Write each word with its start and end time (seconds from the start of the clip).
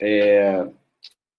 É, 0.00 0.66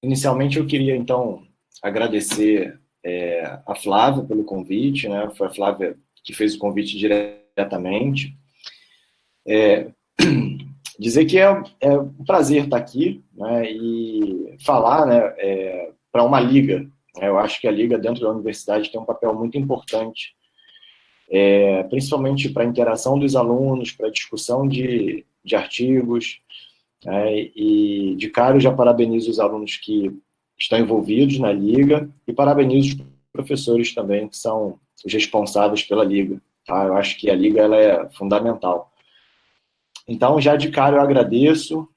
inicialmente 0.03 0.57
eu 0.57 0.67
queria 0.67 0.95
então 0.95 1.43
agradecer 1.81 2.79
é, 3.03 3.59
a 3.65 3.75
Flávia 3.75 4.23
pelo 4.23 4.43
convite, 4.43 5.09
né? 5.09 5.29
Foi 5.35 5.47
a 5.47 5.53
Flávia 5.53 5.97
que 6.23 6.33
fez 6.33 6.55
o 6.55 6.59
convite 6.59 6.97
diretamente. 6.97 8.35
É, 9.47 9.89
dizer 10.99 11.25
que 11.25 11.39
é, 11.39 11.63
é, 11.79 11.97
um 11.97 12.23
prazer 12.23 12.65
estar 12.65 12.77
aqui 12.77 13.23
né, 13.33 13.71
e 13.71 14.55
falar 14.63 15.05
né, 15.07 15.33
é, 15.37 15.91
para 16.11 16.23
uma 16.23 16.39
liga. 16.39 16.81
Né, 17.17 17.27
eu 17.27 17.39
acho 17.39 17.59
que 17.59 17.67
a 17.67 17.71
liga 17.71 17.97
dentro 17.97 18.21
da 18.21 18.29
universidade 18.29 18.91
tem 18.91 19.01
um 19.01 19.05
papel 19.05 19.33
muito 19.33 19.57
importante, 19.57 20.35
é, 21.29 21.83
principalmente 21.83 22.49
para 22.49 22.63
a 22.63 22.67
interação 22.67 23.17
dos 23.17 23.35
alunos, 23.35 23.91
para 23.91 24.07
a 24.07 24.11
discussão 24.11 24.67
de, 24.67 25.25
de 25.43 25.55
artigos. 25.55 26.39
Né, 27.03 27.49
e 27.55 28.15
de 28.15 28.29
cara 28.29 28.55
eu 28.55 28.59
já 28.59 28.71
parabenizo 28.71 29.31
os 29.31 29.39
alunos 29.39 29.77
que 29.77 30.15
estão 30.57 30.79
envolvidos 30.79 31.39
na 31.39 31.51
liga 31.51 32.09
e 32.27 32.33
parabenizo 32.33 32.97
os 32.97 33.07
professores 33.31 33.93
também 33.93 34.27
que 34.27 34.37
são 34.37 34.79
os 35.03 35.11
responsáveis 35.11 35.83
pela 35.83 36.03
liga. 36.03 36.41
Tá? 36.65 36.85
Eu 36.85 36.95
acho 36.95 37.17
que 37.17 37.29
a 37.29 37.35
liga 37.35 37.61
ela 37.61 37.75
é 37.75 38.09
fundamental. 38.09 38.91
Então, 40.07 40.39
já 40.39 40.55
de 40.55 40.69
cara 40.69 40.97
eu 40.97 41.01
agradeço 41.01 41.87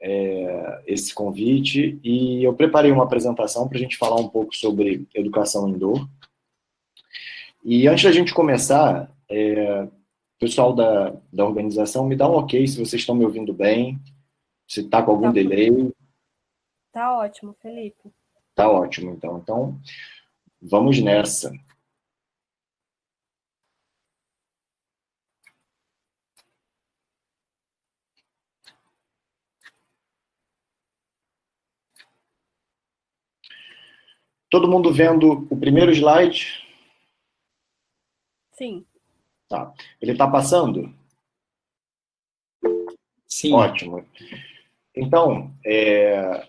é, 0.00 0.82
esse 0.86 1.14
convite 1.14 1.98
e 2.02 2.42
eu 2.42 2.54
preparei 2.54 2.90
uma 2.90 3.04
apresentação 3.04 3.68
para 3.68 3.76
a 3.76 3.80
gente 3.80 3.98
falar 3.98 4.20
um 4.20 4.28
pouco 4.28 4.54
sobre 4.54 5.06
educação 5.14 5.68
indoor. 5.68 6.08
E 7.62 7.86
antes 7.86 8.04
da 8.04 8.12
gente 8.12 8.32
começar, 8.32 9.10
é, 9.28 9.86
pessoal 10.38 10.72
da, 10.72 11.14
da 11.30 11.44
organização, 11.44 12.06
me 12.06 12.16
dá 12.16 12.28
um 12.28 12.34
ok 12.34 12.66
se 12.66 12.78
vocês 12.78 13.02
estão 13.02 13.14
me 13.14 13.24
ouvindo 13.24 13.52
bem, 13.52 14.00
se 14.70 14.82
está 14.82 15.02
com 15.02 15.10
algum 15.10 15.24
tá. 15.24 15.32
delay. 15.32 15.92
Tá 16.92 17.18
ótimo, 17.18 17.52
Felipe. 17.60 18.12
Tá 18.54 18.70
ótimo, 18.70 19.10
então. 19.10 19.38
Então, 19.38 19.80
vamos 20.62 21.00
nessa. 21.00 21.50
Todo 34.48 34.68
mundo 34.68 34.92
vendo 34.92 35.46
o 35.50 35.58
primeiro 35.58 35.90
slide? 35.92 36.64
Sim. 38.52 38.86
Tá. 39.48 39.72
Ele 40.00 40.12
está 40.12 40.30
passando? 40.30 40.94
Sim. 43.26 43.52
Ótimo. 43.52 44.06
Então, 44.94 45.54
é... 45.64 46.46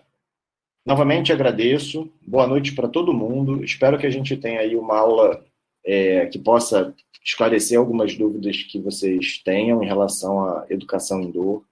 novamente 0.84 1.32
agradeço. 1.32 2.12
Boa 2.26 2.46
noite 2.46 2.74
para 2.74 2.88
todo 2.88 3.14
mundo. 3.14 3.64
Espero 3.64 3.98
que 3.98 4.06
a 4.06 4.10
gente 4.10 4.36
tenha 4.36 4.60
aí 4.60 4.74
uma 4.74 4.98
aula 4.98 5.44
é, 5.84 6.26
que 6.26 6.38
possa 6.38 6.94
esclarecer 7.24 7.78
algumas 7.78 8.16
dúvidas 8.16 8.62
que 8.62 8.80
vocês 8.80 9.38
tenham 9.44 9.82
em 9.82 9.86
relação 9.86 10.44
à 10.44 10.66
educação 10.68 11.20
em 11.20 11.30
dor. 11.30 11.64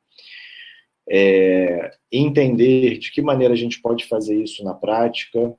É, 1.09 1.93
entender 2.13 2.99
de 2.99 3.11
que 3.11 3.21
maneira 3.21 3.53
a 3.53 3.57
gente 3.57 3.81
pode 3.81 4.07
fazer 4.07 4.41
isso 4.41 4.63
na 4.63 4.75
prática, 4.75 5.53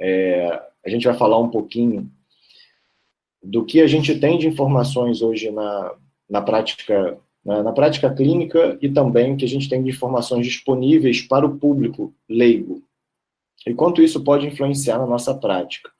é, 0.00 0.62
a 0.84 0.88
gente 0.88 1.06
vai 1.06 1.16
falar 1.16 1.38
um 1.38 1.50
pouquinho 1.50 2.08
do 3.42 3.64
que 3.64 3.80
a 3.80 3.86
gente 3.88 4.18
tem 4.18 4.38
de 4.38 4.46
informações 4.46 5.22
hoje 5.22 5.50
na, 5.50 5.94
na 6.30 6.40
prática 6.40 7.18
na, 7.46 7.62
na 7.62 7.72
prática 7.72 8.12
clínica 8.12 8.76
e 8.82 8.88
também 8.88 9.36
que 9.36 9.44
a 9.44 9.48
gente 9.48 9.68
tem 9.68 9.82
de 9.82 9.90
informações 9.90 10.46
disponíveis 10.46 11.22
para 11.22 11.46
o 11.46 11.56
público 11.56 12.12
leigo 12.28 12.82
e 13.66 13.72
quanto 13.72 14.02
isso 14.02 14.22
pode 14.22 14.46
influenciar 14.46 14.98
na 14.98 15.06
nossa 15.06 15.34
prática. 15.34 15.90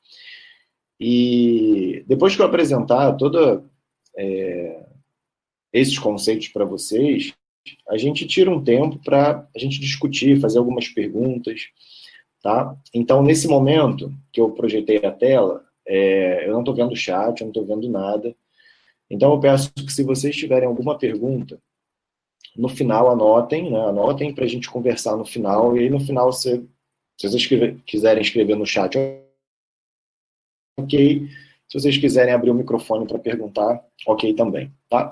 E 1.00 2.04
depois 2.06 2.36
que 2.36 2.42
eu 2.42 2.46
apresentar 2.46 3.12
todos 3.14 3.62
é, 4.16 4.86
esses 5.72 5.98
conceitos 5.98 6.48
para 6.48 6.64
vocês, 6.64 7.34
a 7.88 7.96
gente 7.96 8.26
tira 8.26 8.50
um 8.50 8.62
tempo 8.62 8.98
para 9.04 9.48
a 9.54 9.58
gente 9.58 9.80
discutir, 9.80 10.40
fazer 10.40 10.58
algumas 10.58 10.88
perguntas, 10.88 11.70
Tá? 12.46 12.76
Então, 12.94 13.24
nesse 13.24 13.48
momento 13.48 14.14
que 14.32 14.40
eu 14.40 14.50
projetei 14.50 14.98
a 14.98 15.10
tela, 15.10 15.64
é, 15.84 16.46
eu 16.46 16.52
não 16.52 16.60
estou 16.60 16.76
vendo 16.76 16.92
o 16.92 16.96
chat, 16.96 17.40
eu 17.40 17.46
não 17.46 17.50
estou 17.50 17.66
vendo 17.66 17.88
nada. 17.88 18.36
Então, 19.10 19.32
eu 19.32 19.40
peço 19.40 19.72
que 19.72 19.92
se 19.92 20.02
vocês 20.02 20.34
tiverem 20.34 20.66
alguma 20.66 20.98
pergunta, 20.98 21.60
no 22.56 22.68
final 22.68 23.10
anotem, 23.10 23.70
né? 23.70 23.78
anotem 23.78 24.34
para 24.34 24.44
a 24.44 24.48
gente 24.48 24.70
conversar 24.70 25.16
no 25.16 25.24
final, 25.24 25.76
e 25.76 25.80
aí 25.80 25.90
no 25.90 26.00
final, 26.00 26.32
se, 26.32 26.66
se 27.16 27.28
vocês 27.28 27.46
quiserem 27.84 28.22
escrever 28.22 28.56
no 28.56 28.66
chat, 28.66 28.96
ok. 30.78 31.28
Se 31.68 31.80
vocês 31.80 31.98
quiserem 31.98 32.32
abrir 32.32 32.50
o 32.50 32.54
microfone 32.54 33.06
para 33.06 33.18
perguntar, 33.18 33.84
ok 34.06 34.32
também, 34.34 34.72
tá? 34.88 35.10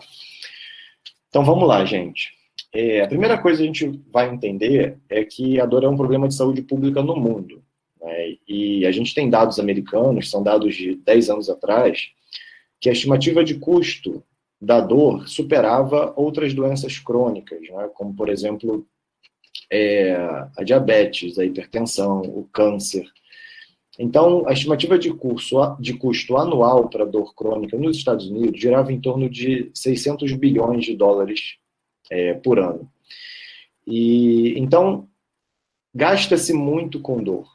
Então, 1.29 1.45
vamos 1.45 1.67
lá, 1.67 1.85
gente. 1.85 2.33
É, 2.73 3.03
a 3.03 3.09
primeira 3.09 3.39
coisa 3.39 3.59
que 3.59 3.65
a 3.65 3.67
gente 3.67 4.01
vai 4.11 4.29
entender 4.29 4.99
é 5.09 5.25
que 5.25 5.61
a 5.61 5.67
dor 5.67 5.85
é 5.85 5.89
um 5.89 5.97
problema 5.97 6.29
de 6.29 6.35
saúde 6.35 6.63
pública 6.63 7.03
no 7.03 7.17
mundo. 7.17 7.63
Né? 8.01 8.37
E 8.47 8.87
a 8.87 8.93
gente 8.93 9.15
tem 9.15 9.31
dados 9.31 9.59
americanos, 9.59 10.31
são 10.31 10.43
dados 10.43 10.75
de 10.75 10.97
10 10.97 11.31
anos 11.31 11.51
atrás, 11.51 12.11
que 12.85 12.91
a 12.91 12.93
estimativa 12.93 13.43
de 13.43 13.55
custo 13.55 14.23
da 14.61 14.79
dor 14.79 15.27
superava 15.27 16.13
outras 16.17 16.53
doenças 16.53 16.99
crônicas, 16.99 17.63
né? 17.63 17.89
como, 17.95 18.15
por 18.15 18.29
exemplo, 18.29 18.87
é, 19.73 20.13
a 20.55 20.63
diabetes, 20.63 21.39
a 21.39 21.47
hipertensão, 21.47 22.21
o 22.21 22.47
câncer. 22.53 23.07
Então, 23.99 24.47
a 24.47 24.53
estimativa 24.53 24.99
de, 24.99 25.15
curso, 25.15 25.57
de 25.81 25.95
custo 25.95 26.37
anual 26.37 26.91
para 26.91 27.07
dor 27.07 27.35
crônica 27.35 27.79
nos 27.79 27.97
Estados 27.97 28.29
Unidos 28.29 28.61
girava 28.61 28.93
em 28.93 29.01
torno 29.01 29.31
de 29.31 29.71
600 29.73 30.31
bilhões 30.35 30.85
de 30.85 30.95
dólares 30.95 31.57
é, 32.11 32.35
por 32.35 32.59
ano. 32.59 32.87
E 33.87 34.59
então 34.59 35.09
gasta-se 35.95 36.53
muito 36.53 37.01
com 37.01 37.23
dor. 37.23 37.49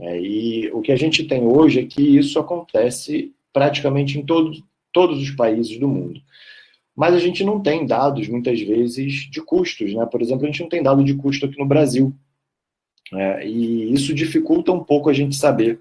É, 0.00 0.18
e 0.18 0.72
o 0.72 0.80
que 0.80 0.90
a 0.90 0.96
gente 0.96 1.22
tem 1.24 1.46
hoje 1.46 1.80
é 1.80 1.84
que 1.84 2.00
isso 2.00 2.38
acontece 2.38 3.34
praticamente 3.54 4.18
em 4.18 4.26
todo, 4.26 4.52
todos 4.92 5.22
os 5.22 5.30
países 5.30 5.78
do 5.78 5.88
mundo. 5.88 6.20
Mas 6.94 7.14
a 7.14 7.18
gente 7.18 7.42
não 7.42 7.62
tem 7.62 7.86
dados, 7.86 8.28
muitas 8.28 8.60
vezes, 8.60 9.30
de 9.30 9.40
custos. 9.40 9.94
Né? 9.94 10.04
Por 10.06 10.20
exemplo, 10.20 10.44
a 10.44 10.46
gente 10.46 10.60
não 10.60 10.68
tem 10.68 10.82
dado 10.82 11.02
de 11.02 11.14
custo 11.14 11.46
aqui 11.46 11.58
no 11.58 11.66
Brasil. 11.66 12.14
É, 13.12 13.46
e 13.46 13.92
isso 13.92 14.12
dificulta 14.12 14.72
um 14.72 14.82
pouco 14.82 15.08
a 15.08 15.12
gente 15.12 15.36
saber 15.36 15.80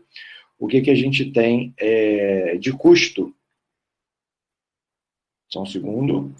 o 0.58 0.68
que, 0.68 0.82
que 0.82 0.92
a 0.92 0.96
gente 0.96 1.32
tem 1.32 1.74
é, 1.78 2.58
de 2.58 2.72
custo. 2.72 3.36
Só 5.50 5.64
um 5.64 5.66
segundo. 5.66 6.34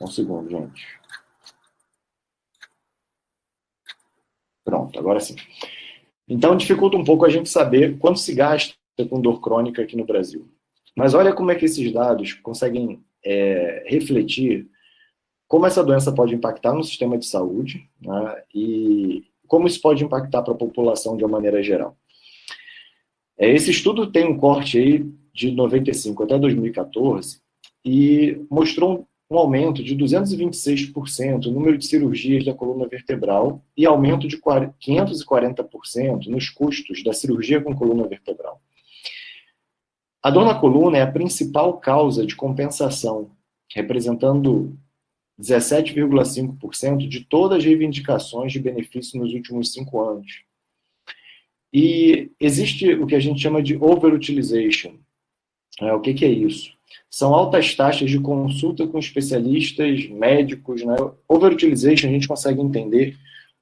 Um 0.00 0.06
segundo, 0.06 0.50
gente. 0.50 0.86
Pronto, 4.66 4.98
agora 4.98 5.20
sim. 5.20 5.36
Então, 6.28 6.56
dificulta 6.56 6.96
um 6.96 7.04
pouco 7.04 7.24
a 7.24 7.28
gente 7.28 7.48
saber 7.48 7.96
quanto 7.98 8.18
se 8.18 8.34
gasta 8.34 8.74
com 9.08 9.20
dor 9.20 9.40
crônica 9.40 9.80
aqui 9.80 9.96
no 9.96 10.04
Brasil. 10.04 10.48
Mas 10.96 11.14
olha 11.14 11.32
como 11.32 11.52
é 11.52 11.54
que 11.54 11.66
esses 11.66 11.92
dados 11.92 12.32
conseguem 12.32 13.00
é, 13.24 13.84
refletir 13.86 14.68
como 15.46 15.66
essa 15.66 15.84
doença 15.84 16.10
pode 16.10 16.34
impactar 16.34 16.74
no 16.74 16.82
sistema 16.82 17.16
de 17.16 17.26
saúde 17.26 17.88
né, 18.00 18.42
e 18.52 19.24
como 19.46 19.68
isso 19.68 19.80
pode 19.80 20.02
impactar 20.02 20.42
para 20.42 20.52
a 20.52 20.56
população 20.56 21.16
de 21.16 21.22
uma 21.22 21.30
maneira 21.30 21.62
geral. 21.62 21.96
É, 23.38 23.48
esse 23.48 23.70
estudo 23.70 24.10
tem 24.10 24.26
um 24.26 24.36
corte 24.36 24.78
aí 24.78 25.06
de 25.32 25.52
95 25.52 26.24
até 26.24 26.36
2014 26.36 27.40
e 27.84 28.44
mostrou 28.50 29.06
um 29.30 29.38
aumento 29.38 29.82
de 29.82 29.96
226% 29.96 31.46
no 31.46 31.52
número 31.52 31.76
de 31.76 31.86
cirurgias 31.86 32.44
da 32.44 32.54
coluna 32.54 32.86
vertebral 32.86 33.64
e 33.76 33.84
aumento 33.84 34.28
de 34.28 34.38
540% 34.38 36.26
nos 36.26 36.48
custos 36.48 37.02
da 37.02 37.12
cirurgia 37.12 37.60
com 37.60 37.74
coluna 37.74 38.06
vertebral. 38.06 38.60
A 40.22 40.30
dor 40.30 40.44
na 40.44 40.54
coluna 40.54 40.98
é 40.98 41.02
a 41.02 41.10
principal 41.10 41.78
causa 41.78 42.24
de 42.24 42.36
compensação, 42.36 43.30
representando 43.72 44.76
17,5% 45.40 47.08
de 47.08 47.24
todas 47.24 47.58
as 47.58 47.64
reivindicações 47.64 48.52
de 48.52 48.60
benefício 48.60 49.20
nos 49.20 49.32
últimos 49.32 49.72
cinco 49.72 50.00
anos. 50.00 50.44
E 51.72 52.30
existe 52.40 52.94
o 52.94 53.06
que 53.06 53.14
a 53.14 53.20
gente 53.20 53.40
chama 53.40 53.62
de 53.62 53.76
overutilization. 53.76 54.94
É, 55.80 55.92
o 55.92 56.00
que, 56.00 56.14
que 56.14 56.24
é 56.24 56.28
isso? 56.28 56.75
São 57.10 57.34
altas 57.34 57.74
taxas 57.74 58.10
de 58.10 58.18
consulta 58.18 58.86
com 58.86 58.98
especialistas, 58.98 60.08
médicos. 60.08 60.82
Né? 60.84 60.96
Overutilization 61.28 62.08
a 62.08 62.12
gente 62.12 62.28
consegue 62.28 62.60
entender 62.60 63.16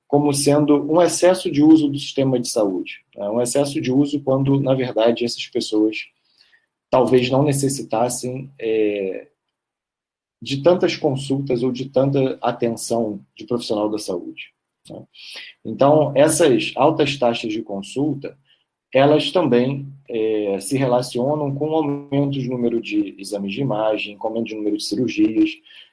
como 0.06 0.32
sendo 0.32 0.90
um 0.90 1.00
excesso 1.02 1.50
de 1.50 1.62
uso 1.62 1.88
do 1.88 1.98
sistema 1.98 2.38
de 2.38 2.48
saúde. 2.48 3.04
Né? 3.16 3.28
Um 3.28 3.40
excesso 3.40 3.80
de 3.80 3.92
uso 3.92 4.20
quando, 4.20 4.60
na 4.60 4.74
verdade, 4.74 5.24
essas 5.24 5.46
pessoas 5.46 5.96
talvez 6.90 7.28
não 7.28 7.42
necessitassem 7.42 8.50
é, 8.58 9.28
de 10.40 10.62
tantas 10.62 10.96
consultas 10.96 11.62
ou 11.62 11.72
de 11.72 11.88
tanta 11.88 12.38
atenção 12.40 13.20
de 13.36 13.44
profissional 13.44 13.88
da 13.88 13.98
saúde. 13.98 14.52
Né? 14.88 15.02
Então, 15.64 16.12
essas 16.14 16.72
altas 16.76 17.16
taxas 17.16 17.52
de 17.52 17.62
consulta, 17.62 18.38
elas 18.94 19.32
também 19.32 19.88
é, 20.08 20.58
se 20.60 20.78
relacionam 20.78 21.52
com 21.52 21.74
aumento 21.74 22.38
do 22.38 22.48
número 22.48 22.80
de 22.80 23.16
exames 23.18 23.52
de 23.52 23.60
imagem, 23.60 24.16
com 24.16 24.28
aumento 24.28 24.50
do 24.50 24.56
número 24.56 24.76
de 24.76 24.84
cirurgias, 24.84 25.50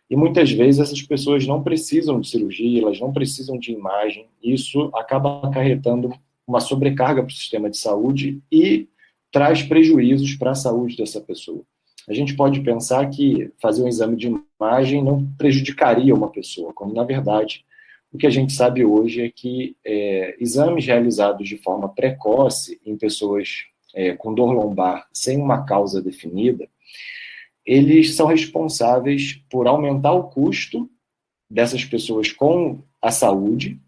e 0.07 0.15
muitas 0.15 0.51
vezes 0.51 0.79
essas 0.79 1.01
pessoas 1.01 1.47
não 1.47 1.63
precisam 1.63 2.21
de 2.21 2.29
cirurgia, 2.29 2.81
elas 2.81 2.99
não 2.99 3.11
precisam 3.11 3.57
de 3.57 3.71
imagem, 3.71 4.27
isso 4.43 4.91
acaba 4.93 5.39
acarretando 5.41 6.13
uma 6.45 6.59
sobrecarga 6.59 7.23
para 7.23 7.31
o 7.31 7.35
sistema 7.35 7.69
de 7.69 7.77
saúde 7.77 8.39
e 8.51 8.87
traz 9.31 9.63
prejuízos 9.63 10.35
para 10.35 10.51
a 10.51 10.55
saúde 10.55 10.97
dessa 10.97 11.19
pessoa. 11.21 11.63
A 12.07 12.13
gente 12.13 12.35
pode 12.35 12.59
pensar 12.61 13.09
que 13.09 13.51
fazer 13.59 13.83
um 13.83 13.87
exame 13.87 14.15
de 14.15 14.31
imagem 14.59 15.03
não 15.03 15.25
prejudicaria 15.37 16.13
uma 16.13 16.29
pessoa, 16.29 16.73
quando 16.73 16.93
na 16.93 17.03
verdade 17.03 17.65
o 18.11 18.17
que 18.17 18.27
a 18.27 18.29
gente 18.29 18.53
sabe 18.53 18.83
hoje 18.83 19.21
é 19.21 19.29
que 19.29 19.75
é, 19.85 20.35
exames 20.39 20.85
realizados 20.85 21.47
de 21.47 21.57
forma 21.57 21.87
precoce 21.89 22.79
em 22.85 22.97
pessoas 22.97 23.65
é, 23.93 24.13
com 24.13 24.33
dor 24.33 24.51
lombar 24.51 25.07
sem 25.13 25.37
uma 25.37 25.65
causa 25.65 26.01
definida, 26.01 26.67
eles 27.65 28.15
são 28.15 28.27
responsáveis 28.27 29.41
por 29.49 29.67
aumentar 29.67 30.13
o 30.13 30.23
custo 30.23 30.89
dessas 31.49 31.85
pessoas 31.85 32.31
com 32.31 32.79
a 33.01 33.11
saúde, 33.11 33.79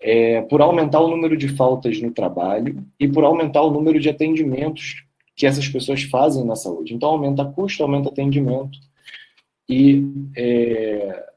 é, 0.00 0.42
por 0.42 0.60
aumentar 0.60 1.00
o 1.00 1.08
número 1.08 1.36
de 1.36 1.48
faltas 1.48 2.00
no 2.00 2.10
trabalho 2.10 2.84
e 2.98 3.08
por 3.08 3.24
aumentar 3.24 3.62
o 3.62 3.70
número 3.70 3.98
de 4.00 4.08
atendimentos 4.08 5.04
que 5.36 5.46
essas 5.46 5.68
pessoas 5.68 6.02
fazem 6.02 6.44
na 6.44 6.56
saúde. 6.56 6.94
Então, 6.94 7.10
aumenta 7.10 7.44
custo, 7.44 7.82
aumenta 7.82 8.08
atendimento 8.08 8.78
e 9.68 10.04
é, 10.36 11.29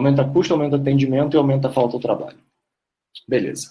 aumenta 0.00 0.24
custo, 0.24 0.52
aumenta 0.52 0.76
atendimento 0.76 1.36
e 1.36 1.38
aumenta 1.38 1.68
a 1.68 1.72
falta 1.72 1.96
do 1.96 2.02
trabalho. 2.02 2.38
Beleza. 3.28 3.70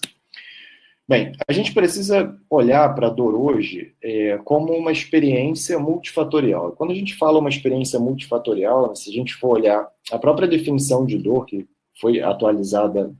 Bem, 1.08 1.32
a 1.48 1.52
gente 1.52 1.74
precisa 1.74 2.38
olhar 2.48 2.94
para 2.94 3.08
a 3.08 3.10
dor 3.10 3.34
hoje 3.34 3.96
é, 4.00 4.38
como 4.44 4.72
uma 4.72 4.92
experiência 4.92 5.76
multifatorial. 5.76 6.72
Quando 6.72 6.92
a 6.92 6.94
gente 6.94 7.16
fala 7.16 7.40
uma 7.40 7.48
experiência 7.48 7.98
multifatorial, 7.98 8.94
se 8.94 9.10
a 9.10 9.12
gente 9.12 9.34
for 9.34 9.58
olhar 9.58 9.90
a 10.12 10.18
própria 10.18 10.46
definição 10.46 11.04
de 11.04 11.18
dor, 11.18 11.46
que 11.46 11.68
foi 12.00 12.20
atualizada 12.20 13.12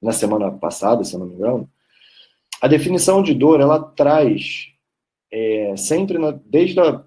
na 0.00 0.12
semana 0.12 0.52
passada, 0.52 1.02
se 1.02 1.14
eu 1.14 1.20
não 1.20 1.26
me 1.26 1.34
engano, 1.34 1.68
a 2.62 2.68
definição 2.68 3.24
de 3.24 3.34
dor, 3.34 3.60
ela 3.60 3.82
traz 3.82 4.68
é, 5.32 5.74
sempre, 5.76 6.16
na, 6.16 6.30
desde 6.30 6.78
a 6.78 7.04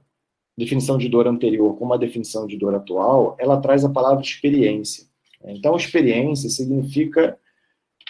definição 0.57 0.97
de 0.97 1.09
dor 1.09 1.27
anterior 1.27 1.77
como 1.77 1.93
a 1.93 1.97
definição 1.97 2.45
de 2.45 2.57
dor 2.57 2.75
atual, 2.75 3.35
ela 3.39 3.59
traz 3.59 3.83
a 3.83 3.89
palavra 3.89 4.23
experiência. 4.23 5.05
Então, 5.43 5.75
experiência 5.75 6.49
significa 6.49 7.37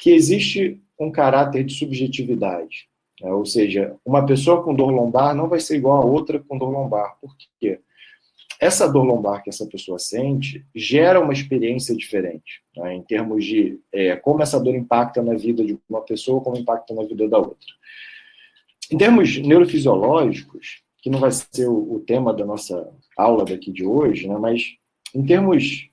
que 0.01 0.11
existe 0.11 0.81
um 0.99 1.11
caráter 1.11 1.63
de 1.63 1.73
subjetividade. 1.73 2.89
Né? 3.21 3.31
Ou 3.31 3.45
seja, 3.45 3.95
uma 4.05 4.25
pessoa 4.25 4.63
com 4.63 4.73
dor 4.73 4.91
lombar 4.91 5.35
não 5.35 5.47
vai 5.47 5.59
ser 5.59 5.77
igual 5.77 6.01
a 6.01 6.05
outra 6.05 6.39
com 6.39 6.57
dor 6.57 6.71
lombar. 6.71 7.17
Por 7.21 7.35
quê? 7.59 7.79
Essa 8.59 8.87
dor 8.87 9.03
lombar 9.03 9.43
que 9.43 9.49
essa 9.49 9.65
pessoa 9.65 9.97
sente 9.97 10.63
gera 10.75 11.19
uma 11.19 11.33
experiência 11.33 11.95
diferente, 11.95 12.61
né? 12.77 12.93
em 12.93 13.01
termos 13.01 13.43
de 13.43 13.79
é, 13.91 14.15
como 14.15 14.43
essa 14.43 14.59
dor 14.59 14.75
impacta 14.75 15.21
na 15.21 15.33
vida 15.33 15.65
de 15.65 15.77
uma 15.89 16.01
pessoa, 16.01 16.41
como 16.41 16.57
impacta 16.57 16.93
na 16.93 17.03
vida 17.03 17.27
da 17.27 17.39
outra. 17.39 17.57
Em 18.91 18.97
termos 18.97 19.37
neurofisiológicos, 19.37 20.83
que 21.01 21.09
não 21.09 21.19
vai 21.19 21.31
ser 21.31 21.67
o, 21.67 21.99
tema 22.05 22.33
da 22.33 22.45
nossa 22.45 22.93
aula 23.17 23.43
daqui 23.43 23.71
de 23.71 23.83
hoje, 23.83 24.27
né? 24.27 24.37
mas 24.37 24.77
em 25.15 25.25
termos 25.25 25.89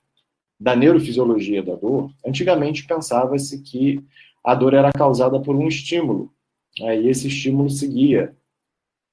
da 0.59 0.75
neurofisiologia 0.75 1.63
da 1.63 1.75
dor, 1.75 2.11
antigamente 2.25 2.85
pensava-se 2.85 3.61
que 3.61 4.03
a 4.43 4.53
dor 4.53 4.73
era 4.73 4.91
causada 4.91 5.39
por 5.39 5.55
um 5.55 5.67
estímulo. 5.67 6.31
Né? 6.79 7.01
E 7.01 7.09
esse 7.09 7.27
estímulo 7.27 7.69
seguia 7.69 8.35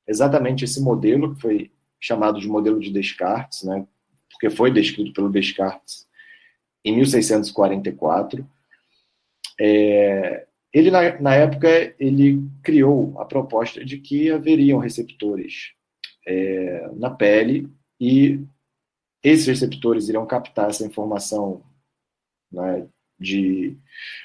exatamente 0.06 0.64
esse 0.64 0.80
modelo, 0.82 1.34
que 1.34 1.40
foi 1.40 1.70
chamado 1.98 2.40
de 2.40 2.46
modelo 2.46 2.78
de 2.78 2.92
Descartes, 2.92 3.62
né? 3.62 3.86
porque 4.30 4.50
foi 4.50 4.70
descrito 4.70 5.12
pelo 5.12 5.30
Descartes 5.30 6.06
em 6.84 6.94
1644. 6.96 8.46
É, 9.58 10.46
ele, 10.72 10.90
na, 10.90 11.18
na, 11.20 11.34
época, 11.34 11.94
ele 11.98 12.42
criou 12.62 13.18
a 13.18 13.24
proposta 13.24 13.82
de 13.82 13.98
que 13.98 14.30
haveriam 14.30 14.78
receptores 14.78 15.75
é, 16.26 16.90
na 16.94 17.10
pele 17.10 17.70
e 18.00 18.40
esses 19.22 19.46
receptores 19.46 20.08
iriam 20.08 20.26
captar 20.26 20.70
essa 20.70 20.84
informação 20.84 21.62
né, 22.50 22.86
de 23.18 23.76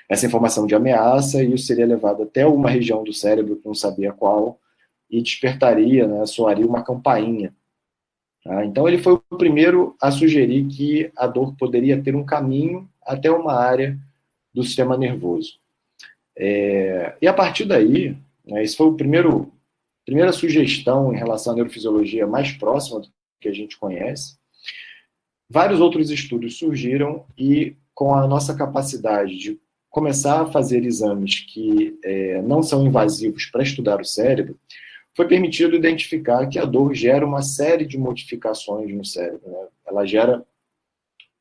essa 0.09 0.25
informação 0.25 0.67
de 0.67 0.75
ameaça 0.75 1.43
e 1.43 1.53
isso 1.53 1.65
seria 1.65 1.85
levado 1.85 2.23
até 2.23 2.45
uma 2.45 2.69
região 2.69 3.03
do 3.03 3.13
cérebro 3.13 3.55
que 3.55 3.65
não 3.65 3.73
sabia 3.73 4.11
qual 4.11 4.59
e 5.09 5.21
despertaria, 5.21 6.07
né, 6.07 6.25
soaria 6.25 6.65
uma 6.65 6.83
campainha. 6.83 7.53
Tá? 8.43 8.65
Então 8.65 8.87
ele 8.87 8.97
foi 8.97 9.13
o 9.13 9.37
primeiro 9.37 9.95
a 10.01 10.09
sugerir 10.09 10.65
que 10.67 11.11
a 11.15 11.27
dor 11.27 11.55
poderia 11.55 12.01
ter 12.01 12.15
um 12.15 12.25
caminho 12.25 12.89
até 13.03 13.29
uma 13.29 13.53
área 13.53 13.97
do 14.53 14.63
sistema 14.63 14.97
nervoso. 14.97 15.59
É, 16.37 17.15
e 17.21 17.27
a 17.27 17.33
partir 17.33 17.65
daí, 17.65 18.17
né, 18.45 18.63
esse 18.63 18.75
foi 18.75 18.87
o 18.87 18.95
primeiro 18.95 19.51
primeira 20.05 20.31
sugestão 20.31 21.13
em 21.13 21.17
relação 21.17 21.53
à 21.53 21.55
neurofisiologia 21.55 22.27
mais 22.27 22.51
próxima 22.51 23.01
do 23.01 23.09
que 23.39 23.47
a 23.47 23.53
gente 23.53 23.77
conhece. 23.77 24.37
Vários 25.49 25.79
outros 25.79 26.09
estudos 26.09 26.57
surgiram 26.57 27.25
e 27.37 27.75
com 27.93 28.15
a 28.15 28.25
nossa 28.27 28.55
capacidade 28.55 29.37
de 29.37 29.59
começar 29.89 30.41
a 30.41 30.51
fazer 30.51 30.85
exames 30.85 31.41
que 31.41 31.99
é, 32.03 32.41
não 32.41 32.63
são 32.63 32.85
invasivos 32.87 33.45
para 33.45 33.61
estudar 33.61 33.99
o 33.99 34.05
cérebro, 34.05 34.57
foi 35.13 35.27
permitido 35.27 35.75
identificar 35.75 36.47
que 36.47 36.57
a 36.57 36.63
dor 36.63 36.93
gera 36.93 37.25
uma 37.25 37.41
série 37.41 37.85
de 37.85 37.97
modificações 37.97 38.93
no 38.93 39.03
cérebro. 39.03 39.49
Né? 39.49 39.67
Ela 39.85 40.05
gera 40.05 40.45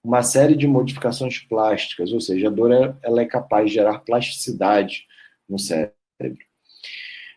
uma 0.02 0.22
série 0.22 0.56
de 0.56 0.66
modificações 0.66 1.38
plásticas, 1.38 2.12
ou 2.12 2.20
seja, 2.20 2.48
a 2.48 2.50
dor 2.50 2.72
é, 2.72 2.94
ela 3.02 3.20
é 3.22 3.26
capaz 3.26 3.68
de 3.68 3.74
gerar 3.74 4.00
plasticidade 4.00 5.06
no 5.48 5.58
cérebro. 5.58 5.94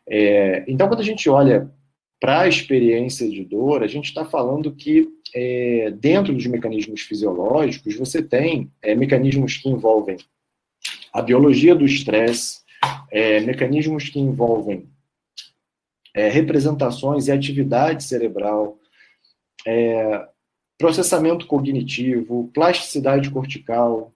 É, 0.10 0.64
então, 0.68 0.88
quando 0.88 1.00
a 1.00 1.06
gente 1.06 1.30
olha 1.30 1.72
para 2.20 2.42
a 2.42 2.48
experiência 2.48 3.30
de 3.30 3.44
dor, 3.44 3.84
a 3.84 3.88
gente 3.88 4.06
está 4.06 4.24
falando 4.24 4.74
que 4.74 5.10
é, 5.36 5.92
dentro 5.92 6.34
dos 6.34 6.46
mecanismos 6.46 7.02
fisiológicos, 7.02 7.96
você 7.96 8.22
tem 8.22 8.72
é, 8.82 8.96
mecanismos 8.96 9.58
que 9.58 9.70
envolvem 9.70 10.18
a 11.12 11.22
biologia 11.22 11.76
do 11.76 11.86
estresse, 11.86 12.62
é, 13.12 13.40
mecanismos 13.42 14.10
que 14.10 14.20
envolvem 14.20 14.90
é, 16.14 16.30
representações 16.30 17.28
e 17.28 17.32
atividade 17.32 18.04
cerebral, 18.04 18.80
é, 19.66 20.28
processamento 20.78 21.48
cognitivo, 21.48 22.50
plasticidade 22.54 23.30
cortical, 23.30 24.14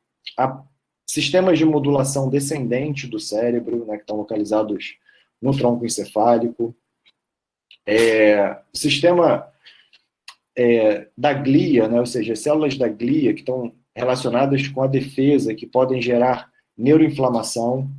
sistemas 1.05 1.57
de 1.57 1.65
modulação 1.65 2.29
descendente 2.29 3.07
do 3.07 3.19
cérebro, 3.19 3.85
né, 3.85 3.95
que 3.95 4.03
estão 4.03 4.17
localizados 4.17 4.97
no 5.41 5.55
tronco 5.55 5.85
encefálico, 5.85 6.75
é, 7.85 8.57
sistema 8.73 9.47
é, 10.57 11.07
da 11.17 11.33
glia, 11.33 11.87
né, 11.87 11.99
ou 11.99 12.05
seja, 12.05 12.35
células 12.35 12.77
da 12.77 12.87
glia 12.87 13.33
que 13.33 13.41
estão 13.41 13.73
relacionadas 13.95 14.67
com 14.67 14.81
a 14.81 14.87
defesa, 14.87 15.55
que 15.55 15.65
podem 15.65 16.01
gerar 16.01 16.51
neuroinflamação, 16.77 17.89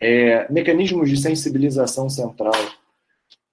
é, 0.00 0.50
mecanismos 0.50 1.08
de 1.08 1.16
sensibilização 1.16 2.08
central 2.08 2.52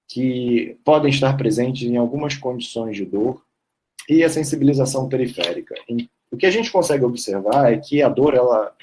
que 0.08 0.78
podem 0.84 1.12
estar 1.12 1.38
presentes 1.38 1.88
em 1.88 1.98
algumas 1.98 2.36
condições 2.36 2.98
de 2.98 3.06
dor 3.06 3.44
e 4.10 4.24
a 4.24 4.30
sensibilização 4.30 5.08
periférica. 5.08 5.75
O 6.32 6.38
que 6.38 6.48
a 6.48 6.51
gente 6.51 6.72
consegue 6.72 7.06
observar 7.06 7.72
é 7.72 7.78
que 7.78 8.01
a 8.01 8.10
dor, 8.10 8.34
ela, 8.34 8.75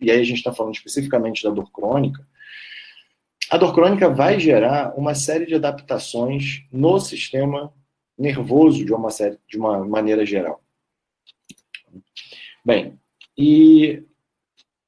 e 0.00 0.10
aí 0.10 0.20
a 0.20 0.24
gente 0.24 0.38
está 0.38 0.52
falando 0.52 0.74
especificamente 0.74 1.44
da 1.44 1.50
dor 1.50 1.70
crônica, 1.70 2.26
a 3.50 3.56
dor 3.56 3.74
crônica 3.74 4.08
vai 4.08 4.38
gerar 4.40 4.94
uma 4.96 5.14
série 5.14 5.46
de 5.46 5.54
adaptações 5.54 6.64
no 6.72 6.98
sistema 6.98 7.72
nervoso 8.16 8.84
de 8.84 8.92
uma, 8.92 9.10
série, 9.10 9.38
de 9.48 9.58
uma 9.58 9.84
maneira 9.84 10.24
geral. 10.24 10.62
Bem, 12.64 12.98
e 13.36 14.04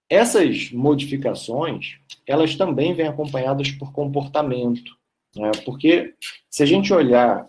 essas 0.08 0.70
modificações, 0.70 1.99
elas 2.26 2.54
também 2.56 2.94
vêm 2.94 3.08
acompanhadas 3.08 3.70
por 3.73 3.92
comportamento, 3.92 4.96
né? 5.34 5.50
porque 5.64 6.14
se 6.49 6.62
a 6.62 6.66
gente 6.66 6.92
olhar 6.92 7.49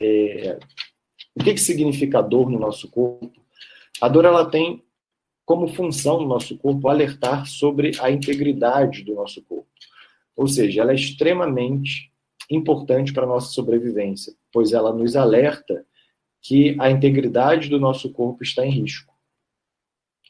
é, 0.00 0.58
o 1.34 1.44
que, 1.44 1.54
que 1.54 1.60
significa 1.60 2.22
dor 2.22 2.50
no 2.50 2.58
nosso 2.58 2.88
corpo, 2.90 3.32
a 4.00 4.08
dor 4.08 4.24
ela 4.24 4.48
tem 4.48 4.82
como 5.44 5.68
função 5.68 6.20
no 6.20 6.28
nosso 6.28 6.56
corpo 6.58 6.88
alertar 6.88 7.46
sobre 7.46 7.92
a 8.00 8.10
integridade 8.10 9.02
do 9.02 9.14
nosso 9.14 9.42
corpo. 9.42 9.68
Ou 10.38 10.46
seja, 10.46 10.82
ela 10.82 10.92
é 10.92 10.94
extremamente 10.94 12.12
importante 12.48 13.12
para 13.12 13.24
a 13.24 13.26
nossa 13.26 13.50
sobrevivência, 13.50 14.32
pois 14.52 14.72
ela 14.72 14.94
nos 14.94 15.16
alerta 15.16 15.84
que 16.40 16.76
a 16.78 16.88
integridade 16.88 17.68
do 17.68 17.80
nosso 17.80 18.12
corpo 18.12 18.44
está 18.44 18.64
em 18.64 18.70
risco. 18.70 19.12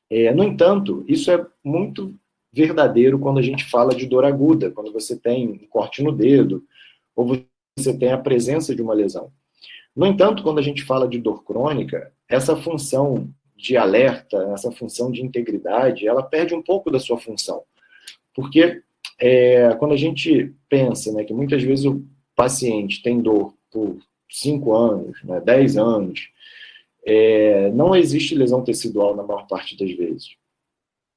É, 0.08 0.32
no 0.32 0.42
entanto, 0.42 1.04
isso 1.06 1.30
é 1.30 1.46
muito 1.62 2.18
verdadeiro 2.50 3.18
quando 3.18 3.38
a 3.38 3.42
gente 3.42 3.66
fala 3.66 3.94
de 3.94 4.06
dor 4.06 4.24
aguda, 4.24 4.70
quando 4.70 4.90
você 4.90 5.14
tem 5.14 5.46
um 5.46 5.66
corte 5.66 6.02
no 6.02 6.10
dedo, 6.10 6.64
ou 7.14 7.46
você 7.78 7.96
tem 7.96 8.10
a 8.10 8.16
presença 8.16 8.74
de 8.74 8.80
uma 8.80 8.94
lesão. 8.94 9.30
No 9.94 10.06
entanto, 10.06 10.42
quando 10.42 10.58
a 10.58 10.62
gente 10.62 10.84
fala 10.84 11.06
de 11.06 11.18
dor 11.18 11.44
crônica, 11.44 12.10
essa 12.26 12.56
função 12.56 13.28
de 13.54 13.76
alerta, 13.76 14.38
essa 14.54 14.72
função 14.72 15.12
de 15.12 15.22
integridade, 15.22 16.08
ela 16.08 16.22
perde 16.22 16.54
um 16.54 16.62
pouco 16.62 16.90
da 16.90 16.98
sua 16.98 17.18
função. 17.18 17.62
Porque 18.32 18.82
é, 19.18 19.74
quando 19.74 19.92
a 19.92 19.96
gente 19.96 20.54
pensa 20.68 21.12
né, 21.12 21.24
que 21.24 21.34
muitas 21.34 21.62
vezes 21.62 21.84
o 21.84 22.04
paciente 22.36 23.02
tem 23.02 23.20
dor 23.20 23.54
por 23.70 23.98
5 24.30 24.74
anos, 24.74 25.22
né, 25.24 25.40
10 25.40 25.76
anos, 25.76 26.28
é, 27.04 27.70
não 27.72 27.96
existe 27.96 28.34
lesão 28.34 28.62
tecidual 28.62 29.16
na 29.16 29.22
maior 29.22 29.46
parte 29.46 29.76
das 29.76 29.90
vezes. 29.92 30.36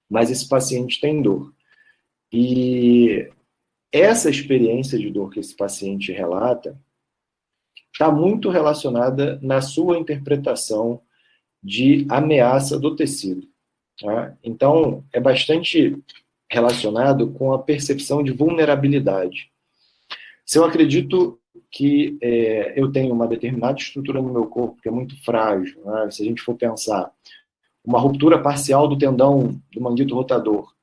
Mas 0.10 0.32
esse 0.32 0.48
paciente 0.48 1.00
tem 1.00 1.22
dor. 1.22 1.54
E 2.32 3.30
essa 3.92 4.30
experiência 4.30 4.98
de 4.98 5.10
dor 5.10 5.30
que 5.30 5.40
esse 5.40 5.56
paciente 5.56 6.12
relata 6.12 6.80
está 7.94 8.12
muito 8.12 8.50
relacionada 8.50 9.38
na 9.42 9.62
sua 9.62 9.98
interpretação 9.98 11.02
de 11.62 12.06
ameaça 12.10 12.80
do 12.80 12.96
tecido. 12.96 13.48
Tá? 14.00 14.36
Então, 14.44 15.04
é 15.14 15.20
bastante 15.20 15.98
relacionado 16.52 17.32
com 17.32 17.54
a 17.54 17.60
percepção 17.60 18.22
de 18.22 18.32
vulnerabilidade. 18.32 19.50
Se 20.46 20.60
eu 20.60 20.66
acredito 20.66 21.40
que 21.72 22.18
é, 22.22 22.74
eu 22.76 22.92
tenho 22.92 23.14
uma 23.14 23.26
determinada 23.26 23.80
estrutura 23.80 24.22
no 24.22 24.34
meu 24.34 24.46
corpo 24.46 24.82
que 24.82 24.90
é 24.90 24.92
muito 24.92 25.16
frágil, 25.24 25.82
né? 25.86 26.12
se 26.12 26.22
a 26.22 26.26
gente 26.26 26.42
for 26.42 26.56
pensar 26.56 27.10
uma 27.84 28.00
ruptura 28.00 28.38
parcial 28.38 28.86
do 28.86 28.98
tendão 28.98 29.60
do 29.74 29.82
manguito 29.82 30.14
rotador, 30.14 30.74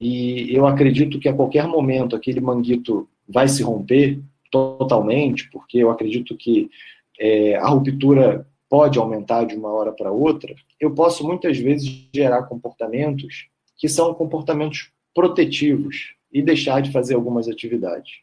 e 0.00 0.54
eu 0.54 0.64
acredito 0.64 1.18
que 1.18 1.28
a 1.28 1.34
qualquer 1.34 1.66
momento 1.66 2.14
aquele 2.14 2.40
manguito 2.40 3.08
vai 3.28 3.48
se 3.48 3.64
romper 3.64 4.20
totalmente, 4.48 5.50
porque 5.50 5.78
eu 5.78 5.90
acredito 5.90 6.36
que 6.36 6.70
é, 7.18 7.56
a 7.56 7.66
ruptura 7.66 8.46
pode 8.68 8.96
aumentar 8.96 9.44
de 9.44 9.56
uma 9.56 9.70
hora 9.70 9.90
para 9.90 10.12
outra, 10.12 10.54
eu 10.78 10.94
posso 10.94 11.26
muitas 11.26 11.58
vezes 11.58 12.08
gerar 12.14 12.44
comportamentos 12.44 13.48
que 13.78 13.88
são 13.88 14.12
comportamentos 14.12 14.90
protetivos 15.14 16.14
e 16.30 16.42
deixar 16.42 16.82
de 16.82 16.92
fazer 16.92 17.14
algumas 17.14 17.48
atividades. 17.48 18.16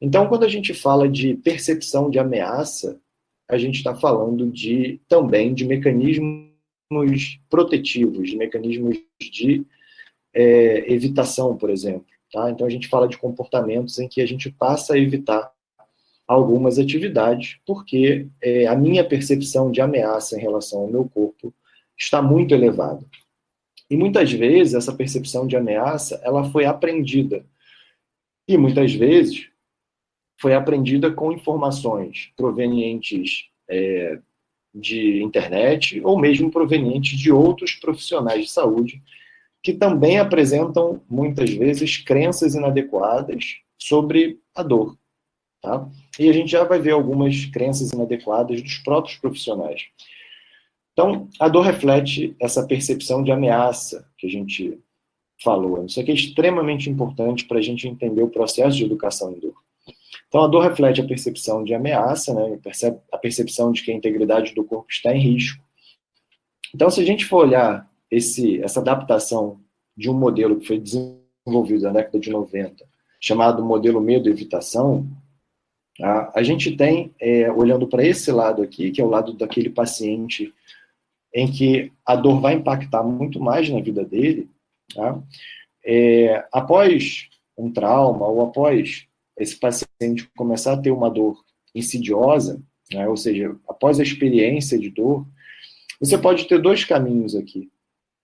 Então, 0.00 0.26
quando 0.26 0.44
a 0.44 0.48
gente 0.48 0.74
fala 0.74 1.08
de 1.08 1.34
percepção 1.34 2.10
de 2.10 2.18
ameaça, 2.18 3.00
a 3.48 3.56
gente 3.56 3.76
está 3.76 3.94
falando 3.94 4.50
de 4.50 5.00
também 5.06 5.54
de 5.54 5.64
mecanismos 5.64 6.50
protetivos, 7.48 8.30
de 8.30 8.36
mecanismos 8.36 8.98
de 9.20 9.64
é, 10.34 10.92
evitação, 10.92 11.56
por 11.56 11.70
exemplo. 11.70 12.06
Tá? 12.32 12.50
Então, 12.50 12.66
a 12.66 12.70
gente 12.70 12.88
fala 12.88 13.06
de 13.06 13.18
comportamentos 13.18 13.98
em 13.98 14.08
que 14.08 14.20
a 14.20 14.26
gente 14.26 14.50
passa 14.50 14.94
a 14.94 14.98
evitar 14.98 15.52
algumas 16.26 16.78
atividades, 16.78 17.58
porque 17.66 18.26
é, 18.40 18.66
a 18.66 18.74
minha 18.74 19.04
percepção 19.04 19.70
de 19.70 19.80
ameaça 19.80 20.36
em 20.36 20.40
relação 20.40 20.80
ao 20.80 20.88
meu 20.88 21.08
corpo 21.08 21.54
está 21.96 22.22
muito 22.22 22.54
elevada. 22.54 23.04
E 23.92 23.96
muitas 23.96 24.32
vezes 24.32 24.72
essa 24.72 24.90
percepção 24.90 25.46
de 25.46 25.54
ameaça 25.54 26.18
ela 26.24 26.44
foi 26.44 26.64
aprendida. 26.64 27.44
E 28.48 28.56
muitas 28.56 28.94
vezes 28.94 29.50
foi 30.40 30.54
aprendida 30.54 31.12
com 31.12 31.30
informações 31.30 32.32
provenientes 32.34 33.50
é, 33.68 34.18
de 34.74 35.22
internet 35.22 36.00
ou 36.02 36.18
mesmo 36.18 36.50
provenientes 36.50 37.18
de 37.18 37.30
outros 37.30 37.74
profissionais 37.74 38.46
de 38.46 38.50
saúde 38.50 39.02
que 39.62 39.74
também 39.74 40.18
apresentam 40.18 41.02
muitas 41.06 41.50
vezes 41.50 41.98
crenças 41.98 42.54
inadequadas 42.54 43.58
sobre 43.76 44.40
a 44.54 44.62
dor. 44.62 44.96
Tá? 45.60 45.86
E 46.18 46.30
a 46.30 46.32
gente 46.32 46.50
já 46.50 46.64
vai 46.64 46.80
ver 46.80 46.92
algumas 46.92 47.44
crenças 47.44 47.92
inadequadas 47.92 48.62
dos 48.62 48.78
próprios 48.78 49.18
profissionais. 49.18 49.82
Então, 50.92 51.28
a 51.40 51.48
dor 51.48 51.62
reflete 51.62 52.36
essa 52.40 52.66
percepção 52.66 53.22
de 53.22 53.32
ameaça 53.32 54.06
que 54.18 54.26
a 54.26 54.30
gente 54.30 54.78
falou. 55.42 55.84
Isso 55.84 56.00
aqui 56.00 56.10
é 56.10 56.14
extremamente 56.14 56.88
importante 56.88 57.46
para 57.46 57.58
a 57.58 57.62
gente 57.62 57.88
entender 57.88 58.22
o 58.22 58.30
processo 58.30 58.76
de 58.76 58.84
educação 58.84 59.32
em 59.32 59.40
dor. 59.40 59.54
Então, 60.28 60.42
a 60.42 60.46
dor 60.46 60.62
reflete 60.62 61.00
a 61.00 61.06
percepção 61.06 61.64
de 61.64 61.74
ameaça, 61.74 62.32
né? 62.32 62.58
a 63.10 63.18
percepção 63.18 63.72
de 63.72 63.82
que 63.82 63.90
a 63.90 63.94
integridade 63.94 64.54
do 64.54 64.64
corpo 64.64 64.86
está 64.90 65.14
em 65.14 65.20
risco. 65.20 65.62
Então, 66.74 66.90
se 66.90 67.00
a 67.00 67.04
gente 67.04 67.24
for 67.26 67.46
olhar 67.46 67.90
esse, 68.10 68.62
essa 68.62 68.80
adaptação 68.80 69.60
de 69.96 70.08
um 70.08 70.14
modelo 70.14 70.58
que 70.58 70.66
foi 70.66 70.78
desenvolvido 70.78 71.84
na 71.84 71.92
década 71.92 72.18
de 72.18 72.30
90, 72.30 72.84
chamado 73.20 73.64
modelo 73.64 74.00
medo 74.00 74.28
e 74.28 74.32
evitação, 74.32 75.06
a, 76.00 76.40
a 76.40 76.42
gente 76.42 76.76
tem, 76.76 77.14
é, 77.20 77.50
olhando 77.52 77.86
para 77.86 78.04
esse 78.04 78.32
lado 78.32 78.62
aqui, 78.62 78.90
que 78.90 79.00
é 79.00 79.04
o 79.04 79.10
lado 79.10 79.34
daquele 79.34 79.68
paciente 79.68 80.52
em 81.34 81.50
que 81.50 81.92
a 82.04 82.14
dor 82.14 82.40
vai 82.40 82.54
impactar 82.54 83.02
muito 83.02 83.40
mais 83.40 83.68
na 83.68 83.80
vida 83.80 84.04
dele, 84.04 84.50
tá? 84.94 85.22
é, 85.84 86.46
após 86.52 87.28
um 87.56 87.70
trauma 87.70 88.26
ou 88.26 88.42
após 88.42 89.06
esse 89.36 89.56
paciente 89.56 90.28
começar 90.36 90.74
a 90.74 90.80
ter 90.80 90.90
uma 90.90 91.10
dor 91.10 91.42
insidiosa, 91.74 92.62
né, 92.92 93.08
ou 93.08 93.16
seja, 93.16 93.56
após 93.68 93.98
a 93.98 94.02
experiência 94.02 94.78
de 94.78 94.90
dor, 94.90 95.26
você 95.98 96.18
pode 96.18 96.46
ter 96.46 96.60
dois 96.60 96.84
caminhos 96.84 97.34
aqui. 97.34 97.70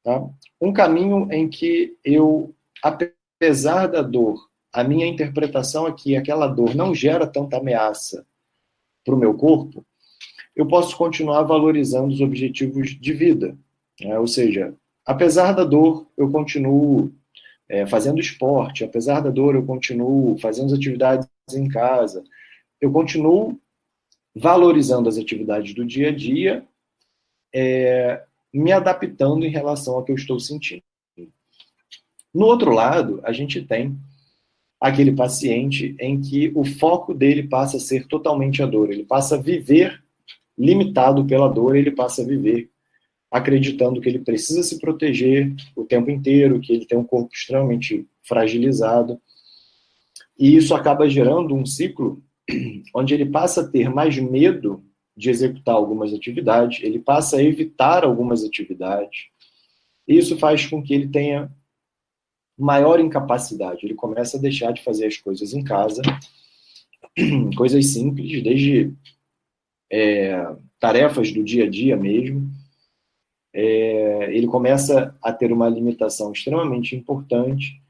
Tá? 0.04 0.28
Um 0.60 0.72
caminho 0.72 1.32
em 1.32 1.48
que 1.48 1.96
eu, 2.04 2.54
apesar 2.82 3.86
da 3.86 4.02
dor, 4.02 4.48
a 4.72 4.84
minha 4.84 5.06
interpretação 5.06 5.86
é 5.86 5.92
que 5.92 6.16
aquela 6.16 6.46
dor 6.46 6.74
não 6.74 6.94
gera 6.94 7.26
tanta 7.26 7.56
ameaça 7.56 8.26
para 9.04 9.14
o 9.14 9.18
meu 9.18 9.34
corpo, 9.34 9.84
eu 10.58 10.66
posso 10.66 10.96
continuar 10.96 11.44
valorizando 11.44 12.12
os 12.12 12.20
objetivos 12.20 12.90
de 12.90 13.12
vida. 13.12 13.56
Né? 14.00 14.18
Ou 14.18 14.26
seja, 14.26 14.74
apesar 15.06 15.52
da 15.52 15.62
dor, 15.62 16.04
eu 16.16 16.28
continuo 16.32 17.12
é, 17.68 17.86
fazendo 17.86 18.18
esporte, 18.18 18.82
apesar 18.82 19.20
da 19.20 19.30
dor, 19.30 19.54
eu 19.54 19.64
continuo 19.64 20.36
fazendo 20.38 20.66
as 20.66 20.72
atividades 20.72 21.28
em 21.54 21.68
casa, 21.68 22.24
eu 22.80 22.90
continuo 22.90 23.56
valorizando 24.34 25.08
as 25.08 25.16
atividades 25.16 25.74
do 25.74 25.86
dia 25.86 26.08
a 26.08 26.14
dia, 26.14 26.66
é, 27.54 28.24
me 28.52 28.72
adaptando 28.72 29.46
em 29.46 29.50
relação 29.50 29.94
ao 29.94 30.04
que 30.04 30.10
eu 30.10 30.16
estou 30.16 30.40
sentindo. 30.40 30.82
No 32.34 32.46
outro 32.46 32.72
lado, 32.72 33.20
a 33.22 33.32
gente 33.32 33.62
tem 33.62 33.96
aquele 34.80 35.12
paciente 35.12 35.94
em 36.00 36.20
que 36.20 36.50
o 36.52 36.64
foco 36.64 37.14
dele 37.14 37.44
passa 37.44 37.76
a 37.76 37.80
ser 37.80 38.08
totalmente 38.08 38.60
a 38.60 38.66
dor, 38.66 38.90
ele 38.90 39.04
passa 39.04 39.36
a 39.36 39.40
viver 39.40 40.02
limitado 40.58 41.24
pela 41.24 41.48
dor, 41.48 41.76
ele 41.76 41.90
passa 41.90 42.22
a 42.22 42.26
viver 42.26 42.70
acreditando 43.30 44.00
que 44.00 44.08
ele 44.08 44.20
precisa 44.20 44.62
se 44.62 44.78
proteger 44.78 45.54
o 45.76 45.84
tempo 45.84 46.10
inteiro, 46.10 46.60
que 46.60 46.72
ele 46.72 46.86
tem 46.86 46.98
um 46.98 47.04
corpo 47.04 47.30
extremamente 47.32 48.06
fragilizado. 48.22 49.20
E 50.38 50.56
isso 50.56 50.74
acaba 50.74 51.08
gerando 51.08 51.54
um 51.54 51.66
ciclo 51.66 52.22
onde 52.94 53.14
ele 53.14 53.26
passa 53.26 53.60
a 53.60 53.68
ter 53.68 53.90
mais 53.90 54.18
medo 54.18 54.82
de 55.16 55.30
executar 55.30 55.74
algumas 55.74 56.14
atividades, 56.14 56.82
ele 56.82 57.00
passa 57.00 57.36
a 57.36 57.42
evitar 57.42 58.04
algumas 58.04 58.44
atividades. 58.44 59.26
Isso 60.06 60.38
faz 60.38 60.64
com 60.64 60.80
que 60.82 60.94
ele 60.94 61.08
tenha 61.08 61.52
maior 62.56 63.00
incapacidade. 63.00 63.84
Ele 63.84 63.94
começa 63.94 64.36
a 64.36 64.40
deixar 64.40 64.72
de 64.72 64.82
fazer 64.82 65.06
as 65.06 65.16
coisas 65.16 65.52
em 65.52 65.62
casa, 65.62 66.02
coisas 67.56 67.84
simples, 67.86 68.42
desde 68.42 68.92
é, 69.90 70.54
tarefas 70.78 71.32
do 71.32 71.42
dia 71.42 71.64
a 71.64 71.70
dia 71.70 71.96
mesmo. 71.96 72.50
É, 73.52 74.34
ele 74.34 74.46
começa 74.46 75.16
a 75.22 75.32
ter 75.32 75.52
uma 75.52 75.68
limitação 75.68 76.32
extremamente 76.32 76.94
importante 76.94 77.82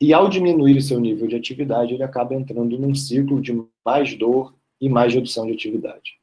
e 0.00 0.14
ao 0.14 0.30
diminuir 0.30 0.78
o 0.78 0.82
seu 0.82 0.98
nível 0.98 1.28
de 1.28 1.36
atividade, 1.36 1.92
ele 1.92 2.02
acaba 2.02 2.34
entrando 2.34 2.78
num 2.78 2.94
ciclo 2.94 3.40
de 3.40 3.52
mais 3.84 4.14
dor 4.14 4.54
e 4.80 4.88
mais 4.88 5.12
redução 5.12 5.46
de 5.46 5.52
atividade. 5.52 6.18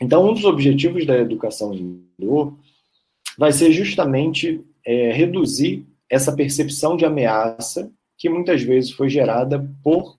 Então, 0.00 0.26
um 0.26 0.32
dos 0.32 0.44
objetivos 0.44 1.04
da 1.04 1.18
educação 1.18 1.74
em 1.74 2.02
dor 2.18 2.58
vai 3.36 3.52
ser 3.52 3.70
justamente 3.70 4.64
é, 4.84 5.12
reduzir 5.12 5.86
essa 6.08 6.34
percepção 6.34 6.96
de 6.96 7.04
ameaça 7.04 7.92
que 8.16 8.30
muitas 8.30 8.62
vezes 8.62 8.90
foi 8.90 9.10
gerada 9.10 9.70
por 9.82 10.18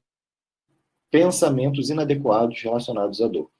pensamentos 1.10 1.90
inadequados 1.90 2.62
relacionados 2.62 3.22
à 3.22 3.28
dor. 3.28 3.50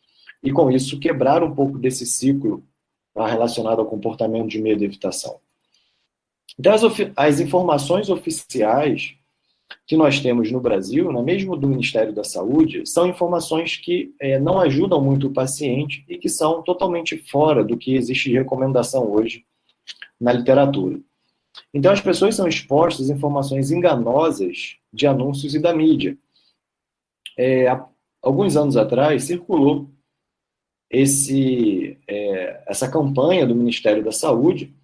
E 0.44 0.52
com 0.52 0.72
isso, 0.72 1.00
quebrar 1.00 1.44
um 1.44 1.54
pouco 1.54 1.78
desse 1.78 2.06
ciclo 2.06 2.64
tá, 3.14 3.28
relacionado 3.28 3.80
ao 3.80 3.86
comportamento 3.86 4.48
de 4.48 4.62
medo 4.62 4.84
e 4.84 4.86
evitação. 4.86 5.40
Então, 6.60 6.74
as, 6.74 6.82
as 7.16 7.40
informações 7.40 8.10
oficiais 8.10 9.16
que 9.88 9.96
nós 9.96 10.20
temos 10.20 10.52
no 10.52 10.60
Brasil, 10.60 11.12
né, 11.12 11.22
mesmo 11.22 11.56
do 11.56 11.68
Ministério 11.68 12.14
da 12.14 12.24
Saúde, 12.24 12.86
são 12.86 13.08
informações 13.08 13.78
que 13.78 14.14
é, 14.20 14.40
não 14.40 14.60
ajudam 14.60 15.02
muito 15.02 15.28
o 15.28 15.34
paciente 15.34 16.04
e 16.08 16.18
que 16.18 16.30
são 16.30 16.62
totalmente 16.62 17.18
fora 17.18 17.64
do 17.64 17.78
que 17.78 17.96
existe 17.96 18.30
de 18.30 18.38
recomendação 18.38 19.10
hoje 19.10 19.46
na 20.20 20.34
literatura. 20.34 21.00
Então, 21.74 21.92
as 21.92 22.02
pessoas 22.02 22.36
são 22.36 22.48
expostas 22.48 23.10
a 23.10 23.14
informações 23.14 23.72
enganosas 23.72 24.78
de 24.94 25.08
anúncios 25.08 25.56
e 25.56 25.60
da 25.60 25.74
mídia. 25.74 26.18
É, 27.38 27.68
alguns 28.22 28.56
anos 28.56 28.78
atrás, 28.78 29.24
circulou 29.24 29.90
esse, 30.92 31.98
é, 32.08 32.64
essa 32.68 32.90
campanha 32.90 33.46
do 33.48 33.56
Ministério 33.56 34.04
da 34.04 34.12
Saúde, 34.12 34.76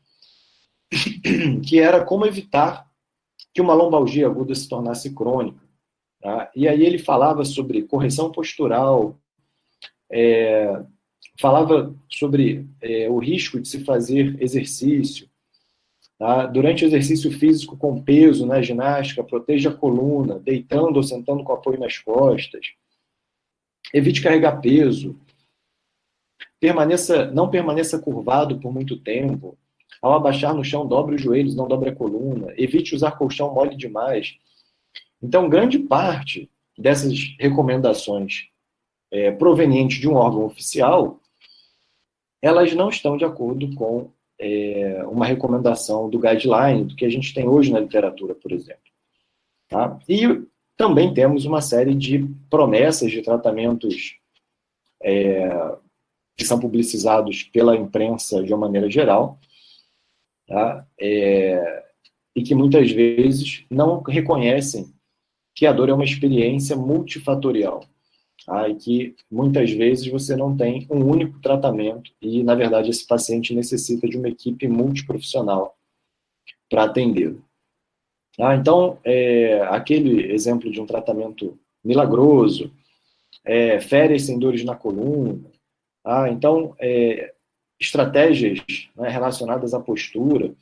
que 1.68 1.80
era 1.80 2.04
como 2.04 2.26
evitar 2.26 2.90
que 3.54 3.62
uma 3.62 3.74
lombalgia 3.74 4.26
aguda 4.26 4.56
se 4.56 4.70
tornasse 4.70 5.14
crônica. 5.14 5.60
Tá? 6.22 6.50
E 6.56 6.68
aí 6.68 6.84
ele 6.84 6.98
falava 6.98 7.44
sobre 7.44 7.84
correção 7.84 8.32
postural, 8.32 9.20
é, 10.10 10.82
falava 11.40 11.94
sobre 12.10 12.66
é, 12.82 13.10
o 13.10 13.18
risco 13.18 13.60
de 13.60 13.68
se 13.68 13.84
fazer 13.84 14.42
exercício. 14.42 15.30
Tá? 16.18 16.46
Durante 16.46 16.86
o 16.86 16.88
exercício 16.88 17.30
físico 17.32 17.76
com 17.76 18.02
peso 18.02 18.46
na 18.46 18.56
né, 18.56 18.64
ginástica, 18.64 19.24
proteja 19.24 19.70
a 19.70 19.76
coluna, 19.76 20.40
deitando 20.40 20.96
ou 20.96 21.04
sentando 21.04 21.44
com 21.44 21.54
apoio 21.54 21.80
nas 21.80 21.98
costas. 21.98 22.68
Evite 23.94 24.22
carregar 24.22 24.62
peso. 24.62 25.20
Permaneça, 26.60 27.30
não 27.32 27.50
permaneça 27.50 28.00
curvado 28.00 28.60
por 28.60 28.74
muito 28.74 28.98
tempo. 28.98 29.58
Ao 30.02 30.14
abaixar 30.14 30.54
no 30.54 30.64
chão, 30.64 30.88
dobre 30.88 31.16
os 31.16 31.22
joelhos, 31.22 31.56
não 31.56 31.68
dobre 31.68 31.90
a 31.90 31.96
coluna. 31.96 32.54
Evite 32.58 32.96
usar 32.96 33.12
colchão 33.12 33.54
mole 33.54 33.76
demais. 33.76 34.36
Então, 35.22 35.50
grande 35.50 35.80
parte 35.80 36.50
dessas 36.78 37.36
recomendações 37.40 38.50
é, 39.12 39.32
provenientes 39.32 40.00
de 40.00 40.08
um 40.08 40.16
órgão 40.16 40.46
oficial, 40.46 41.20
elas 42.42 42.74
não 42.74 42.90
estão 42.90 43.18
de 43.18 43.26
acordo 43.26 43.74
com 43.76 44.12
é, 44.40 45.04
uma 45.06 45.26
recomendação 45.26 46.10
do 46.10 46.20
guideline, 46.20 46.86
do 46.86 46.96
que 46.96 47.06
a 47.06 47.10
gente 47.10 47.34
tem 47.34 47.48
hoje 47.48 47.72
na 47.72 47.80
literatura, 47.80 48.36
por 48.36 48.52
exemplo. 48.52 48.82
Tá? 49.68 49.98
E 50.08 50.44
também 50.76 51.14
temos 51.14 51.46
uma 51.46 51.62
série 51.62 51.96
de 51.96 52.28
promessas 52.50 53.12
de 53.12 53.22
tratamentos 53.22 54.20
é, 55.02 55.76
que 56.38 56.46
são 56.46 56.60
publicizados 56.60 57.44
pela 57.44 57.75
imprensa 57.75 58.44
de 58.44 58.53
uma 58.53 58.67
maneira 58.67 58.89
geral, 58.89 59.39
tá? 60.48 60.88
É, 61.00 61.84
e 62.36 62.44
que 62.44 62.53
muitas 62.53 62.91
vezes 62.91 63.65
não 63.70 64.03
reconhecem 64.03 64.94
que 65.56 65.65
a 65.65 65.74
dor 65.74 65.89
é 65.89 65.94
uma 65.94 66.03
experiência 66.03 66.75
multifatorial, 66.75 67.84
tá? 68.46 68.70
e 68.70 68.75
que 68.75 69.15
muitas 69.29 69.72
vezes 69.72 70.08
você 70.08 70.36
não 70.36 70.56
tem 70.56 70.86
um 70.91 71.03
único 71.03 71.39
tratamento 71.41 72.12
e, 72.22 72.44
na 72.44 72.53
verdade, 72.53 72.91
esse 72.91 73.08
paciente 73.08 73.56
necessita 73.56 74.08
de 74.08 74.17
uma 74.17 74.29
equipe 74.29 74.67
multiprofissional 74.67 75.75
para 76.70 76.84
atendê-lo. 76.84 77.44
Ah, 78.39 78.56
então, 78.56 79.00
é, 79.03 79.62
aquele 79.63 80.32
exemplo 80.32 80.70
de 80.70 80.79
um 80.79 80.86
tratamento 80.86 81.58
milagroso, 81.84 82.72
é, 83.44 83.79
férias 83.79 84.24
sem 84.24 84.38
dores 84.38 84.63
na 84.63 84.75
coluna, 84.75 85.39
ah, 86.10 86.30
então, 86.30 86.74
é, 86.80 87.34
estratégias 87.78 88.60
né, 88.96 89.10
relacionadas 89.10 89.74
à 89.74 89.80
postura, 89.80 90.56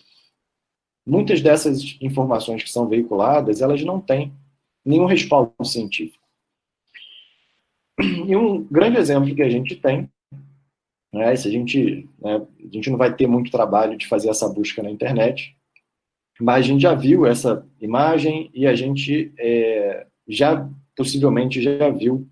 muitas 1.05 1.39
dessas 1.39 1.95
informações 2.01 2.63
que 2.63 2.71
são 2.71 2.87
veiculadas, 2.87 3.61
elas 3.61 3.83
não 3.83 4.01
têm 4.01 4.33
nenhum 4.83 5.05
respaldo 5.05 5.53
científico. 5.63 6.25
E 8.01 8.35
um 8.35 8.63
grande 8.63 8.97
exemplo 8.97 9.35
que 9.35 9.43
a 9.43 9.49
gente 9.49 9.75
tem, 9.75 10.09
né, 11.13 11.35
se 11.35 11.47
a 11.47 11.51
gente, 11.51 12.09
né, 12.19 12.37
a 12.37 12.73
gente 12.73 12.89
não 12.89 12.97
vai 12.97 13.15
ter 13.15 13.27
muito 13.27 13.51
trabalho 13.51 13.95
de 13.95 14.07
fazer 14.07 14.29
essa 14.29 14.49
busca 14.49 14.81
na 14.81 14.89
internet, 14.89 15.55
mas 16.41 16.65
a 16.65 16.67
gente 16.67 16.81
já 16.81 16.95
viu 16.95 17.23
essa 17.23 17.63
imagem 17.79 18.49
e 18.51 18.65
a 18.65 18.73
gente 18.73 19.31
é, 19.37 20.07
já 20.27 20.67
possivelmente 20.97 21.61
já 21.61 21.89
viu 21.91 22.27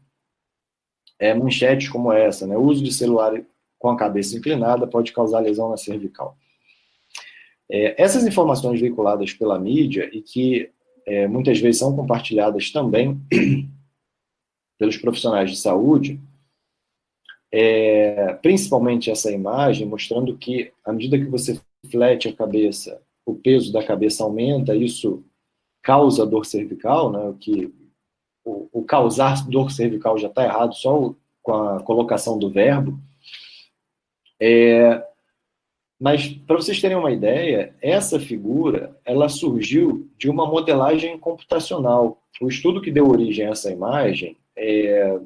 é, 1.20 1.34
manchetes 1.34 1.90
como 1.90 2.12
essa, 2.12 2.46
né? 2.48 2.58
O 2.58 2.64
uso 2.64 2.84
de 2.84 2.94
celular 2.94 3.42
com 3.80 3.90
a 3.90 3.98
cabeça 3.98 4.38
inclinada 4.38 4.88
pode 4.88 5.12
causar 5.12 5.40
lesão 5.40 5.70
na 5.70 5.78
cervical. 5.78 6.38
É, 7.70 8.02
essas 8.02 8.26
informações 8.26 8.80
veiculadas 8.80 9.34
pela 9.34 9.60
mídia 9.60 10.10
e 10.14 10.22
que 10.22 10.70
é, 11.06 11.28
muitas 11.28 11.60
vezes 11.60 11.80
são 11.80 11.96
compartilhadas 11.96 12.72
também 12.72 13.20
pelos 14.78 14.98
profissionais 14.98 15.50
de 15.52 15.58
saúde, 15.58 16.20
é, 17.52 18.34
principalmente 18.42 19.12
essa 19.12 19.32
imagem 19.32 19.88
mostrando 19.88 20.38
que 20.38 20.72
à 20.84 20.92
medida 20.92 21.18
que 21.18 21.26
você 21.26 21.60
flete 21.92 22.28
a 22.28 22.34
cabeça, 22.34 23.02
o 23.26 23.36
peso 23.36 23.72
da 23.72 23.84
cabeça 23.84 24.24
aumenta, 24.24 24.76
isso 24.76 25.24
causa 25.82 26.26
dor 26.26 26.46
cervical, 26.46 27.12
né, 27.12 27.20
o 27.30 27.34
que 27.34 27.72
o, 28.44 28.70
o 28.72 28.84
causar 28.84 29.48
dor 29.48 29.72
cervical 29.72 30.18
já 30.18 30.28
está 30.28 30.44
errado 30.44 30.74
só 30.74 31.14
com 31.42 31.54
a 31.54 31.84
colocação 31.84 32.38
do 32.38 32.50
verbo, 32.50 32.98
é, 34.40 35.04
mas 36.00 36.28
para 36.28 36.58
vocês 36.58 36.82
terem 36.82 36.98
uma 36.98 37.12
ideia, 37.12 37.74
essa 37.82 38.20
figura 38.20 38.98
ela 39.06 39.30
surgiu 39.30 40.10
de 40.18 40.30
uma 40.30 40.46
modelagem 40.46 41.18
computacional. 41.18 42.22
O 42.42 42.50
estudo 42.50 42.82
que 42.82 42.92
deu 42.92 43.08
origem 43.08 43.46
a 43.46 43.52
essa 43.52 43.72
imagem 43.72 44.36
é, 44.56 45.18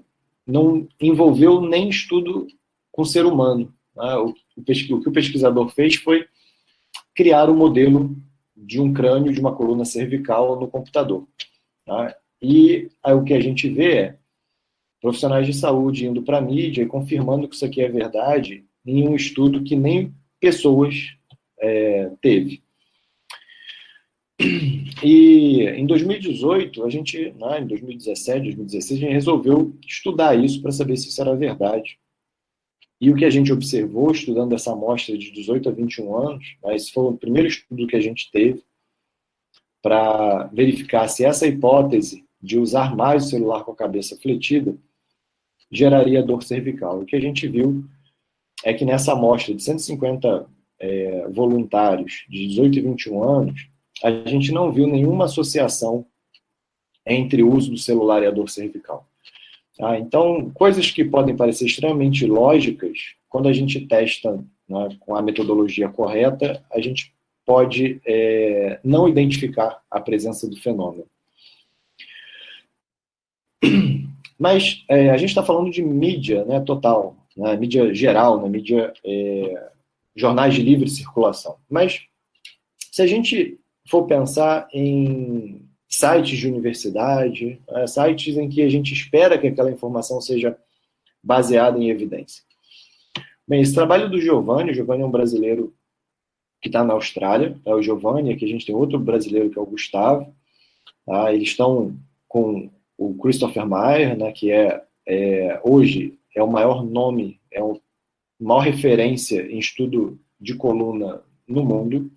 não 0.45 0.87
envolveu 1.01 1.61
nem 1.61 1.89
estudo 1.89 2.45
com 2.91 3.03
ser 3.03 3.25
humano. 3.25 3.73
Né? 3.95 4.15
O, 4.17 4.27
o, 4.27 4.61
o 4.61 4.63
que 5.01 5.09
o 5.09 5.11
pesquisador 5.11 5.69
fez 5.69 5.95
foi 5.95 6.27
criar 7.15 7.49
o 7.49 7.53
um 7.53 7.57
modelo 7.57 8.15
de 8.55 8.79
um 8.79 8.93
crânio 8.93 9.33
de 9.33 9.39
uma 9.39 9.55
coluna 9.55 9.83
cervical 9.83 10.59
no 10.59 10.67
computador. 10.67 11.27
Tá? 11.85 12.15
E 12.41 12.89
aí, 13.03 13.13
o 13.13 13.23
que 13.23 13.33
a 13.33 13.39
gente 13.39 13.69
vê 13.69 13.97
é 13.97 14.17
profissionais 15.01 15.45
de 15.45 15.53
saúde 15.53 16.05
indo 16.05 16.23
para 16.23 16.37
a 16.37 16.41
mídia 16.41 16.83
e 16.83 16.87
confirmando 16.87 17.47
que 17.47 17.55
isso 17.55 17.65
aqui 17.65 17.81
é 17.81 17.89
verdade 17.89 18.65
em 18.85 19.07
um 19.07 19.15
estudo 19.15 19.63
que 19.63 19.75
nem 19.75 20.13
pessoas 20.39 21.15
é, 21.59 22.11
teve. 22.21 22.63
E 25.03 25.61
em 25.61 25.85
2018, 25.85 26.83
a 26.83 26.89
gente, 26.89 27.31
né, 27.33 27.59
em 27.59 27.67
2017, 27.67 28.45
2016, 28.45 28.99
a 28.99 29.03
gente 29.03 29.13
resolveu 29.13 29.73
estudar 29.85 30.35
isso 30.35 30.61
para 30.61 30.71
saber 30.71 30.97
se 30.97 31.09
isso 31.09 31.21
era 31.21 31.35
verdade. 31.35 31.99
E 32.99 33.11
o 33.11 33.15
que 33.15 33.25
a 33.25 33.29
gente 33.29 33.53
observou, 33.53 34.11
estudando 34.11 34.53
essa 34.55 34.71
amostra 34.71 35.15
de 35.17 35.31
18 35.31 35.69
a 35.69 35.71
21 35.71 36.17
anos, 36.17 36.57
né, 36.63 36.75
esse 36.75 36.91
foi 36.91 37.03
o 37.03 37.17
primeiro 37.17 37.47
estudo 37.47 37.85
que 37.85 37.95
a 37.95 37.99
gente 37.99 38.31
teve 38.31 38.63
para 39.81 40.45
verificar 40.47 41.07
se 41.07 41.23
essa 41.23 41.47
hipótese 41.47 42.26
de 42.41 42.59
usar 42.59 42.95
mais 42.95 43.25
o 43.25 43.29
celular 43.29 43.63
com 43.63 43.71
a 43.71 43.75
cabeça 43.75 44.15
fletida 44.17 44.75
geraria 45.71 46.23
dor 46.23 46.43
cervical. 46.43 46.99
O 46.99 47.05
que 47.05 47.15
a 47.15 47.19
gente 47.19 47.47
viu 47.47 47.83
é 48.63 48.73
que 48.73 48.85
nessa 48.85 49.13
amostra 49.13 49.53
de 49.53 49.61
150 49.61 50.47
é, 50.79 51.27
voluntários 51.29 52.25
de 52.29 52.47
18 52.47 52.77
e 52.77 52.81
21 52.81 53.23
anos, 53.23 53.67
a 54.03 54.11
gente 54.11 54.51
não 54.51 54.71
viu 54.71 54.87
nenhuma 54.87 55.25
associação 55.25 56.05
entre 57.05 57.41
o 57.41 57.53
uso 57.53 57.71
do 57.71 57.77
celular 57.77 58.21
e 58.21 58.27
a 58.27 58.31
dor 58.31 58.49
cervical. 58.49 59.07
Tá? 59.77 59.97
Então, 59.97 60.49
coisas 60.51 60.91
que 60.91 61.05
podem 61.05 61.35
parecer 61.35 61.65
extremamente 61.65 62.25
lógicas, 62.25 63.15
quando 63.29 63.47
a 63.47 63.53
gente 63.53 63.85
testa 63.87 64.43
né, 64.67 64.89
com 64.99 65.15
a 65.15 65.21
metodologia 65.21 65.89
correta, 65.89 66.63
a 66.71 66.79
gente 66.81 67.13
pode 67.45 68.01
é, 68.05 68.79
não 68.83 69.07
identificar 69.07 69.81
a 69.89 70.01
presença 70.01 70.49
do 70.49 70.57
fenômeno. 70.57 71.05
Mas 74.39 74.83
é, 74.87 75.09
a 75.09 75.17
gente 75.17 75.29
está 75.29 75.43
falando 75.43 75.71
de 75.71 75.81
mídia 75.81 76.45
né, 76.45 76.59
total, 76.59 77.15
na 77.35 77.55
mídia 77.55 77.93
geral, 77.93 78.39
na 78.39 78.47
mídia 78.47 78.93
é, 79.03 79.69
jornais 80.15 80.53
de 80.53 80.61
livre 80.61 80.89
circulação. 80.89 81.57
Mas 81.69 82.01
se 82.91 83.01
a 83.01 83.07
gente 83.07 83.59
for 83.87 84.05
pensar 84.05 84.67
em 84.73 85.61
sites 85.87 86.37
de 86.37 86.47
universidade, 86.47 87.61
é, 87.69 87.87
sites 87.87 88.37
em 88.37 88.49
que 88.49 88.61
a 88.61 88.69
gente 88.69 88.93
espera 88.93 89.37
que 89.37 89.47
aquela 89.47 89.71
informação 89.71 90.21
seja 90.21 90.57
baseada 91.23 91.79
em 91.79 91.89
evidência. 91.89 92.43
Bem, 93.47 93.61
esse 93.61 93.73
trabalho 93.73 94.09
do 94.09 94.19
Giovanni, 94.19 94.71
o 94.71 94.73
Giovanni 94.73 95.03
é 95.03 95.05
um 95.05 95.11
brasileiro 95.11 95.73
que 96.61 96.69
está 96.69 96.83
na 96.83 96.93
Austrália, 96.93 97.57
é 97.65 97.73
o 97.73 97.81
Giovanni, 97.81 98.33
aqui 98.33 98.45
a 98.45 98.47
gente 98.47 98.65
tem 98.65 98.75
outro 98.75 98.99
brasileiro 98.99 99.49
que 99.49 99.57
é 99.57 99.61
o 99.61 99.65
Gustavo, 99.65 100.33
tá? 101.05 101.33
eles 101.33 101.49
estão 101.49 101.95
com 102.27 102.69
o 102.97 103.13
Christopher 103.15 103.65
Mayer, 103.65 104.17
né, 104.17 104.31
que 104.31 104.51
é, 104.51 104.83
é 105.05 105.61
hoje 105.63 106.17
é 106.35 106.41
o 106.41 106.51
maior 106.51 106.83
nome, 106.83 107.39
é 107.51 107.61
a 107.61 107.73
maior 108.39 108.59
referência 108.59 109.41
em 109.51 109.59
estudo 109.59 110.19
de 110.39 110.55
coluna 110.55 111.21
no 111.47 111.63
mundo. 111.63 112.11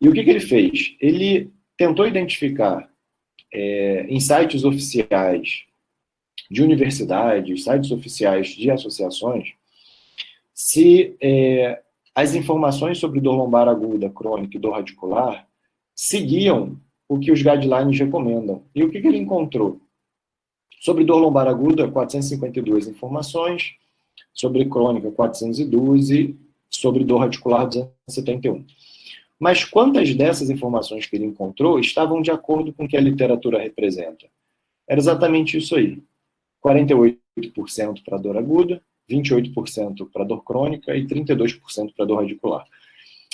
E 0.00 0.08
o 0.08 0.12
que, 0.12 0.22
que 0.22 0.30
ele 0.30 0.40
fez? 0.40 0.96
Ele 1.00 1.50
tentou 1.76 2.06
identificar 2.06 2.88
é, 3.52 4.06
em 4.08 4.20
sites 4.20 4.64
oficiais 4.64 5.64
de 6.50 6.62
universidades, 6.62 7.64
sites 7.64 7.90
oficiais 7.90 8.48
de 8.48 8.70
associações, 8.70 9.54
se 10.52 11.16
é, 11.20 11.82
as 12.14 12.34
informações 12.34 12.98
sobre 12.98 13.20
dor 13.20 13.34
lombar 13.34 13.68
aguda, 13.68 14.08
crônica 14.08 14.56
e 14.56 14.60
dor 14.60 14.74
radicular 14.74 15.48
seguiam 15.94 16.80
o 17.08 17.18
que 17.18 17.30
os 17.30 17.42
guidelines 17.42 17.98
recomendam. 17.98 18.62
E 18.74 18.82
o 18.82 18.90
que, 18.90 19.00
que 19.00 19.06
ele 19.06 19.18
encontrou? 19.18 19.80
Sobre 20.80 21.04
dor 21.04 21.18
lombar 21.18 21.46
aguda, 21.46 21.90
452 21.90 22.88
informações, 22.88 23.74
sobre 24.32 24.64
crônica, 24.66 25.10
412, 25.10 26.36
sobre 26.68 27.04
dor 27.04 27.18
radicular, 27.18 27.66
271. 27.66 28.64
Mas 29.38 29.64
quantas 29.64 30.14
dessas 30.14 30.50
informações 30.50 31.06
que 31.06 31.16
ele 31.16 31.24
encontrou 31.24 31.78
estavam 31.78 32.22
de 32.22 32.30
acordo 32.30 32.72
com 32.72 32.84
o 32.84 32.88
que 32.88 32.96
a 32.96 33.00
literatura 33.00 33.58
representa? 33.58 34.26
Era 34.88 35.00
exatamente 35.00 35.56
isso 35.56 35.74
aí. 35.76 36.02
48% 36.64 37.18
para 38.04 38.18
dor 38.18 38.36
aguda, 38.36 38.82
28% 39.10 40.08
para 40.10 40.24
dor 40.24 40.42
crônica 40.42 40.96
e 40.96 41.06
32% 41.06 41.92
para 41.94 42.06
dor 42.06 42.20
radicular. 42.20 42.66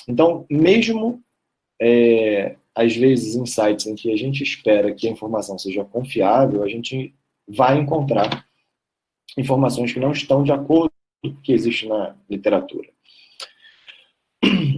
Então, 0.08 0.44
mesmo 0.50 1.22
é, 1.80 2.56
às 2.74 2.94
vezes 2.94 3.34
em 3.34 3.46
sites 3.46 3.86
em 3.86 3.94
que 3.94 4.12
a 4.12 4.16
gente 4.16 4.42
espera 4.42 4.94
que 4.94 5.08
a 5.08 5.10
informação 5.10 5.58
seja 5.58 5.84
confiável, 5.84 6.62
a 6.62 6.68
gente 6.68 7.14
vai 7.48 7.78
encontrar 7.78 8.46
informações 9.36 9.92
que 9.92 10.00
não 10.00 10.12
estão 10.12 10.42
de 10.42 10.52
acordo 10.52 10.92
com 11.22 11.28
o 11.28 11.36
que 11.36 11.52
existe 11.52 11.86
na 11.86 12.14
literatura. 12.28 12.88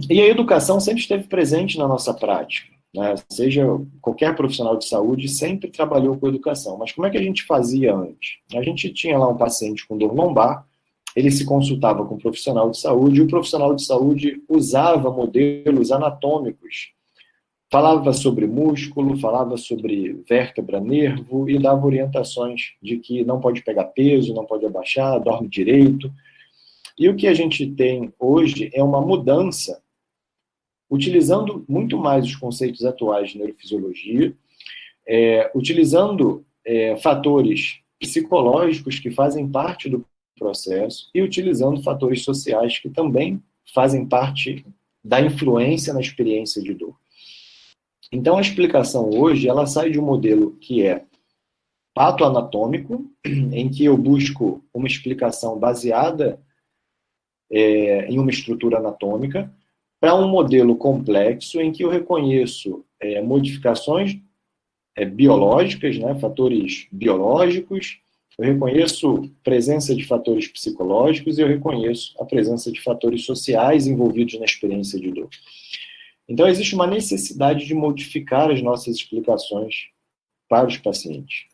E 0.09 0.21
a 0.21 0.27
educação 0.27 0.79
sempre 0.79 1.01
esteve 1.01 1.27
presente 1.27 1.77
na 1.77 1.87
nossa 1.87 2.13
prática. 2.13 2.73
Né? 2.93 3.15
Seja 3.29 3.65
qualquer 4.01 4.35
profissional 4.35 4.77
de 4.77 4.85
saúde 4.85 5.27
sempre 5.27 5.69
trabalhou 5.69 6.17
com 6.17 6.27
educação. 6.27 6.77
Mas 6.77 6.91
como 6.91 7.07
é 7.07 7.09
que 7.09 7.17
a 7.17 7.23
gente 7.23 7.43
fazia 7.43 7.95
antes? 7.95 8.37
A 8.53 8.61
gente 8.61 8.93
tinha 8.93 9.17
lá 9.17 9.27
um 9.27 9.37
paciente 9.37 9.87
com 9.87 9.97
dor 9.97 10.13
lombar, 10.13 10.67
ele 11.15 11.29
se 11.29 11.45
consultava 11.45 12.05
com 12.05 12.15
um 12.15 12.19
profissional 12.19 12.69
de 12.69 12.79
saúde, 12.79 13.19
e 13.19 13.23
o 13.23 13.27
profissional 13.27 13.75
de 13.75 13.83
saúde 13.83 14.41
usava 14.49 15.11
modelos 15.11 15.91
anatômicos. 15.91 16.93
Falava 17.71 18.13
sobre 18.13 18.45
músculo, 18.45 19.17
falava 19.17 19.57
sobre 19.57 20.13
vértebra, 20.27 20.79
nervo 20.79 21.49
e 21.49 21.57
dava 21.57 21.85
orientações 21.85 22.73
de 22.81 22.97
que 22.97 23.23
não 23.23 23.39
pode 23.39 23.63
pegar 23.63 23.85
peso, 23.85 24.33
não 24.33 24.45
pode 24.45 24.65
abaixar, 24.65 25.19
dorme 25.19 25.47
direito. 25.47 26.11
E 26.97 27.09
o 27.09 27.15
que 27.15 27.27
a 27.27 27.33
gente 27.33 27.65
tem 27.71 28.13
hoje 28.19 28.69
é 28.73 28.83
uma 28.83 29.01
mudança, 29.01 29.81
utilizando 30.89 31.65
muito 31.67 31.97
mais 31.97 32.25
os 32.25 32.35
conceitos 32.35 32.85
atuais 32.85 33.31
de 33.31 33.39
neurofisiologia, 33.39 34.35
é, 35.07 35.51
utilizando 35.55 36.45
é, 36.65 36.95
fatores 36.97 37.79
psicológicos 37.99 38.99
que 38.99 39.09
fazem 39.09 39.49
parte 39.49 39.89
do 39.89 40.05
processo 40.43 41.09
e 41.13 41.21
utilizando 41.21 41.81
fatores 41.81 42.23
sociais 42.23 42.77
que 42.77 42.89
também 42.89 43.41
fazem 43.73 44.05
parte 44.05 44.65
da 45.03 45.21
influência 45.21 45.93
na 45.93 46.01
experiência 46.01 46.61
de 46.61 46.73
dor. 46.73 46.95
Então, 48.11 48.37
a 48.37 48.41
explicação 48.41 49.09
hoje, 49.09 49.47
ela 49.47 49.65
sai 49.65 49.89
de 49.89 49.99
um 49.99 50.05
modelo 50.05 50.51
que 50.59 50.85
é 50.85 51.03
patoanatômico, 51.93 53.09
em 53.25 53.69
que 53.69 53.85
eu 53.85 53.97
busco 53.97 54.63
uma 54.73 54.87
explicação 54.87 55.57
baseada 55.57 56.39
é, 57.49 58.05
em 58.07 58.19
uma 58.19 58.31
estrutura 58.31 58.77
anatômica, 58.77 59.51
para 59.99 60.15
um 60.15 60.27
modelo 60.27 60.75
complexo 60.75 61.61
em 61.61 61.71
que 61.71 61.83
eu 61.83 61.89
reconheço 61.89 62.85
é, 62.99 63.21
modificações 63.21 64.17
é, 64.95 65.05
biológicas, 65.05 65.97
né, 65.97 66.13
fatores 66.15 66.87
biológicos, 66.91 68.02
eu 68.37 68.45
reconheço 68.45 69.29
presença 69.43 69.95
de 69.95 70.05
fatores 70.05 70.47
psicológicos 70.47 71.37
e 71.37 71.41
eu 71.41 71.47
reconheço 71.47 72.15
a 72.19 72.25
presença 72.25 72.71
de 72.71 72.81
fatores 72.81 73.25
sociais 73.25 73.85
envolvidos 73.85 74.39
na 74.39 74.45
experiência 74.45 74.99
de 74.99 75.11
dor. 75.11 75.29
Então, 76.27 76.47
existe 76.47 76.73
uma 76.73 76.87
necessidade 76.87 77.65
de 77.65 77.73
modificar 77.73 78.49
as 78.49 78.61
nossas 78.61 78.95
explicações 78.95 79.89
para 80.49 80.67
os 80.67 80.77
pacientes. 80.77 81.45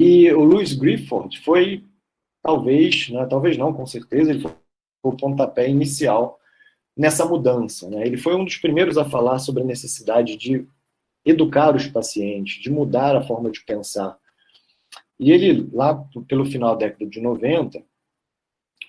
E 0.00 0.30
o 0.32 0.44
Louis 0.44 0.74
Grifford 0.74 1.38
foi, 1.40 1.84
talvez, 2.42 3.08
né, 3.08 3.26
talvez 3.26 3.58
não, 3.58 3.72
com 3.72 3.84
certeza, 3.84 4.30
ele 4.30 4.40
foi 4.40 4.52
o 5.02 5.16
pontapé 5.16 5.68
inicial 5.68 6.38
nessa 6.96 7.24
mudança. 7.24 7.88
Né? 7.90 8.06
Ele 8.06 8.16
foi 8.16 8.34
um 8.36 8.44
dos 8.44 8.56
primeiros 8.56 8.96
a 8.96 9.04
falar 9.04 9.38
sobre 9.38 9.62
a 9.62 9.66
necessidade 9.66 10.36
de 10.36 10.66
educar 11.24 11.74
os 11.74 11.86
pacientes, 11.86 12.62
de 12.62 12.70
mudar 12.70 13.16
a 13.16 13.22
forma 13.22 13.50
de 13.50 13.62
pensar, 13.64 14.16
e 15.18 15.32
ele, 15.32 15.68
lá 15.72 15.94
pelo 16.28 16.44
final 16.44 16.76
da 16.76 16.86
década 16.86 17.06
de 17.06 17.20
90, 17.20 17.82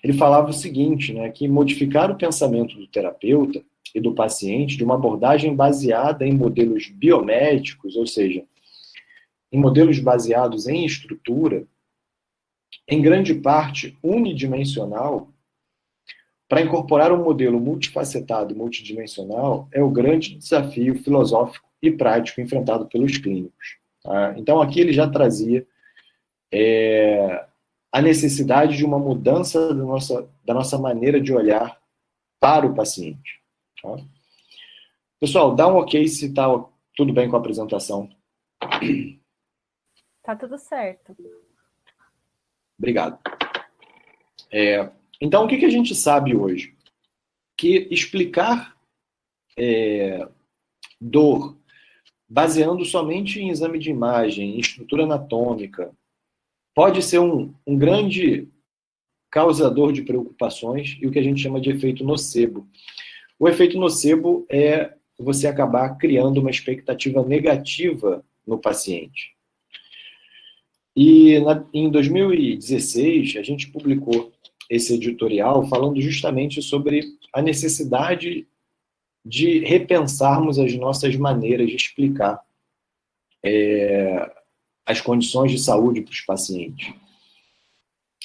ele 0.02 0.12
falava 0.12 0.50
o 0.50 0.54
seguinte, 0.54 1.12
né, 1.12 1.28
que 1.30 1.48
modificar 1.48 2.10
o 2.10 2.16
pensamento 2.16 2.76
do 2.76 2.86
terapeuta 2.86 3.62
e 3.94 4.00
do 4.00 4.14
paciente 4.14 4.76
de 4.76 4.84
uma 4.84 4.94
abordagem 4.94 5.54
baseada 5.54 6.26
em 6.26 6.32
modelos 6.32 6.88
biomédicos, 6.88 7.96
ou 7.96 8.06
seja, 8.06 8.44
em 9.52 9.58
modelos 9.58 9.98
baseados 9.98 10.68
em 10.68 10.84
estrutura, 10.84 11.66
em 12.88 13.02
grande 13.02 13.34
parte 13.34 13.98
unidimensional, 14.02 15.28
para 16.48 16.62
incorporar 16.62 17.12
um 17.12 17.22
modelo 17.22 17.60
multifacetado 17.60 18.52
e 18.52 18.56
multidimensional 18.56 19.68
é 19.70 19.82
o 19.82 19.90
grande 19.90 20.34
desafio 20.34 20.96
filosófico 20.96 21.68
e 21.80 21.92
prático 21.92 22.40
enfrentado 22.40 22.86
pelos 22.86 23.16
clínicos. 23.18 23.78
Tá? 24.02 24.34
Então, 24.36 24.60
aqui 24.60 24.80
ele 24.80 24.92
já 24.92 25.08
trazia 25.08 25.64
é, 26.52 27.46
a 27.92 28.00
necessidade 28.00 28.76
de 28.76 28.84
uma 28.84 28.98
mudança 28.98 29.74
da 29.74 29.82
nossa, 29.82 30.28
da 30.44 30.54
nossa 30.54 30.78
maneira 30.78 31.20
de 31.20 31.32
olhar 31.32 31.80
para 32.38 32.66
o 32.66 32.74
paciente. 32.74 33.40
Tá? 33.82 33.96
Pessoal, 35.18 35.54
dá 35.54 35.66
um 35.68 35.76
ok 35.76 36.06
se 36.08 36.26
está 36.26 36.46
tudo 36.96 37.12
bem 37.12 37.28
com 37.28 37.36
a 37.36 37.38
apresentação. 37.38 38.08
Tá 40.22 40.36
tudo 40.36 40.58
certo. 40.58 41.16
Obrigado. 42.78 43.18
É, 44.50 44.90
então, 45.20 45.44
o 45.44 45.48
que, 45.48 45.58
que 45.58 45.66
a 45.66 45.70
gente 45.70 45.94
sabe 45.94 46.34
hoje? 46.34 46.76
Que 47.56 47.88
explicar 47.90 48.76
é, 49.58 50.26
dor 51.00 51.58
baseando 52.28 52.84
somente 52.84 53.40
em 53.40 53.50
exame 53.50 53.78
de 53.78 53.90
imagem, 53.90 54.56
em 54.56 54.60
estrutura 54.60 55.02
anatômica, 55.02 55.92
pode 56.74 57.02
ser 57.02 57.18
um, 57.18 57.54
um 57.66 57.76
grande 57.76 58.48
causador 59.30 59.92
de 59.92 60.02
preocupações 60.02 60.98
e 61.00 61.06
o 61.06 61.10
que 61.10 61.18
a 61.18 61.22
gente 61.22 61.40
chama 61.40 61.60
de 61.60 61.70
efeito 61.70 62.04
nocebo. 62.04 62.68
O 63.38 63.48
efeito 63.48 63.78
nocebo 63.78 64.44
é 64.50 64.92
você 65.18 65.46
acabar 65.46 65.96
criando 65.96 66.38
uma 66.38 66.50
expectativa 66.50 67.22
negativa 67.24 68.24
no 68.46 68.58
paciente. 68.58 69.34
E 70.96 71.38
na, 71.40 71.64
em 71.72 71.90
2016, 71.90 73.36
a 73.36 73.42
gente 73.42 73.70
publicou 73.70 74.32
esse 74.68 74.94
editorial 74.94 75.66
falando 75.66 76.00
justamente 76.00 76.60
sobre 76.62 77.02
a 77.32 77.40
necessidade 77.40 78.46
de 79.24 79.60
repensarmos 79.60 80.58
as 80.58 80.74
nossas 80.74 81.14
maneiras 81.16 81.68
de 81.68 81.76
explicar 81.76 82.40
é, 83.44 84.30
as 84.90 85.00
condições 85.00 85.52
de 85.52 85.58
saúde 85.58 86.02
para 86.02 86.12
os 86.12 86.20
pacientes. 86.20 86.92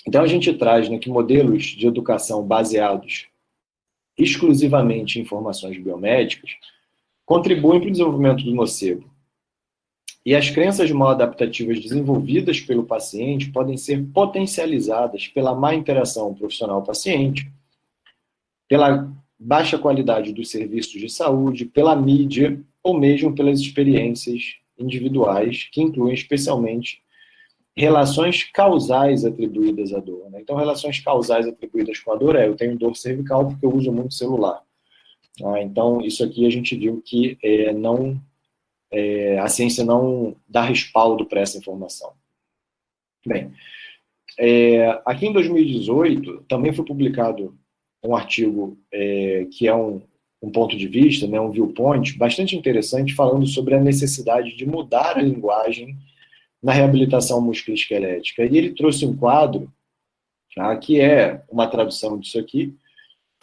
Então, 0.08 0.22
a 0.22 0.28
gente 0.28 0.54
traz 0.54 0.90
né, 0.90 0.98
que 0.98 1.10
modelos 1.10 1.64
de 1.64 1.88
educação 1.88 2.44
baseados 2.44 3.28
exclusivamente 4.18 5.20
em 5.20 5.24
informações 5.24 5.78
biomédicas 5.78 6.52
contribuem 7.26 7.80
para 7.80 7.90
o 7.90 7.92
desenvolvimento 7.92 8.44
do 8.44 8.54
nocebo. 8.54 9.10
E 10.26 10.34
as 10.36 10.50
crenças 10.50 10.90
mal 10.92 11.10
adaptativas 11.10 11.80
desenvolvidas 11.80 12.60
pelo 12.60 12.84
paciente 12.84 13.52
podem 13.52 13.78
ser 13.78 14.04
potencializadas 14.12 15.28
pela 15.28 15.54
má 15.54 15.76
interação 15.76 16.34
profissional-paciente, 16.34 17.52
pela 18.68 19.12
baixa 19.38 19.78
qualidade 19.78 20.34
dos 20.34 20.50
serviços 20.50 21.00
de 21.00 21.10
saúde, 21.10 21.66
pela 21.66 21.96
mídia 21.96 22.60
ou 22.82 22.98
mesmo 22.98 23.36
pelas 23.36 23.60
experiências 23.60 24.56
individuais, 24.78 25.68
que 25.72 25.82
incluem 25.82 26.14
especialmente 26.14 27.02
relações 27.76 28.44
causais 28.44 29.26
atribuídas 29.26 29.94
à 29.94 30.00
dor. 30.00 30.30
Né? 30.30 30.40
Então, 30.42 30.56
relações 30.56 31.00
causais 31.00 31.48
atribuídas 31.48 32.00
com 32.00 32.12
a 32.12 32.16
dor 32.16 32.36
é: 32.36 32.48
eu 32.48 32.56
tenho 32.56 32.78
dor 32.78 32.96
cervical 32.96 33.48
porque 33.48 33.66
eu 33.66 33.74
uso 33.74 33.92
muito 33.92 34.14
celular. 34.14 34.64
Ah, 35.44 35.62
então, 35.62 36.02
isso 36.02 36.24
aqui 36.24 36.46
a 36.46 36.50
gente 36.50 36.76
viu 36.76 37.02
que 37.02 37.38
é, 37.44 37.74
não 37.74 38.22
é, 38.92 39.38
a 39.40 39.48
ciência 39.48 39.84
não 39.84 40.36
dá 40.48 40.62
respaldo 40.62 41.26
para 41.26 41.42
essa 41.42 41.58
informação. 41.58 42.14
Bem, 43.26 43.52
é, 44.40 45.02
aqui 45.06 45.28
em 45.28 45.34
2018 45.34 46.46
também 46.48 46.72
foi 46.72 46.86
publicado 46.86 47.58
um 48.04 48.16
artigo 48.16 48.78
é, 48.92 49.48
que 49.52 49.68
é 49.68 49.76
um, 49.76 50.02
um 50.46 50.52
ponto 50.52 50.78
de 50.78 50.88
vista, 50.88 51.26
né, 51.26 51.40
um 51.40 51.50
viewpoint 51.50 52.16
bastante 52.20 52.56
interessante, 52.56 53.16
falando 53.16 53.48
sobre 53.48 53.74
a 53.74 53.80
necessidade 53.82 54.56
de 54.56 54.64
mudar 54.64 55.18
a 55.18 55.22
linguagem 55.22 55.98
na 56.62 56.72
reabilitação 56.72 57.42
musculoesquelética. 57.42 58.46
E 58.46 58.56
ele 58.56 58.76
trouxe 58.76 59.08
um 59.08 59.18
quadro, 59.18 59.74
tá, 60.56 60.76
que 60.78 61.02
é 61.02 61.44
uma 61.50 61.66
tradução 61.66 62.20
disso 62.20 62.38
aqui, 62.38 62.76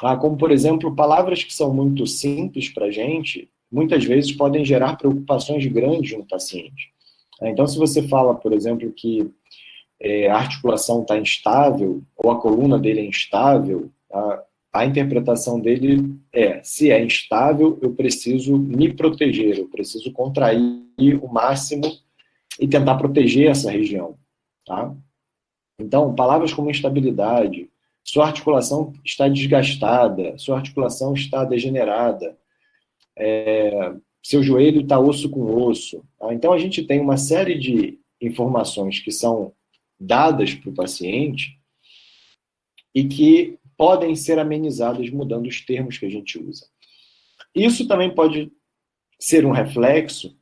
tá, 0.00 0.16
como, 0.16 0.36
por 0.36 0.52
exemplo, 0.52 0.94
palavras 0.94 1.42
que 1.42 1.52
são 1.52 1.74
muito 1.74 2.06
simples 2.06 2.68
para 2.68 2.86
a 2.86 2.90
gente, 2.92 3.50
muitas 3.70 4.04
vezes 4.04 4.30
podem 4.30 4.64
gerar 4.64 4.96
preocupações 4.96 5.66
grandes 5.66 6.16
no 6.16 6.24
paciente. 6.24 6.92
Tá, 7.36 7.50
então, 7.50 7.66
se 7.66 7.76
você 7.76 8.06
fala, 8.06 8.32
por 8.32 8.52
exemplo, 8.52 8.92
que 8.92 9.28
é, 10.00 10.30
a 10.30 10.36
articulação 10.36 11.02
está 11.02 11.18
instável, 11.18 12.00
ou 12.16 12.30
a 12.30 12.40
coluna 12.40 12.78
dele 12.78 13.00
é 13.00 13.06
instável, 13.06 13.90
a, 14.12 14.44
a 14.72 14.86
interpretação 14.86 15.60
dele 15.60 16.18
é: 16.32 16.62
se 16.62 16.90
é 16.90 17.04
instável, 17.04 17.78
eu 17.82 17.92
preciso 17.94 18.56
me 18.56 18.92
proteger, 18.92 19.58
eu 19.58 19.68
preciso 19.68 20.10
contrair 20.12 21.22
o 21.22 21.28
máximo 21.28 21.82
e 22.58 22.66
tentar 22.66 22.96
proteger 22.96 23.50
essa 23.50 23.70
região, 23.70 24.16
tá? 24.64 24.94
Então, 25.78 26.14
palavras 26.14 26.52
como 26.52 26.70
instabilidade, 26.70 27.68
sua 28.04 28.26
articulação 28.26 28.92
está 29.04 29.28
desgastada, 29.28 30.36
sua 30.38 30.56
articulação 30.56 31.12
está 31.14 31.44
degenerada, 31.44 32.36
é, 33.16 33.94
seu 34.22 34.42
joelho 34.42 34.82
está 34.82 34.98
osso 34.98 35.28
com 35.28 35.44
osso. 35.66 36.04
Tá? 36.18 36.32
Então, 36.32 36.52
a 36.52 36.58
gente 36.58 36.82
tem 36.84 37.00
uma 37.00 37.16
série 37.16 37.58
de 37.58 37.98
informações 38.20 39.00
que 39.00 39.10
são 39.10 39.52
dadas 39.98 40.54
para 40.54 40.70
o 40.70 40.74
paciente 40.74 41.58
e 42.94 43.04
que 43.04 43.58
podem 43.82 44.14
ser 44.14 44.38
amenizadas 44.38 45.10
mudando 45.10 45.48
os 45.48 45.60
termos 45.60 45.98
que 45.98 46.06
a 46.06 46.08
gente 46.08 46.38
usa. 46.38 46.64
Isso 47.52 47.88
também 47.88 48.14
pode 48.14 48.52
ser 49.18 49.44
um 49.44 49.50
reflexo 49.50 50.38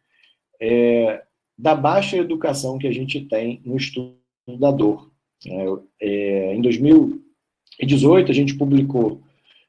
é, 0.60 1.22
da 1.56 1.74
baixa 1.74 2.18
educação 2.18 2.76
que 2.76 2.86
a 2.86 2.92
gente 2.92 3.22
tem 3.22 3.62
no 3.64 3.78
estudo 3.78 4.14
da 4.58 4.70
dor. 4.70 5.10
É, 5.46 5.64
é, 6.02 6.54
em 6.54 6.60
2018, 6.60 8.30
a 8.30 8.34
gente 8.34 8.58
publicou 8.58 9.22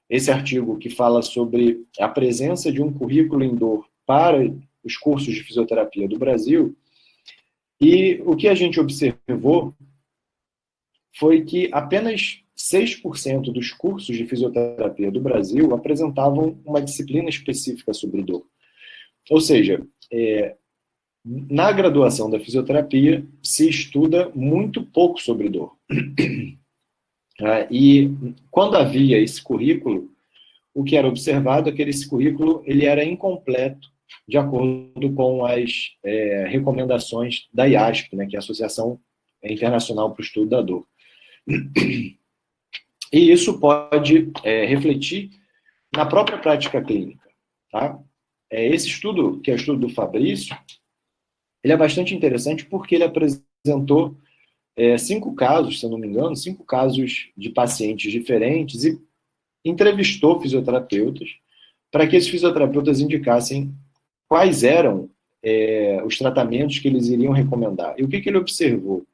esse 0.10 0.30
artigo 0.30 0.78
que 0.78 0.90
fala 0.90 1.22
sobre 1.22 1.82
a 1.98 2.10
presença 2.10 2.74
de 2.74 2.82
um 2.82 2.92
currículo 2.92 3.42
em 3.42 3.56
dor 3.56 3.88
para 4.06 4.54
os 4.84 4.98
cursos 4.98 5.34
de 5.34 5.44
fisioterapia 5.44 6.10
do 6.10 6.20
Brasil. 6.20 6.76
E 7.80 8.22
o 8.26 8.36
que 8.36 8.50
a 8.50 8.54
gente 8.54 8.82
observou 8.82 9.74
foi 11.18 11.46
que 11.46 11.70
apenas 11.72 12.42
6% 12.70 13.52
dos 13.52 13.72
cursos 13.72 14.16
de 14.16 14.26
fisioterapia 14.26 15.12
do 15.12 15.22
Brasil 15.22 15.74
apresentavam 15.74 16.60
uma 16.66 16.82
disciplina 16.82 17.30
específica 17.30 17.94
sobre 17.94 18.22
dor. 18.22 18.46
Ou 19.30 19.42
seja, 19.42 19.82
é, 20.12 20.56
na 21.24 21.72
graduação 21.72 22.30
da 22.30 22.40
fisioterapia, 22.40 23.26
se 23.44 23.70
estuda 23.70 24.32
muito 24.36 24.84
pouco 24.84 25.22
sobre 25.22 25.50
dor. 25.50 25.76
Ah, 27.44 27.66
e 27.72 28.12
quando 28.52 28.76
havia 28.76 29.18
esse 29.18 29.42
currículo, 29.42 30.12
o 30.76 30.84
que 30.84 30.96
era 30.96 31.08
observado 31.08 31.70
é 31.70 31.72
que 31.72 31.82
esse 31.82 32.08
currículo 32.08 32.62
ele 32.68 32.86
era 32.86 33.04
incompleto 33.04 33.90
de 34.28 34.38
acordo 34.38 35.12
com 35.14 35.44
as 35.44 35.96
é, 36.04 36.46
recomendações 36.50 37.48
da 37.52 37.66
IASP, 37.66 38.16
né, 38.16 38.28
que 38.28 38.36
é 38.36 38.38
a 38.38 38.42
Associação 38.42 39.00
Internacional 39.44 40.12
para 40.12 40.22
o 40.22 40.24
Estudo 40.24 40.50
da 40.50 40.62
Dor. 40.62 40.86
E 43.12 43.32
isso 43.32 43.60
pode 43.60 44.32
é, 44.44 44.66
refletir 44.66 45.32
na 45.96 46.06
própria 46.06 46.38
prática 46.38 46.82
clínica. 46.82 47.28
Tá? 47.72 48.00
É, 48.50 48.68
esse 48.68 48.88
estudo, 48.88 49.40
que 49.40 49.52
é 49.52 49.54
o 49.54 49.58
estudo 49.58 49.88
do 49.88 49.94
Fabrício, 49.94 50.58
ele 51.64 51.74
é 51.74 51.78
bastante 51.78 52.16
interessante 52.16 52.66
porque 52.66 52.96
ele 52.96 53.04
apresentou 53.04 54.18
é, 54.76 54.98
cinco 54.98 55.36
casos, 55.36 55.80
se 55.80 55.86
eu 55.86 55.90
não 55.90 55.98
me 55.98 56.08
engano, 56.08 56.36
cinco 56.36 56.64
casos 56.64 57.30
de 57.38 57.50
pacientes 57.50 58.12
diferentes 58.12 58.84
e 58.84 59.00
entrevistou 59.64 60.42
fisioterapeutas 60.42 61.30
para 61.92 62.08
que 62.08 62.16
esses 62.16 62.30
fisioterapeutas 62.30 63.00
indicassem 63.00 63.74
quais 64.28 64.64
eram 64.64 65.10
é, 65.44 66.02
os 66.06 66.18
tratamentos 66.18 66.80
que 66.80 66.88
eles 66.88 67.08
iriam 67.08 67.34
recomendar. 67.34 67.96
E 67.98 68.04
o 68.04 68.08
que, 68.08 68.22
que 68.22 68.30
ele 68.30 68.38
observou? 68.38 69.06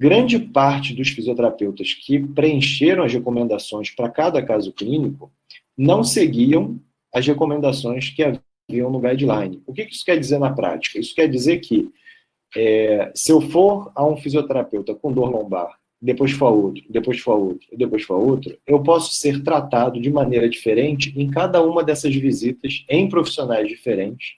Grande 0.00 0.38
parte 0.38 0.92
dos 0.92 1.08
fisioterapeutas 1.10 1.94
que 1.94 2.18
preencheram 2.18 3.04
as 3.04 3.12
recomendações 3.12 3.90
para 3.90 4.10
cada 4.10 4.42
caso 4.42 4.72
clínico 4.72 5.32
não 5.76 6.02
seguiam 6.02 6.80
as 7.12 7.26
recomendações 7.26 8.10
que 8.10 8.22
haviam 8.22 8.90
no 8.90 9.00
guideline. 9.00 9.62
O 9.66 9.72
que 9.72 9.82
isso 9.82 10.04
quer 10.04 10.18
dizer 10.18 10.38
na 10.38 10.52
prática? 10.52 10.98
Isso 10.98 11.14
quer 11.14 11.28
dizer 11.28 11.58
que 11.60 11.90
é, 12.56 13.12
se 13.14 13.30
eu 13.30 13.40
for 13.40 13.92
a 13.94 14.04
um 14.04 14.16
fisioterapeuta 14.16 14.94
com 14.94 15.12
dor 15.12 15.30
lombar, 15.30 15.78
depois 16.00 16.32
for 16.32 16.52
outro, 16.52 16.84
depois 16.90 17.18
for 17.20 17.36
outro, 17.36 17.66
depois 17.76 18.02
for 18.02 18.16
outro, 18.16 18.58
eu 18.66 18.82
posso 18.82 19.14
ser 19.14 19.42
tratado 19.42 20.00
de 20.00 20.10
maneira 20.10 20.48
diferente 20.48 21.12
em 21.16 21.30
cada 21.30 21.62
uma 21.62 21.82
dessas 21.82 22.14
visitas 22.14 22.84
em 22.88 23.08
profissionais 23.08 23.68
diferentes. 23.68 24.34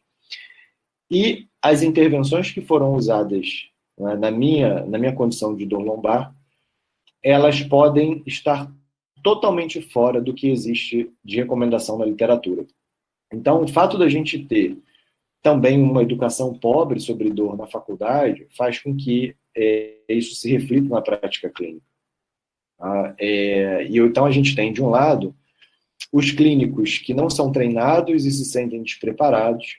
E 1.11 1.47
as 1.62 1.83
intervenções 1.83 2.51
que 2.51 2.61
foram 2.61 2.95
usadas 2.95 3.69
na, 3.98 4.30
minha, 4.30 4.85
na 4.87 4.98
minha 4.98 5.14
condição 5.14 5.54
de 5.54 5.64
dor 5.64 5.80
lombar, 5.80 6.35
elas 7.22 7.62
podem 7.62 8.22
estar 8.26 8.70
totalmente 9.22 9.80
fora 9.80 10.20
do 10.20 10.35
que 10.35 10.48
existe 10.48 11.11
de 11.24 11.37
recomendação 11.37 11.98
na 11.98 12.04
literatura. 12.04 12.66
Então, 13.32 13.62
o 13.62 13.68
fato 13.68 13.98
da 13.98 14.09
gente 14.09 14.38
ter 14.38 14.78
também 15.42 15.80
uma 15.80 16.02
educação 16.02 16.54
pobre 16.54 17.00
sobre 17.00 17.30
dor 17.30 17.56
na 17.56 17.66
faculdade 17.66 18.46
faz 18.56 18.78
com 18.78 18.96
que 18.96 19.35
é, 19.56 19.96
isso 20.09 20.35
se 20.35 20.50
reflita 20.50 20.88
na 20.88 21.00
prática 21.00 21.48
clínica. 21.48 21.87
Tá? 22.78 23.14
É, 23.18 23.87
e 23.88 23.98
então 23.98 24.26
a 24.26 24.30
gente 24.30 24.54
tem, 24.54 24.72
de 24.72 24.82
um 24.82 24.90
lado, 24.90 25.35
os 26.12 26.30
clínicos 26.30 26.98
que 26.98 27.14
não 27.14 27.30
são 27.30 27.50
treinados 27.50 28.24
e 28.24 28.30
se 28.30 28.44
sentem 28.44 28.82
despreparados. 28.82 29.78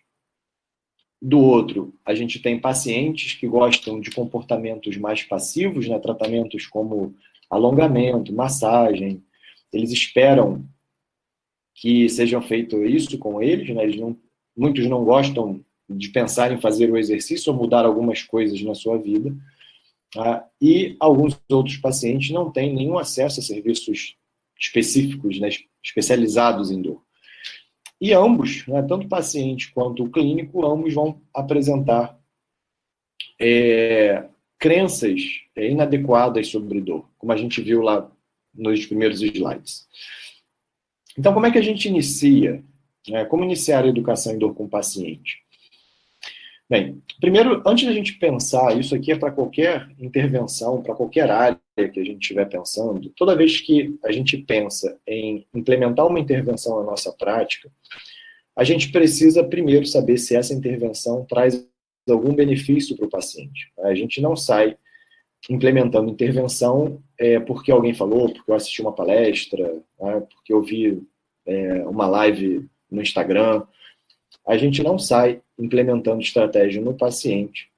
Do 1.22 1.40
outro, 1.40 1.94
a 2.06 2.14
gente 2.14 2.40
tem 2.40 2.60
pacientes 2.60 3.34
que 3.34 3.48
gostam 3.48 4.00
de 4.00 4.12
comportamentos 4.12 4.98
mais 4.98 5.24
passivos, 5.24 5.88
né, 5.88 5.98
tratamentos 6.00 6.68
como 6.68 7.16
alongamento, 7.50 8.34
massagem. 8.34 9.24
Eles 9.74 9.92
esperam 9.92 10.64
que 11.74 12.08
sejam 12.10 12.42
feito 12.42 12.84
isso 12.84 13.18
com 13.18 13.42
eles, 13.42 13.74
né? 13.74 13.84
Eles 13.84 14.00
não, 14.00 14.18
muitos 14.56 14.86
não 14.88 15.04
gostam 15.04 15.64
de 15.90 16.10
pensar 16.10 16.52
em 16.52 16.60
fazer 16.60 16.92
o 16.92 16.98
exercício 16.98 17.52
ou 17.52 17.58
mudar 17.58 17.86
algumas 17.86 18.24
coisas 18.24 18.62
na 18.62 18.74
sua 18.74 18.98
vida. 18.98 19.36
Tá? 20.12 20.48
E 20.62 20.96
alguns 21.00 21.40
outros 21.50 21.78
pacientes 21.78 22.32
não 22.32 22.52
têm 22.52 22.74
nenhum 22.74 22.98
acesso 22.98 23.40
a 23.40 23.44
serviços 23.44 24.16
específicos, 24.60 25.40
né, 25.40 25.50
especializados 25.84 26.72
em 26.72 26.82
dor. 26.82 27.07
E 28.00 28.14
ambos, 28.14 28.66
né, 28.68 28.82
tanto 28.84 29.06
o 29.06 29.10
paciente 29.10 29.72
quanto 29.72 30.04
o 30.04 30.10
clínico, 30.10 30.66
ambos 30.66 30.94
vão 30.94 31.20
apresentar 31.34 32.18
é, 33.40 34.26
crenças 34.60 35.22
é, 35.56 35.70
inadequadas 35.70 36.48
sobre 36.48 36.80
dor, 36.82 37.10
como 37.18 37.32
a 37.32 37.38
gente 37.38 37.62
viu 37.62 37.82
lá 37.82 38.10
nos 38.54 38.86
primeiros 38.86 39.22
slides. 39.22 39.88
Então, 41.18 41.34
como 41.34 41.46
é 41.46 41.52
que 41.52 41.58
a 41.58 41.64
gente 41.64 41.88
inicia? 41.88 42.64
Né? 43.08 43.26
Como 43.26 43.44
iniciar 43.44 43.84
a 43.84 43.88
educação 43.88 44.34
em 44.34 44.38
dor 44.38 44.54
com 44.54 44.66
o 44.66 44.70
paciente? 44.70 45.42
Bem, 46.70 47.02
primeiro, 47.20 47.64
antes 47.66 47.86
da 47.86 47.94
gente 47.94 48.14
pensar, 48.14 48.78
isso 48.78 48.94
aqui 48.94 49.12
é 49.12 49.18
para 49.18 49.32
qualquer 49.32 49.90
intervenção, 49.98 50.84
para 50.84 50.94
qualquer 50.94 51.32
área 51.32 51.60
que 51.86 52.00
a 52.00 52.04
gente 52.04 52.22
estiver 52.22 52.46
pensando, 52.46 53.10
toda 53.16 53.36
vez 53.36 53.62
que 53.62 53.98
a 54.04 54.12
gente 54.12 54.38
pensa 54.38 55.00
em 55.06 55.46
implementar 55.54 56.08
uma 56.08 56.20
intervenção 56.20 56.80
na 56.80 56.84
nossa 56.84 57.12
prática, 57.12 57.72
a 58.56 58.64
gente 58.64 58.92
precisa 58.92 59.44
primeiro 59.44 59.86
saber 59.86 60.18
se 60.18 60.36
essa 60.36 60.54
intervenção 60.54 61.24
traz 61.26 61.68
algum 62.10 62.34
benefício 62.34 62.96
para 62.96 63.06
o 63.06 63.10
paciente. 63.10 63.72
A 63.80 63.94
gente 63.94 64.20
não 64.20 64.36
sai 64.36 64.76
implementando 65.50 66.10
intervenção 66.10 67.02
é, 67.20 67.40
porque 67.40 67.72
alguém 67.72 67.94
falou, 67.94 68.34
porque 68.34 68.50
eu 68.50 68.56
assisti 68.56 68.82
uma 68.82 68.94
palestra, 68.94 69.64
né, 70.00 70.22
porque 70.34 70.52
eu 70.52 70.62
vi 70.62 71.04
é, 71.46 71.86
uma 71.86 72.08
live 72.08 72.68
no 72.90 73.02
Instagram. 73.02 73.64
A 74.48 74.58
gente 74.58 74.82
não 74.82 74.98
sai 74.98 75.42
implementando 75.60 76.22
estratégia 76.22 76.82
no 76.82 76.96
paciente 76.96 77.70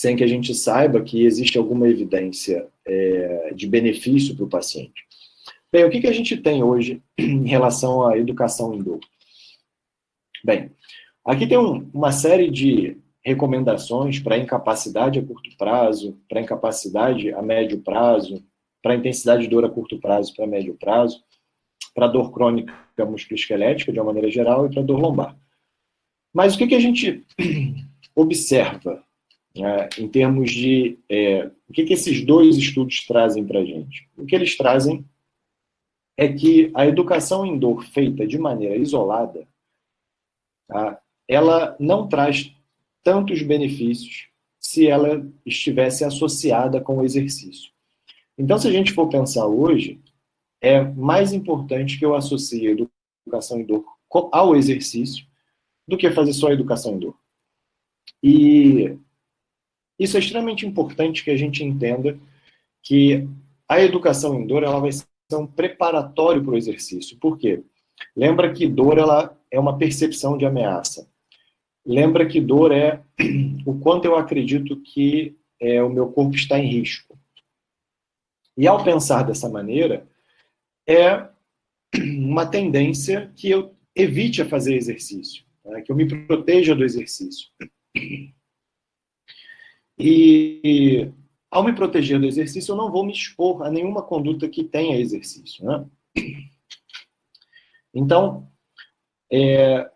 sem 0.00 0.16
que 0.16 0.24
a 0.24 0.26
gente 0.26 0.54
saiba 0.54 1.02
que 1.02 1.26
existe 1.26 1.58
alguma 1.58 1.86
evidência 1.86 2.66
é, 2.86 3.52
de 3.54 3.66
benefício 3.66 4.34
para 4.34 4.46
o 4.46 4.48
paciente. 4.48 5.04
Bem, 5.70 5.84
o 5.84 5.90
que, 5.90 6.00
que 6.00 6.06
a 6.06 6.12
gente 6.12 6.38
tem 6.38 6.62
hoje 6.62 7.02
em 7.18 7.46
relação 7.46 8.06
à 8.06 8.16
educação 8.16 8.72
em 8.72 8.82
dor? 8.82 8.98
Bem, 10.42 10.70
aqui 11.22 11.46
tem 11.46 11.58
um, 11.58 11.90
uma 11.92 12.12
série 12.12 12.50
de 12.50 12.96
recomendações 13.22 14.18
para 14.18 14.38
incapacidade 14.38 15.18
a 15.18 15.22
curto 15.22 15.54
prazo, 15.58 16.18
para 16.30 16.40
incapacidade 16.40 17.30
a 17.34 17.42
médio 17.42 17.82
prazo, 17.82 18.42
para 18.82 18.94
intensidade 18.94 19.42
de 19.42 19.48
dor 19.50 19.66
a 19.66 19.68
curto 19.68 20.00
prazo, 20.00 20.34
para 20.34 20.46
médio 20.46 20.78
prazo. 20.80 21.22
para 21.94 22.06
dor 22.06 22.32
crônica 22.32 22.72
musculoesquelética, 23.04 23.92
de 23.92 23.98
uma 23.98 24.06
maneira 24.06 24.30
geral, 24.30 24.64
e 24.64 24.70
para 24.70 24.82
dor 24.82 24.98
lombar. 24.98 25.36
Mas 26.32 26.54
o 26.54 26.58
que, 26.58 26.68
que 26.68 26.74
a 26.74 26.80
gente 26.80 27.22
observa 28.16 29.04
né, 29.56 29.88
em 29.98 30.08
termos 30.08 30.50
de 30.50 30.98
é, 31.08 31.50
o 31.68 31.72
que, 31.72 31.84
que 31.84 31.94
esses 31.94 32.24
dois 32.24 32.56
estudos 32.56 33.06
trazem 33.06 33.44
para 33.44 33.60
a 33.60 33.64
gente? 33.64 34.08
O 34.16 34.24
que 34.24 34.34
eles 34.34 34.56
trazem 34.56 35.04
é 36.16 36.32
que 36.32 36.70
a 36.74 36.86
educação 36.86 37.46
em 37.46 37.58
dor 37.58 37.84
feita 37.84 38.26
de 38.26 38.38
maneira 38.38 38.76
isolada, 38.76 39.48
tá, 40.68 41.00
ela 41.26 41.76
não 41.80 42.08
traz 42.08 42.54
tantos 43.02 43.42
benefícios 43.42 44.28
se 44.58 44.86
ela 44.86 45.26
estivesse 45.46 46.04
associada 46.04 46.80
com 46.80 46.98
o 46.98 47.04
exercício. 47.04 47.72
Então, 48.36 48.58
se 48.58 48.68
a 48.68 48.72
gente 48.72 48.92
for 48.92 49.08
pensar 49.08 49.46
hoje, 49.46 50.00
é 50.60 50.82
mais 50.82 51.32
importante 51.32 51.98
que 51.98 52.04
eu 52.04 52.14
associe 52.14 52.68
a 52.68 52.76
educação 53.26 53.58
em 53.58 53.64
dor 53.64 53.84
ao 54.32 54.54
exercício 54.54 55.26
do 55.88 55.96
que 55.96 56.10
fazer 56.10 56.32
só 56.32 56.48
a 56.48 56.52
educação 56.52 56.94
em 56.94 56.98
dor. 56.98 57.16
E 58.22 58.98
isso 60.00 60.16
é 60.16 60.20
extremamente 60.20 60.66
importante 60.66 61.22
que 61.22 61.30
a 61.30 61.36
gente 61.36 61.62
entenda 61.62 62.18
que 62.82 63.28
a 63.68 63.82
educação 63.82 64.40
em 64.40 64.46
dor 64.46 64.62
ela 64.62 64.80
vai 64.80 64.90
ser 64.90 65.06
um 65.34 65.46
preparatório 65.46 66.42
para 66.42 66.54
o 66.54 66.56
exercício. 66.56 67.18
Por 67.18 67.36
quê? 67.36 67.62
Lembra 68.16 68.50
que 68.50 68.66
dor 68.66 68.96
ela 68.96 69.38
é 69.50 69.60
uma 69.60 69.76
percepção 69.76 70.38
de 70.38 70.46
ameaça. 70.46 71.06
Lembra 71.84 72.26
que 72.26 72.40
dor 72.40 72.72
é 72.72 73.02
o 73.66 73.78
quanto 73.78 74.06
eu 74.06 74.16
acredito 74.16 74.80
que 74.80 75.36
é, 75.60 75.82
o 75.82 75.90
meu 75.90 76.10
corpo 76.10 76.34
está 76.34 76.58
em 76.58 76.66
risco. 76.66 77.18
E 78.56 78.66
ao 78.66 78.82
pensar 78.82 79.22
dessa 79.22 79.50
maneira, 79.50 80.08
é 80.88 81.28
uma 82.18 82.46
tendência 82.46 83.30
que 83.36 83.50
eu 83.50 83.74
evite 83.94 84.40
a 84.40 84.48
fazer 84.48 84.76
exercício, 84.76 85.44
né? 85.62 85.82
que 85.82 85.92
eu 85.92 85.96
me 85.96 86.06
proteja 86.26 86.74
do 86.74 86.84
exercício. 86.84 87.48
E 90.00 91.12
ao 91.50 91.64
me 91.64 91.74
proteger 91.74 92.18
do 92.18 92.26
exercício, 92.26 92.72
eu 92.72 92.76
não 92.76 92.90
vou 92.90 93.04
me 93.04 93.12
expor 93.12 93.62
a 93.62 93.70
nenhuma 93.70 94.02
conduta 94.02 94.48
que 94.48 94.64
tenha 94.64 94.98
exercício. 94.98 95.64
Né? 95.64 95.84
Então, 97.92 98.48
é, 99.30 99.90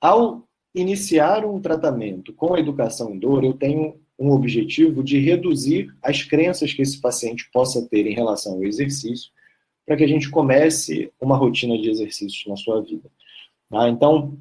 ao 0.00 0.46
iniciar 0.74 1.44
um 1.44 1.60
tratamento 1.60 2.32
com 2.32 2.54
a 2.54 2.60
educação 2.60 3.14
em 3.14 3.18
dor, 3.18 3.44
eu 3.44 3.54
tenho 3.54 4.00
um 4.18 4.30
objetivo 4.30 5.02
de 5.02 5.18
reduzir 5.18 5.94
as 6.02 6.22
crenças 6.22 6.72
que 6.72 6.82
esse 6.82 7.00
paciente 7.00 7.48
possa 7.52 7.86
ter 7.88 8.06
em 8.06 8.14
relação 8.14 8.54
ao 8.54 8.64
exercício, 8.64 9.30
para 9.86 9.96
que 9.96 10.04
a 10.04 10.08
gente 10.08 10.28
comece 10.28 11.12
uma 11.20 11.36
rotina 11.36 11.78
de 11.78 11.88
exercícios 11.88 12.44
na 12.46 12.56
sua 12.56 12.82
vida. 12.82 13.08
Tá? 13.70 13.88
Então, 13.88 14.36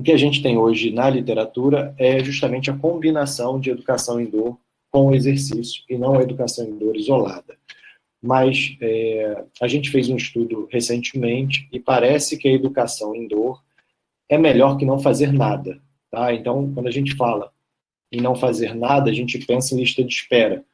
o 0.00 0.02
que 0.02 0.12
a 0.12 0.16
gente 0.16 0.42
tem 0.42 0.56
hoje 0.56 0.90
na 0.90 1.10
literatura 1.10 1.94
é 1.98 2.24
justamente 2.24 2.70
a 2.70 2.76
combinação 2.76 3.60
de 3.60 3.68
educação 3.68 4.18
em 4.18 4.24
dor 4.24 4.58
com 4.90 5.14
exercício, 5.14 5.84
e 5.90 5.98
não 5.98 6.18
a 6.18 6.22
educação 6.22 6.66
em 6.66 6.74
dor 6.78 6.96
isolada. 6.96 7.54
Mas 8.20 8.78
é, 8.80 9.44
a 9.60 9.68
gente 9.68 9.90
fez 9.90 10.08
um 10.08 10.16
estudo 10.16 10.66
recentemente 10.72 11.68
e 11.70 11.78
parece 11.78 12.38
que 12.38 12.48
a 12.48 12.52
educação 12.52 13.14
em 13.14 13.28
dor 13.28 13.62
é 14.26 14.38
melhor 14.38 14.78
que 14.78 14.86
não 14.86 14.98
fazer 14.98 15.34
nada. 15.34 15.78
Tá? 16.10 16.32
Então, 16.32 16.72
quando 16.72 16.86
a 16.86 16.90
gente 16.90 17.14
fala 17.14 17.52
em 18.10 18.22
não 18.22 18.34
fazer 18.34 18.74
nada, 18.74 19.10
a 19.10 19.14
gente 19.14 19.38
pensa 19.44 19.74
em 19.74 19.80
lista 19.80 20.02
de 20.02 20.14
espera. 20.14 20.64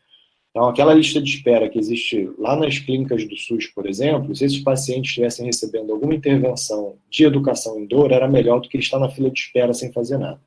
Então, 0.57 0.71
aquela 0.71 0.95
lista 0.95 1.21
de 1.21 1.29
espera 1.29 1.69
que 1.69 1.79
existe 1.79 2.31
lá 2.38 2.57
nas 2.57 2.79
clínicas 2.79 3.29
do 3.29 3.37
SUS, 3.37 3.66
por 3.66 3.87
exemplo, 3.87 4.35
se 4.35 4.42
esses 4.42 4.61
pacientes 4.61 5.11
estivessem 5.11 5.45
recebendo 5.45 5.92
alguma 5.92 6.14
intervenção 6.14 6.97
de 7.11 7.25
educação 7.25 7.79
em 7.79 7.85
dor, 7.85 8.11
era 8.11 8.27
melhor 8.27 8.62
do 8.62 8.69
que 8.71 8.79
estar 8.79 8.99
na 8.99 9.11
fila 9.11 9.31
de 9.31 9.38
espera 9.38 9.75
sem 9.75 9.92
fazer 9.92 10.16
nada. 10.16 10.40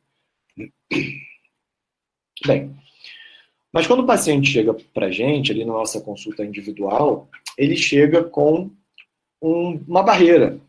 Bem, 2.43 2.76
mas 3.72 3.86
quando 3.86 4.00
o 4.00 4.08
paciente 4.08 4.50
chega 4.50 4.74
para 4.74 5.06
a 5.06 5.12
gente, 5.12 5.52
ali 5.52 5.63
na 5.63 5.74
nossa 5.74 6.02
consulta 6.02 6.43
individual, 6.43 7.30
ele 7.56 7.78
chega 7.78 8.24
com 8.24 8.72
um, 9.39 9.80
uma 9.88 10.02
barreira. 10.02 10.60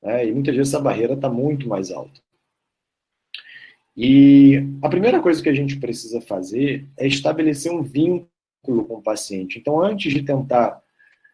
Né? 0.00 0.28
E 0.28 0.32
muitas 0.32 0.54
vezes 0.54 0.72
essa 0.72 0.80
barreira 0.80 1.14
está 1.14 1.28
muito 1.28 1.68
mais 1.68 1.90
alta. 1.90 2.20
E 3.96 4.62
a 4.80 4.88
primeira 4.88 5.20
coisa 5.20 5.42
que 5.42 5.48
a 5.48 5.54
gente 5.54 5.74
precisa 5.80 6.20
fazer 6.20 6.86
é 6.96 7.04
estabelecer 7.04 7.72
um 7.72 7.82
vínculo 7.82 8.30
com 8.84 8.94
o 8.94 9.02
paciente. 9.02 9.58
Então, 9.58 9.80
antes 9.80 10.12
de 10.12 10.22
tentar, 10.22 10.80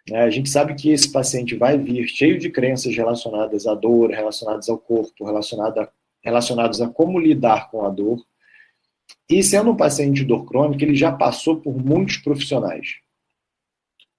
né, 0.08 0.22
a 0.22 0.30
gente 0.30 0.50
sabe 0.50 0.74
que 0.74 0.90
esse 0.90 1.10
paciente 1.10 1.56
vai 1.56 1.78
vir 1.78 2.06
cheio 2.06 2.38
de 2.38 2.50
crenças 2.50 2.94
relacionadas 2.94 3.66
à 3.66 3.74
dor, 3.74 4.10
relacionadas 4.10 4.68
ao 4.68 4.78
corpo, 4.78 5.24
relacionada, 5.24 5.90
relacionadas 6.22 6.80
a 6.80 6.88
como 6.88 7.18
lidar 7.18 7.70
com 7.70 7.84
a 7.84 7.88
dor. 7.88 8.20
E 9.28 9.42
sendo 9.42 9.70
um 9.70 9.76
paciente 9.76 10.16
de 10.16 10.24
dor 10.24 10.44
crônica, 10.44 10.84
ele 10.84 10.94
já 10.94 11.12
passou 11.12 11.56
por 11.56 11.76
muitos 11.76 12.18
profissionais. 12.18 12.96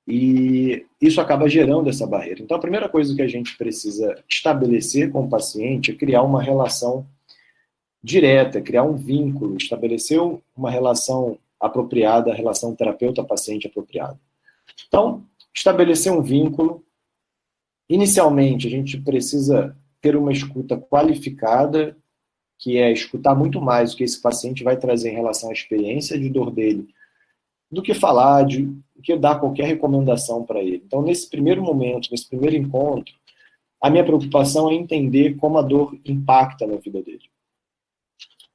E 0.08 0.86
isso 1.02 1.21
acaba 1.21 1.47
gerando 1.47 1.89
essa 1.89 2.06
barreira. 2.06 2.41
Então, 2.41 2.58
a 2.58 2.62
primeira 2.62 2.89
coisa 2.89 3.15
que 3.15 3.21
a 3.21 3.28
gente 3.28 3.58
precisa 3.58 4.21
estabelecer 4.30 5.12
com 5.12 5.21
o 5.21 5.30
paciente 5.30 5.91
é 5.91 5.95
criar 5.95 6.23
uma 6.23 6.41
relação 6.41 7.08
direta, 8.04 8.62
criar 8.62 8.84
um 8.84 8.95
vínculo, 8.95 9.56
estabelecer 9.56 10.19
uma 10.56 10.69
relação 10.69 11.38
apropriada, 11.65 12.32
a 12.32 12.36
relação 12.36 12.76
terapeuta-paciente 12.76 13.67
apropriada. 13.67 14.19
Então, 14.88 15.26
estabelecer 15.54 16.12
um 16.12 16.21
vínculo. 16.21 16.84
Inicialmente, 17.89 18.67
a 18.67 18.69
gente 18.69 18.99
precisa 18.99 19.76
ter 20.02 20.15
uma 20.15 20.32
escuta 20.32 20.78
qualificada, 20.78 21.95
que 22.60 22.78
é 22.78 22.91
escutar 22.91 23.36
muito 23.36 23.62
mais 23.62 23.93
o 23.93 23.97
que 23.97 24.04
esse 24.04 24.21
paciente 24.21 24.63
vai 24.63 24.78
trazer 24.78 25.12
em 25.12 25.15
relação 25.15 25.49
à 25.49 25.54
experiência 25.54 26.19
de 26.19 26.30
dor 26.30 26.52
dele, 26.52 26.88
do 27.71 27.82
que 27.82 27.93
falar, 27.93 28.45
de, 28.45 28.63
do 28.63 29.02
que 29.02 29.15
dar 29.15 29.39
qualquer 29.39 29.65
recomendação 29.65 30.43
para 30.43 30.62
ele. 30.62 30.84
Então, 30.86 31.02
nesse 31.02 31.30
primeiro 31.30 31.62
momento, 31.62 32.10
nesse 32.12 32.28
primeiro 32.28 32.56
encontro, 32.56 33.13
a 33.82 33.89
minha 33.89 34.04
preocupação 34.04 34.69
é 34.69 34.73
entender 34.73 35.36
como 35.38 35.58
a 35.58 35.62
dor 35.62 35.97
impacta 36.06 36.65
na 36.65 36.78
vida 36.78 37.02
dele. 37.02 37.30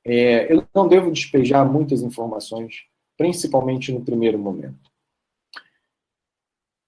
É, 0.04 0.50
eu 0.50 0.66
não 0.74 0.88
devo 0.88 1.10
despejar 1.12 1.70
muitas 1.70 2.02
informações, 2.02 2.86
principalmente 3.18 3.92
no 3.92 4.04
primeiro 4.04 4.38
momento. 4.38 4.88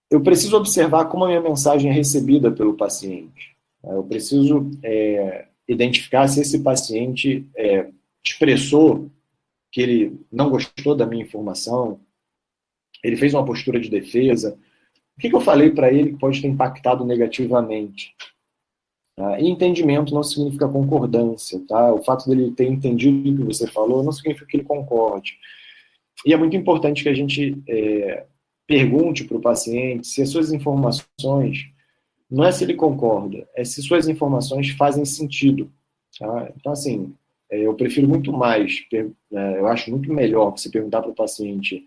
Eu 0.09 0.23
preciso 0.23 0.57
observar 0.57 1.07
como 1.07 1.25
a 1.25 1.29
minha 1.29 1.41
mensagem 1.41 1.91
é 1.91 1.95
recebida 1.95 2.51
pelo 2.51 2.77
paciente. 2.77 3.57
Eu 3.83 4.05
preciso 4.05 4.71
é, 4.83 5.49
identificar 5.69 6.27
se 6.29 6.41
esse 6.41 6.61
paciente 6.61 7.47
é, 7.57 7.91
expressou 8.25 9.11
que 9.71 9.81
ele 9.81 10.21
não 10.31 10.51
gostou 10.51 10.95
da 10.95 11.07
minha 11.07 11.23
informação, 11.23 12.01
ele 13.03 13.17
fez 13.17 13.35
uma 13.35 13.45
postura 13.45 13.81
de 13.81 13.89
defesa. 13.89 14.59
O 15.17 15.21
que, 15.21 15.31
que 15.31 15.37
eu 15.37 15.41
falei 15.41 15.71
para 15.71 15.93
ele 15.93 16.13
que 16.13 16.19
pode 16.19 16.41
ter 16.41 16.49
impactado 16.49 17.05
negativamente? 17.05 18.15
Tá? 19.17 19.41
E 19.41 19.49
entendimento 19.49 20.15
não 20.15 20.23
significa 20.23 20.69
concordância, 20.69 21.63
tá? 21.69 21.93
O 21.93 22.03
fato 22.03 22.29
dele 22.29 22.53
ter 22.53 22.67
entendido 22.67 23.31
o 23.31 23.37
que 23.37 23.55
você 23.55 23.67
falou 23.67 24.03
não 24.03 24.13
significa 24.13 24.47
que 24.47 24.57
ele 24.57 24.65
concorde. 24.65 25.39
E 26.25 26.33
é 26.33 26.37
muito 26.37 26.57
importante 26.57 27.03
que 27.03 27.09
a 27.09 27.15
gente 27.15 27.57
é, 27.69 28.27
pergunte 28.67 29.25
para 29.25 29.37
o 29.37 29.41
paciente 29.41 30.07
se 30.07 30.23
as 30.23 30.29
suas 30.29 30.53
informações, 30.53 31.67
não 32.31 32.45
é 32.45 32.53
se 32.53 32.65
ele 32.65 32.75
concorda, 32.75 33.49
é 33.55 33.65
se 33.65 33.83
suas 33.83 34.07
informações 34.07 34.71
fazem 34.71 35.05
sentido. 35.05 35.71
Tá? 36.19 36.53
Então, 36.57 36.73
assim, 36.73 37.15
é, 37.51 37.67
eu 37.67 37.75
prefiro 37.75 38.09
muito 38.09 38.33
mais, 38.33 38.85
né, 39.31 39.59
eu 39.59 39.67
acho 39.67 39.91
muito 39.91 40.13
melhor 40.13 40.51
você 40.51 40.71
perguntar 40.71 41.03
para 41.03 41.11
o 41.11 41.15
paciente: 41.15 41.85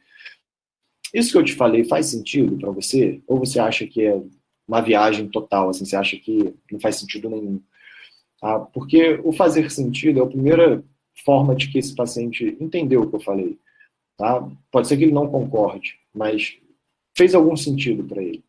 isso 1.13 1.31
que 1.31 1.37
eu 1.37 1.43
te 1.43 1.53
falei 1.53 1.83
faz 1.83 2.07
sentido 2.07 2.57
para 2.57 2.71
você? 2.71 3.21
Ou 3.27 3.39
você 3.39 3.59
acha 3.59 3.85
que 3.87 4.03
é 4.03 4.21
uma 4.67 4.81
viagem 4.81 5.27
total, 5.29 5.69
assim, 5.69 5.85
você 5.85 5.95
acha 5.95 6.17
que 6.17 6.53
não 6.71 6.79
faz 6.79 6.95
sentido 6.97 7.29
nenhum. 7.29 7.61
Tá? 8.41 8.59
Porque 8.59 9.21
o 9.23 9.31
fazer 9.31 9.71
sentido 9.71 10.19
é 10.19 10.23
a 10.23 10.27
primeira 10.27 10.83
forma 11.23 11.55
de 11.55 11.69
que 11.69 11.77
esse 11.77 11.95
paciente 11.95 12.57
entendeu 12.59 13.01
o 13.01 13.09
que 13.09 13.15
eu 13.15 13.21
falei. 13.21 13.57
Tá? 14.17 14.47
Pode 14.71 14.87
ser 14.87 14.97
que 14.97 15.03
ele 15.03 15.11
não 15.11 15.27
concorde, 15.27 15.95
mas 16.13 16.57
fez 17.15 17.33
algum 17.33 17.55
sentido 17.55 18.03
para 18.03 18.21
ele. 18.21 18.43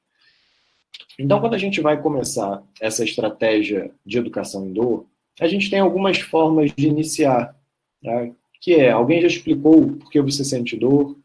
Então, 1.19 1.41
quando 1.41 1.55
a 1.55 1.59
gente 1.59 1.81
vai 1.81 2.01
começar 2.01 2.63
essa 2.81 3.05
estratégia 3.05 3.91
de 4.05 4.19
educação 4.19 4.67
em 4.67 4.73
dor, 4.73 5.07
a 5.41 5.47
gente 5.47 5.71
tem 5.71 5.81
algumas 5.81 6.19
formas 6.19 6.73
de 6.75 6.87
iniciar, 6.87 7.57
tá? 8.03 8.31
que 8.61 8.75
é, 8.75 8.91
alguém 8.91 9.21
já 9.21 9.27
explicou 9.27 9.93
por 9.93 10.11
que 10.11 10.21
você 10.21 10.45
sente 10.45 10.77
dor, 10.77 11.17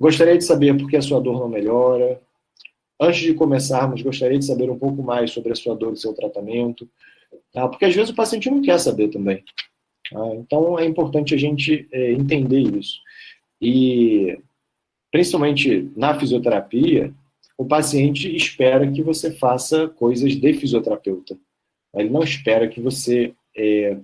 gostaria 0.00 0.36
de 0.36 0.44
saber 0.44 0.76
por 0.76 0.88
que 0.88 0.96
a 0.96 1.02
sua 1.02 1.20
dor 1.20 1.38
não 1.38 1.48
melhora, 1.48 2.20
Antes 3.00 3.20
de 3.20 3.34
começarmos, 3.34 4.02
gostaria 4.02 4.38
de 4.38 4.44
saber 4.44 4.68
um 4.68 4.78
pouco 4.78 5.02
mais 5.02 5.30
sobre 5.30 5.52
a 5.52 5.54
sua 5.54 5.76
dor 5.76 5.92
e 5.92 5.96
seu 5.96 6.12
tratamento, 6.12 6.88
tá? 7.52 7.68
porque 7.68 7.84
às 7.84 7.94
vezes 7.94 8.10
o 8.10 8.14
paciente 8.14 8.50
não 8.50 8.60
quer 8.60 8.78
saber 8.78 9.08
também. 9.08 9.44
Tá? 10.10 10.34
Então 10.34 10.76
é 10.76 10.84
importante 10.84 11.32
a 11.32 11.38
gente 11.38 11.86
é, 11.92 12.12
entender 12.12 12.58
isso. 12.58 12.98
E 13.60 14.38
principalmente 15.10 15.90
na 15.96 16.18
fisioterapia, 16.18 17.12
o 17.56 17.64
paciente 17.64 18.34
espera 18.34 18.90
que 18.90 19.02
você 19.02 19.32
faça 19.32 19.88
coisas 19.88 20.36
de 20.36 20.54
fisioterapeuta. 20.54 21.36
Ele 21.94 22.10
não 22.10 22.22
espera 22.22 22.68
que 22.68 22.80
você 22.80 23.34
é, 23.56 23.98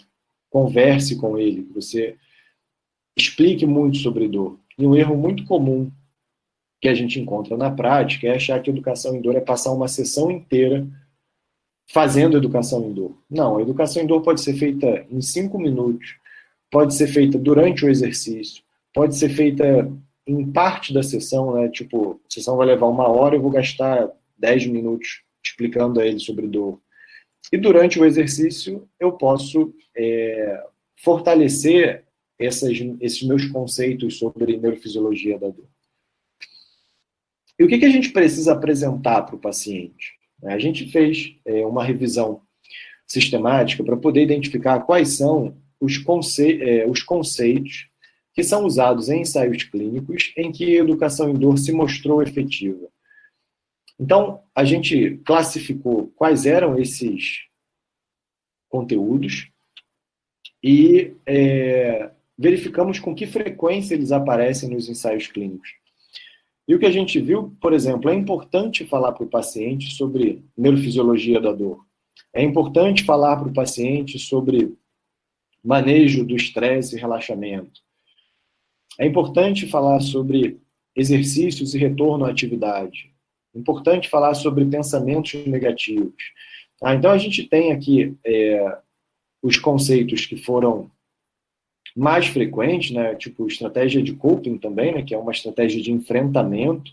converse 0.51 1.17
com 1.17 1.39
ele, 1.39 1.63
que 1.65 1.73
você 1.73 2.17
explique 3.17 3.65
muito 3.65 3.99
sobre 3.99 4.29
dor. 4.29 4.59
E 4.77 4.85
um 4.85 4.97
erro 4.97 5.17
muito 5.17 5.45
comum 5.45 5.91
que 6.81 6.89
a 6.89 6.95
gente 6.95 7.21
encontra 7.21 7.57
na 7.57 7.71
prática 7.71 8.27
é 8.27 8.35
achar 8.35 8.61
que 8.61 8.71
educação 8.71 9.15
em 9.15 9.21
dor 9.21 9.37
é 9.37 9.41
passar 9.41 9.73
uma 9.73 9.89
sessão 9.89 10.31
inteira 10.31 10.87
fazendo 11.91 12.37
educação 12.37 12.85
em 12.85 12.93
dor. 12.93 13.17
Não, 13.31 13.57
a 13.57 13.63
educação 13.63 14.03
em 14.03 14.07
dor 14.07 14.23
pode 14.23 14.41
ser 14.41 14.55
feita 14.55 15.07
em 15.11 15.21
cinco 15.21 15.59
minutos, 15.59 16.17
pode 16.71 16.95
ser 16.95 17.07
feita 17.07 17.39
durante 17.39 17.85
o 17.85 17.89
exercício, 17.89 18.63
pode 18.95 19.17
ser 19.17 19.29
feita 19.29 19.93
em 20.27 20.51
parte 20.51 20.95
da 20.95 21.03
sessão, 21.03 21.55
né? 21.55 21.69
Tipo, 21.69 22.21
a 22.25 22.33
sessão 22.33 22.57
vai 22.57 22.67
levar 22.67 22.87
uma 22.87 23.09
hora, 23.09 23.35
eu 23.35 23.43
vou 23.43 23.51
gastar 23.51 24.09
dez 24.39 24.67
minutos 24.67 25.23
explicando 25.45 26.01
a 26.01 26.07
ele 26.07 26.19
sobre 26.19 26.47
dor. 26.47 26.81
E 27.53 27.59
durante 27.59 28.01
o 28.01 28.05
exercício, 28.05 28.89
eu 28.99 29.13
posso 29.13 29.75
é, 29.95 30.65
fortalecer 30.97 32.05
essas, 32.39 32.79
esses 33.01 33.23
meus 33.23 33.45
conceitos 33.47 34.19
sobre 34.19 34.57
neurofisiologia 34.57 35.39
da 35.39 35.49
dor. 35.49 35.69
E 37.59 37.65
o 37.65 37.69
que, 37.69 37.79
que 37.79 37.85
a 37.85 37.91
gente 37.91 38.11
precisa 38.11 38.53
apresentar 38.53 39.23
para 39.23 39.37
o 39.37 39.41
paciente? 39.41 40.15
A 40.43 40.59
gente 40.59 40.91
fez 40.91 41.37
é, 41.45 41.65
uma 41.67 41.85
revisão 41.85 42.43
sistemática 43.07 43.85
para 43.85 43.97
poder 43.97 44.23
identificar 44.23 44.81
quais 44.81 45.11
são 45.17 45.57
os, 45.81 45.99
conce 45.99 46.63
é, 46.63 46.89
os 46.89 47.03
conceitos 47.03 47.89
que 48.35 48.43
são 48.43 48.65
usados 48.65 49.09
em 49.09 49.21
ensaios 49.21 49.63
clínicos 49.63 50.33
em 50.37 50.51
que 50.51 50.77
a 50.77 50.81
educação 50.81 51.31
em 51.31 51.35
dor 51.35 51.57
se 51.57 51.73
mostrou 51.73 52.23
efetiva. 52.23 52.89
Então, 53.99 54.43
a 54.55 54.65
gente 54.65 55.19
classificou 55.25 56.13
quais 56.17 56.45
eram 56.45 56.77
esses 56.77 57.45
conteúdos 58.69 59.49
e 60.63 61.15
é, 61.25 62.11
verificamos 62.37 62.99
com 62.99 63.15
que 63.15 63.27
frequência 63.27 63.95
eles 63.95 64.11
aparecem 64.11 64.69
nos 64.69 64.89
ensaios 64.89 65.29
clínicos. 65.29 65.69
E 66.67 66.75
o 66.75 66.79
que 66.79 66.87
a 66.87 66.91
gente 66.91 67.21
viu, 67.21 67.55
por 67.61 67.73
exemplo, 67.73 68.11
é 68.11 68.15
importante 68.15 68.85
falar 68.85 69.13
para 69.13 69.25
o 69.25 69.31
paciente 69.31 69.95
sobre 69.95 70.43
neurofisiologia 70.57 71.41
da 71.41 71.53
dor. 71.53 71.85
É 72.33 72.43
importante 72.43 73.05
falar 73.05 73.37
para 73.37 73.49
o 73.49 73.53
paciente 73.53 74.19
sobre 74.19 74.75
manejo 75.63 76.25
do 76.25 76.35
estresse 76.35 76.97
e 76.97 77.01
relaxamento. 77.01 77.81
É 78.99 79.07
importante 79.07 79.67
falar 79.67 80.01
sobre 80.01 80.61
exercícios 80.95 81.75
e 81.75 81.79
retorno 81.79 82.25
à 82.25 82.31
atividade. 82.31 83.13
É 83.55 83.59
importante 83.59 84.09
falar 84.09 84.35
sobre 84.35 84.65
pensamentos 84.65 85.35
negativos. 85.47 86.33
Ah, 86.83 86.95
então 86.95 87.11
a 87.11 87.19
gente 87.19 87.45
tem 87.45 87.73
aqui 87.73 88.17
é, 88.25 88.79
os 89.43 89.59
conceitos 89.59 90.27
que 90.27 90.37
foram 90.37 90.91
mais 91.97 92.27
frequentes, 92.27 92.91
né, 92.91 93.15
tipo 93.15 93.47
estratégia 93.47 94.03
de 94.03 94.15
coping 94.15 94.59
também, 94.59 94.93
né, 94.93 95.03
que 95.03 95.15
é 95.15 95.19
uma 95.19 95.31
estratégia 95.33 95.81
de 95.81 95.93
enfrentamento, 95.93 96.91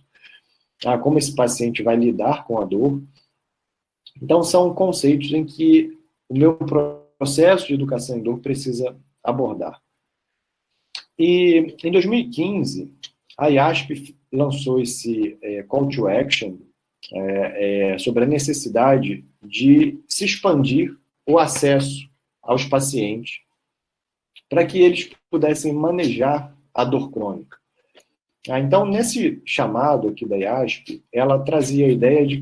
ah, 0.86 0.98
como 0.98 1.18
esse 1.18 1.36
paciente 1.36 1.82
vai 1.82 1.96
lidar 1.96 2.46
com 2.46 2.60
a 2.60 2.66
dor. 2.66 3.02
Então 4.22 4.44
são 4.44 4.74
conceitos 4.74 5.32
em 5.32 5.46
que 5.46 5.98
o 6.30 6.38
meu 6.38 6.56
processo 6.56 7.68
de 7.68 7.74
educação 7.74 8.18
em 8.18 8.24
dor 8.24 8.40
precisa 8.40 8.96
abordar. 9.24 9.82
E 11.22 11.76
em 11.84 11.92
2015, 11.92 12.92
a 13.38 13.48
IASP 13.48 14.18
lançou 14.34 14.82
esse 14.82 15.38
é, 15.44 15.62
call 15.62 15.88
to 15.88 16.08
action 16.08 16.58
é, 17.14 17.92
é, 17.92 17.98
sobre 18.00 18.24
a 18.24 18.28
necessidade 18.28 19.24
de 19.44 20.00
se 20.08 20.26
expandir 20.26 20.98
o 21.28 21.38
acesso 21.38 22.10
aos 22.42 22.66
pacientes 22.66 23.42
para 24.50 24.66
que 24.66 24.80
eles 24.80 25.12
pudessem 25.30 25.72
manejar 25.72 26.58
a 26.74 26.84
dor 26.84 27.12
crônica. 27.12 27.56
Ah, 28.50 28.60
então, 28.60 28.84
nesse 28.84 29.44
chamado 29.46 30.08
aqui 30.08 30.26
da 30.26 30.38
IASP, 30.38 31.04
ela 31.14 31.38
trazia 31.44 31.86
a 31.86 31.92
ideia 31.92 32.26
de 32.26 32.42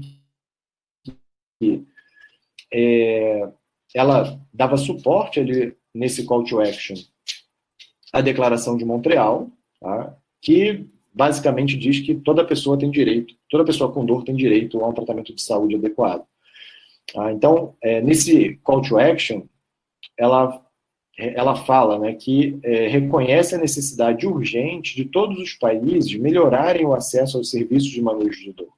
que 1.59 1.85
é, 2.71 3.51
ela 3.93 4.39
dava 4.53 4.77
suporte 4.77 5.41
ali 5.41 5.75
nesse 5.93 6.25
call 6.25 6.45
to 6.45 6.61
action 6.61 6.95
à 8.11 8.21
Declaração 8.21 8.77
de 8.77 8.85
Montreal, 8.85 9.49
tá? 9.79 10.15
que 10.41 10.85
basicamente 11.13 11.77
diz 11.77 11.99
que 11.99 12.15
toda 12.15 12.45
pessoa 12.45 12.77
tem 12.77 12.89
direito, 12.89 13.35
toda 13.49 13.65
pessoa 13.65 13.91
com 13.91 14.05
dor 14.05 14.23
tem 14.23 14.35
direito 14.35 14.83
a 14.83 14.87
um 14.87 14.93
tratamento 14.93 15.33
de 15.33 15.41
saúde 15.41 15.75
adequado. 15.75 16.23
Ah, 17.15 17.31
então, 17.31 17.75
é, 17.81 18.01
nesse 18.01 18.59
call 18.63 18.81
to 18.81 18.97
action, 18.97 19.43
ela, 20.17 20.63
ela 21.17 21.55
fala 21.55 21.97
né, 21.97 22.13
que 22.13 22.59
é, 22.63 22.87
reconhece 22.87 23.55
a 23.55 23.57
necessidade 23.57 24.27
urgente 24.27 24.95
de 24.95 25.05
todos 25.05 25.39
os 25.39 25.53
países 25.53 26.17
melhorarem 26.19 26.85
o 26.85 26.93
acesso 26.93 27.37
aos 27.37 27.49
serviços 27.49 27.89
de 27.89 28.01
manejo 28.01 28.39
de 28.43 28.53
dor. 28.53 28.69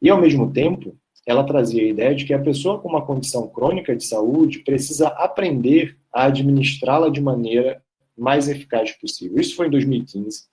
E, 0.00 0.10
ao 0.10 0.20
mesmo 0.20 0.52
tempo, 0.52 0.94
ela 1.26 1.42
trazia 1.42 1.82
a 1.82 1.88
ideia 1.88 2.14
de 2.14 2.24
que 2.24 2.34
a 2.34 2.38
pessoa 2.38 2.78
com 2.78 2.88
uma 2.88 3.04
condição 3.04 3.48
crônica 3.48 3.96
de 3.96 4.04
saúde 4.04 4.60
precisa 4.60 5.08
aprender 5.08 5.96
a 6.12 6.26
administrá-la 6.26 7.08
de 7.08 7.20
maneira 7.20 7.82
mais 8.16 8.48
eficaz 8.48 8.92
possível. 8.92 9.40
Isso 9.40 9.56
foi 9.56 9.66
em 9.66 9.70
2015. 9.70 10.44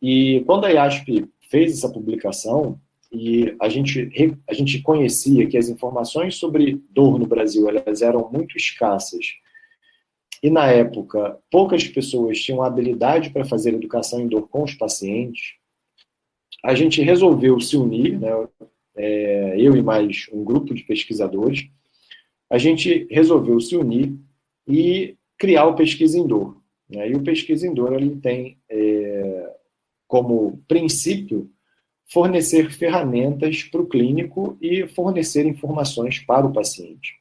E 0.00 0.42
quando 0.46 0.64
a 0.64 0.70
IASP 0.70 1.28
fez 1.50 1.72
essa 1.72 1.90
publicação, 1.90 2.80
e 3.10 3.56
a 3.58 3.68
gente, 3.68 4.10
a 4.46 4.52
gente 4.52 4.82
conhecia 4.82 5.46
que 5.46 5.56
as 5.56 5.68
informações 5.68 6.36
sobre 6.36 6.82
dor 6.90 7.18
no 7.18 7.26
Brasil 7.26 7.68
elas 7.68 8.02
eram 8.02 8.30
muito 8.30 8.56
escassas. 8.56 9.24
E 10.42 10.50
na 10.50 10.66
época, 10.66 11.38
poucas 11.50 11.88
pessoas 11.88 12.38
tinham 12.38 12.62
habilidade 12.62 13.30
para 13.30 13.44
fazer 13.44 13.74
educação 13.74 14.20
em 14.20 14.28
dor 14.28 14.48
com 14.48 14.62
os 14.62 14.74
pacientes. 14.74 15.54
A 16.64 16.74
gente 16.74 17.02
resolveu 17.02 17.58
se 17.60 17.76
unir, 17.76 18.18
né, 18.20 18.30
é, 18.96 19.54
eu 19.58 19.76
e 19.76 19.82
mais 19.82 20.26
um 20.32 20.44
grupo 20.44 20.74
de 20.74 20.82
pesquisadores, 20.82 21.68
a 22.50 22.58
gente 22.58 23.06
resolveu 23.10 23.60
se 23.60 23.76
unir 23.76 24.16
e 24.66 25.16
criar 25.36 25.66
o 25.66 25.74
Pesquisa 25.74 26.18
em 26.18 26.26
Dor. 26.26 26.57
Né, 26.88 27.10
e 27.10 27.14
o 27.14 27.22
Pesquisa 27.22 27.66
em 27.66 27.74
Dor 27.74 27.92
ele 27.92 28.16
tem 28.16 28.58
é, 28.68 29.54
como 30.06 30.62
princípio 30.66 31.50
fornecer 32.10 32.70
ferramentas 32.70 33.62
para 33.64 33.82
o 33.82 33.86
clínico 33.86 34.56
e 34.60 34.86
fornecer 34.88 35.44
informações 35.44 36.18
para 36.18 36.46
o 36.46 36.52
paciente. 36.52 37.18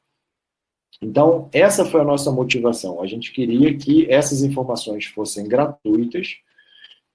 Então, 1.02 1.50
essa 1.54 1.86
foi 1.86 2.02
a 2.02 2.06
nossa 2.06 2.32
motivação. 2.32 3.02
A 3.02 3.06
gente 3.08 3.32
queria 3.32 3.78
que 3.78 4.10
essas 4.10 4.42
informações 4.42 5.06
fossem 5.06 5.48
gratuitas, 5.48 6.38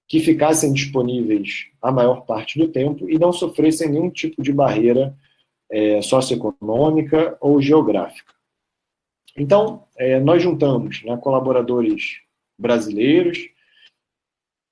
que 0.07 0.21
ficassem 0.21 0.73
disponíveis 0.73 1.67
a 1.81 1.91
maior 1.91 2.27
parte 2.27 2.59
do 2.59 2.69
tempo 2.69 3.09
e 3.09 3.19
não 3.19 3.33
sofressem 3.33 3.89
nenhum 3.89 4.11
tipo 4.11 4.43
de 4.43 4.53
barreira 4.53 5.17
é, 5.71 6.03
socioeconômica 6.03 7.37
ou 7.41 7.61
geográfica. 7.61 8.33
Então, 9.37 9.85
é, 9.97 10.21
nós 10.21 10.43
juntamos 10.43 11.03
né, 11.03 11.17
colaboradores 11.17 12.21
brasileiros, 12.63 13.39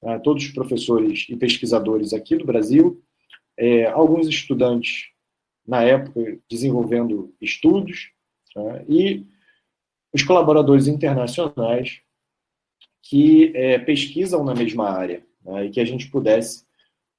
né, 0.02 0.18
todos 0.20 0.44
os 0.44 0.52
professores 0.52 1.26
e 1.28 1.36
pesquisadores 1.36 2.14
aqui 2.14 2.36
do 2.36 2.46
Brasil, 2.46 3.02
é, 3.58 3.86
alguns 3.86 4.28
estudantes, 4.28 5.10
na 5.66 5.82
época, 5.82 6.38
desenvolvendo 6.48 7.34
estudos, 7.40 8.10
né, 8.56 8.84
e 8.88 9.26
os 10.12 10.22
colaboradores 10.22 10.86
internacionais 10.86 12.00
que 13.02 13.52
é, 13.54 13.78
pesquisam 13.78 14.42
na 14.44 14.54
mesma 14.54 14.88
área, 14.88 15.24
né, 15.44 15.66
e 15.66 15.70
que 15.70 15.80
a 15.80 15.84
gente 15.84 16.10
pudesse 16.10 16.64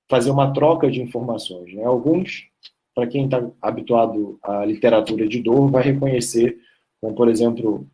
fazer 0.09 0.31
uma 0.31 0.51
troca 0.51 0.89
de 0.89 1.01
informações. 1.01 1.73
Né. 1.73 1.83
Alguns, 1.83 2.47
para 2.95 3.07
quem 3.07 3.25
está 3.25 3.49
habituado 3.61 4.39
à 4.41 4.65
literatura 4.65 5.27
de 5.27 5.41
dor, 5.41 5.69
vai 5.69 5.83
reconhecer, 5.83 6.59
como, 6.99 7.15
por 7.15 7.29
exemplo, 7.29 7.87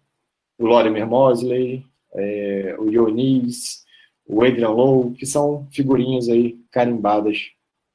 o 0.57 0.65
Lorimer 0.65 1.05
Mosley, 1.05 1.86
é, 2.16 2.76
o 2.80 2.89
Ionis, 2.89 3.84
o 4.26 4.43
Adrian 4.43 4.70
Lowe, 4.70 5.14
que 5.14 5.26
são 5.26 5.68
figurinhas 5.72 6.28
aí 6.30 6.60
carimbadas 6.72 7.51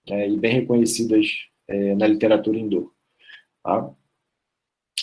é, 0.08 0.28
e 0.28 0.36
bem 0.36 0.54
reconhecidas 0.54 1.26
é, 1.68 1.94
na 1.94 2.06
literatura 2.06 2.58
indoor. 2.58 2.90
Tá? 3.62 3.90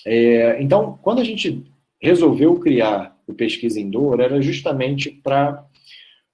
É, 0.06 0.62
então, 0.62 0.98
quando 1.02 1.20
a 1.20 1.24
gente 1.24 1.64
resolveu 2.02 2.60
criar 2.60 3.18
o 3.28 3.34
Pesquisa 3.34 3.80
Indoor, 3.80 4.20
era 4.20 4.42
justamente 4.42 5.12
para 5.12 5.66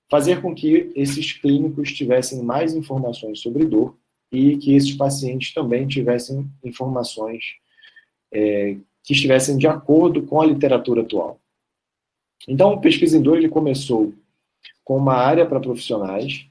fazer 0.09 0.41
com 0.41 0.53
que 0.53 0.91
esses 0.95 1.33
clínicos 1.33 1.91
tivessem 1.91 2.43
mais 2.43 2.73
informações 2.73 3.39
sobre 3.39 3.65
dor 3.65 3.97
e 4.31 4.57
que 4.57 4.75
esses 4.75 4.93
pacientes 4.93 5.53
também 5.53 5.87
tivessem 5.87 6.47
informações 6.63 7.55
é, 8.31 8.77
que 9.03 9.13
estivessem 9.13 9.57
de 9.57 9.67
acordo 9.67 10.23
com 10.23 10.41
a 10.41 10.45
literatura 10.45 11.01
atual. 11.01 11.39
Então, 12.47 12.73
o 12.73 12.81
Pesquisa 12.81 13.17
Indoor 13.17 13.37
ele 13.37 13.49
começou 13.49 14.13
com 14.83 14.97
uma 14.97 15.15
área 15.15 15.45
para 15.45 15.59
profissionais, 15.59 16.47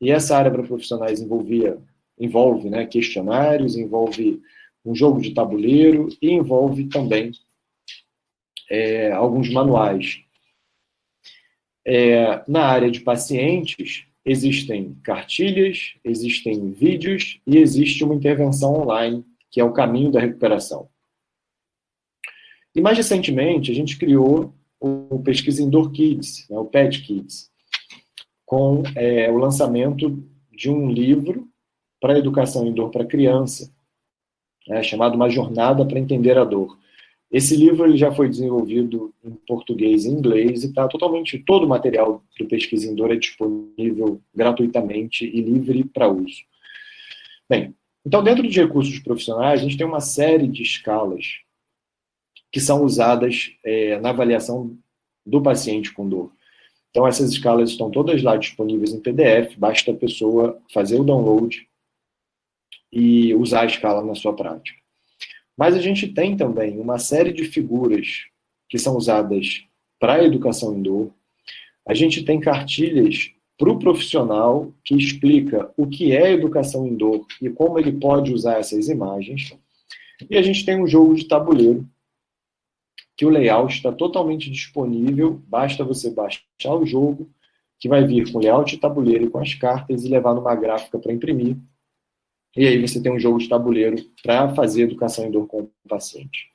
e 0.00 0.10
essa 0.10 0.36
área 0.36 0.50
para 0.50 0.62
profissionais 0.62 1.20
envolvia 1.20 1.78
envolve 2.18 2.70
né, 2.70 2.86
questionários, 2.86 3.76
envolve 3.76 4.40
um 4.84 4.94
jogo 4.94 5.20
de 5.20 5.34
tabuleiro 5.34 6.08
e 6.22 6.30
envolve 6.30 6.88
também 6.88 7.32
é, 8.70 9.12
alguns 9.12 9.50
manuais. 9.50 10.20
É, 11.84 12.42
na 12.48 12.64
área 12.64 12.90
de 12.90 13.00
pacientes, 13.00 14.06
existem 14.24 14.94
cartilhas, 15.04 15.94
existem 16.02 16.72
vídeos 16.72 17.40
e 17.46 17.58
existe 17.58 18.02
uma 18.02 18.14
intervenção 18.14 18.74
online, 18.74 19.24
que 19.50 19.60
é 19.60 19.64
o 19.64 19.72
caminho 19.72 20.10
da 20.10 20.20
recuperação. 20.20 20.88
E 22.74 22.80
mais 22.80 22.96
recentemente, 22.96 23.70
a 23.70 23.74
gente 23.74 23.96
criou 23.96 24.52
o 24.80 25.20
Pesquisa 25.20 25.62
Indoor 25.62 25.90
Kids, 25.90 26.46
né, 26.48 26.58
o 26.58 26.64
PET 26.64 27.02
Kids, 27.02 27.50
com 28.44 28.82
é, 28.94 29.30
o 29.30 29.36
lançamento 29.36 30.22
de 30.52 30.70
um 30.70 30.90
livro 30.90 31.48
para 32.00 32.18
educação 32.18 32.66
indoor 32.66 32.90
para 32.90 33.04
criança, 33.04 33.72
né, 34.68 34.82
chamado 34.82 35.14
Uma 35.14 35.28
Jornada 35.28 35.84
para 35.84 35.98
Entender 35.98 36.38
a 36.38 36.44
Dor. 36.44 36.78
Esse 37.30 37.56
livro 37.56 37.84
ele 37.84 37.96
já 37.96 38.12
foi 38.12 38.28
desenvolvido 38.28 39.12
em 39.24 39.32
português 39.46 40.04
e 40.04 40.10
inglês 40.10 40.62
e 40.62 40.68
está 40.68 40.86
totalmente 40.86 41.38
todo 41.40 41.64
o 41.64 41.68
material 41.68 42.22
do 42.38 42.46
Pesquisa 42.46 42.88
Indoor 42.88 43.10
é 43.10 43.16
disponível 43.16 44.20
gratuitamente 44.32 45.24
e 45.24 45.40
livre 45.40 45.84
para 45.84 46.08
uso. 46.08 46.42
Bem, 47.48 47.74
então 48.04 48.22
dentro 48.22 48.46
de 48.46 48.60
recursos 48.60 48.98
profissionais 49.00 49.60
a 49.60 49.62
gente 49.62 49.76
tem 49.76 49.86
uma 49.86 50.00
série 50.00 50.46
de 50.46 50.62
escalas 50.62 51.45
que 52.50 52.60
são 52.60 52.82
usadas 52.84 53.52
é, 53.64 53.98
na 54.00 54.10
avaliação 54.10 54.76
do 55.24 55.42
paciente 55.42 55.92
com 55.92 56.08
dor. 56.08 56.30
Então 56.90 57.06
essas 57.06 57.30
escalas 57.30 57.70
estão 57.70 57.90
todas 57.90 58.22
lá 58.22 58.36
disponíveis 58.36 58.92
em 58.92 59.00
PDF, 59.00 59.56
basta 59.58 59.90
a 59.90 59.94
pessoa 59.94 60.58
fazer 60.72 60.98
o 60.98 61.04
download 61.04 61.68
e 62.90 63.34
usar 63.34 63.62
a 63.62 63.66
escala 63.66 64.02
na 64.02 64.14
sua 64.14 64.34
prática. 64.34 64.78
Mas 65.56 65.74
a 65.74 65.80
gente 65.80 66.08
tem 66.08 66.36
também 66.36 66.78
uma 66.78 66.98
série 66.98 67.32
de 67.32 67.44
figuras 67.44 68.24
que 68.68 68.78
são 68.78 68.96
usadas 68.96 69.64
para 69.98 70.14
a 70.14 70.24
educação 70.24 70.74
em 70.74 70.82
dor. 70.82 71.12
A 71.86 71.94
gente 71.94 72.24
tem 72.24 72.40
cartilhas 72.40 73.30
para 73.58 73.70
o 73.70 73.78
profissional 73.78 74.72
que 74.84 74.94
explica 74.94 75.70
o 75.76 75.86
que 75.86 76.12
é 76.16 76.32
educação 76.32 76.86
em 76.86 76.94
dor 76.94 77.26
e 77.40 77.48
como 77.48 77.78
ele 77.78 77.92
pode 77.92 78.32
usar 78.32 78.58
essas 78.58 78.88
imagens. 78.88 79.54
E 80.30 80.36
a 80.36 80.42
gente 80.42 80.64
tem 80.64 80.82
um 80.82 80.86
jogo 80.86 81.14
de 81.14 81.26
tabuleiro 81.26 81.86
que 83.16 83.24
o 83.24 83.30
layout 83.30 83.74
está 83.74 83.90
totalmente 83.90 84.50
disponível, 84.50 85.40
basta 85.48 85.82
você 85.82 86.10
baixar 86.10 86.74
o 86.74 86.84
jogo, 86.84 87.30
que 87.78 87.88
vai 87.88 88.06
vir 88.06 88.30
com 88.30 88.38
layout 88.38 88.74
de 88.74 88.80
tabuleiro 88.80 89.24
e 89.24 89.30
com 89.30 89.38
as 89.38 89.54
cartas 89.54 90.04
e 90.04 90.08
levar 90.08 90.34
numa 90.34 90.54
gráfica 90.54 90.98
para 90.98 91.12
imprimir. 91.12 91.56
E 92.56 92.66
aí 92.66 92.80
você 92.80 93.02
tem 93.02 93.12
um 93.12 93.18
jogo 93.18 93.38
de 93.38 93.48
tabuleiro 93.48 93.96
para 94.22 94.54
fazer 94.54 94.82
educação 94.82 95.26
em 95.26 95.30
dor 95.30 95.46
com 95.46 95.62
o 95.62 95.70
paciente. 95.88 96.50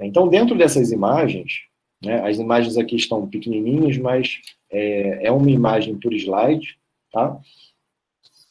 Então, 0.00 0.28
dentro 0.28 0.56
dessas 0.56 0.92
imagens, 0.92 1.62
né, 2.02 2.20
as 2.26 2.38
imagens 2.38 2.76
aqui 2.76 2.96
estão 2.96 3.26
pequenininhas, 3.26 3.96
mas 3.96 4.40
é, 4.70 5.26
é 5.26 5.32
uma 5.32 5.50
imagem 5.50 5.98
por 5.98 6.12
slide, 6.12 6.78
tá? 7.10 7.38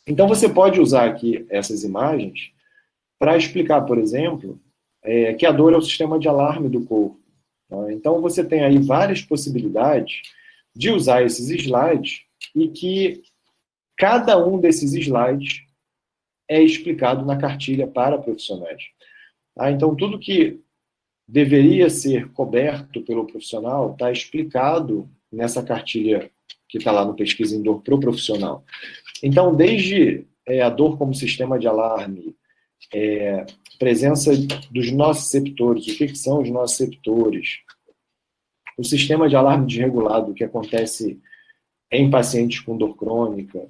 Então, 0.08 0.28
você 0.28 0.48
pode 0.48 0.80
usar 0.80 1.10
aqui 1.10 1.46
essas 1.50 1.84
imagens 1.84 2.52
para 3.20 3.38
explicar, 3.38 3.82
por 3.82 3.98
exemplo, 3.98 4.60
é, 5.04 5.34
que 5.34 5.46
a 5.46 5.52
dor 5.52 5.74
é 5.74 5.78
o 5.78 5.82
sistema 5.82 6.20
de 6.20 6.28
alarme 6.28 6.70
do 6.70 6.82
corpo. 6.86 7.24
Tá? 7.70 7.91
Então, 7.91 8.22
você 8.22 8.43
tem 8.43 8.63
aí 8.63 8.78
várias 8.78 9.22
possibilidades 9.22 10.22
de 10.76 10.89
usar 10.89 11.24
esses 11.24 11.49
slides 11.49 12.22
e 12.55 12.68
que 12.68 13.24
cada 13.97 14.38
um 14.38 14.59
desses 14.59 14.93
slides 14.93 15.63
é 16.47 16.61
explicado 16.61 17.26
na 17.26 17.38
cartilha 17.38 17.88
para 17.88 18.18
profissionais. 18.18 18.84
Tá? 19.55 19.72
Então, 19.72 19.95
tudo 19.95 20.20
que 20.20 20.59
deveria 21.28 21.89
ser 21.89 22.32
coberto 22.32 23.01
pelo 23.01 23.26
profissional 23.26 23.93
está 23.93 24.11
explicado 24.11 25.09
nessa 25.32 25.63
cartilha 25.63 26.30
que 26.68 26.78
está 26.78 26.91
lá 26.91 27.03
no 27.03 27.16
Pesquisa 27.16 27.55
em 27.55 27.61
Dor 27.61 27.82
para 27.82 27.95
o 27.95 27.99
profissional. 27.99 28.63
Então, 29.24 29.55
desde 29.55 30.28
é, 30.45 30.61
a 30.61 30.70
dor 30.70 30.97
como 30.97 31.13
sistema 31.13 31.57
de 31.57 31.68
alarme, 31.68 32.36
é, 32.93 33.45
presença 33.78 34.32
dos 34.71 34.91
nociceptores, 34.91 35.88
o 35.88 35.97
que, 35.97 36.07
que 36.07 36.17
são 36.17 36.41
os 36.41 36.49
nociceptores, 36.49 37.59
o 38.78 38.84
sistema 38.84 39.30
de 39.30 39.36
alarme 39.36 39.67
desregulado 39.67 40.34
que 40.34 40.43
acontece 40.43 41.19
em 41.91 42.09
pacientes 42.09 42.59
com 42.59 42.78
dor 42.78 42.95
crônica, 42.95 43.67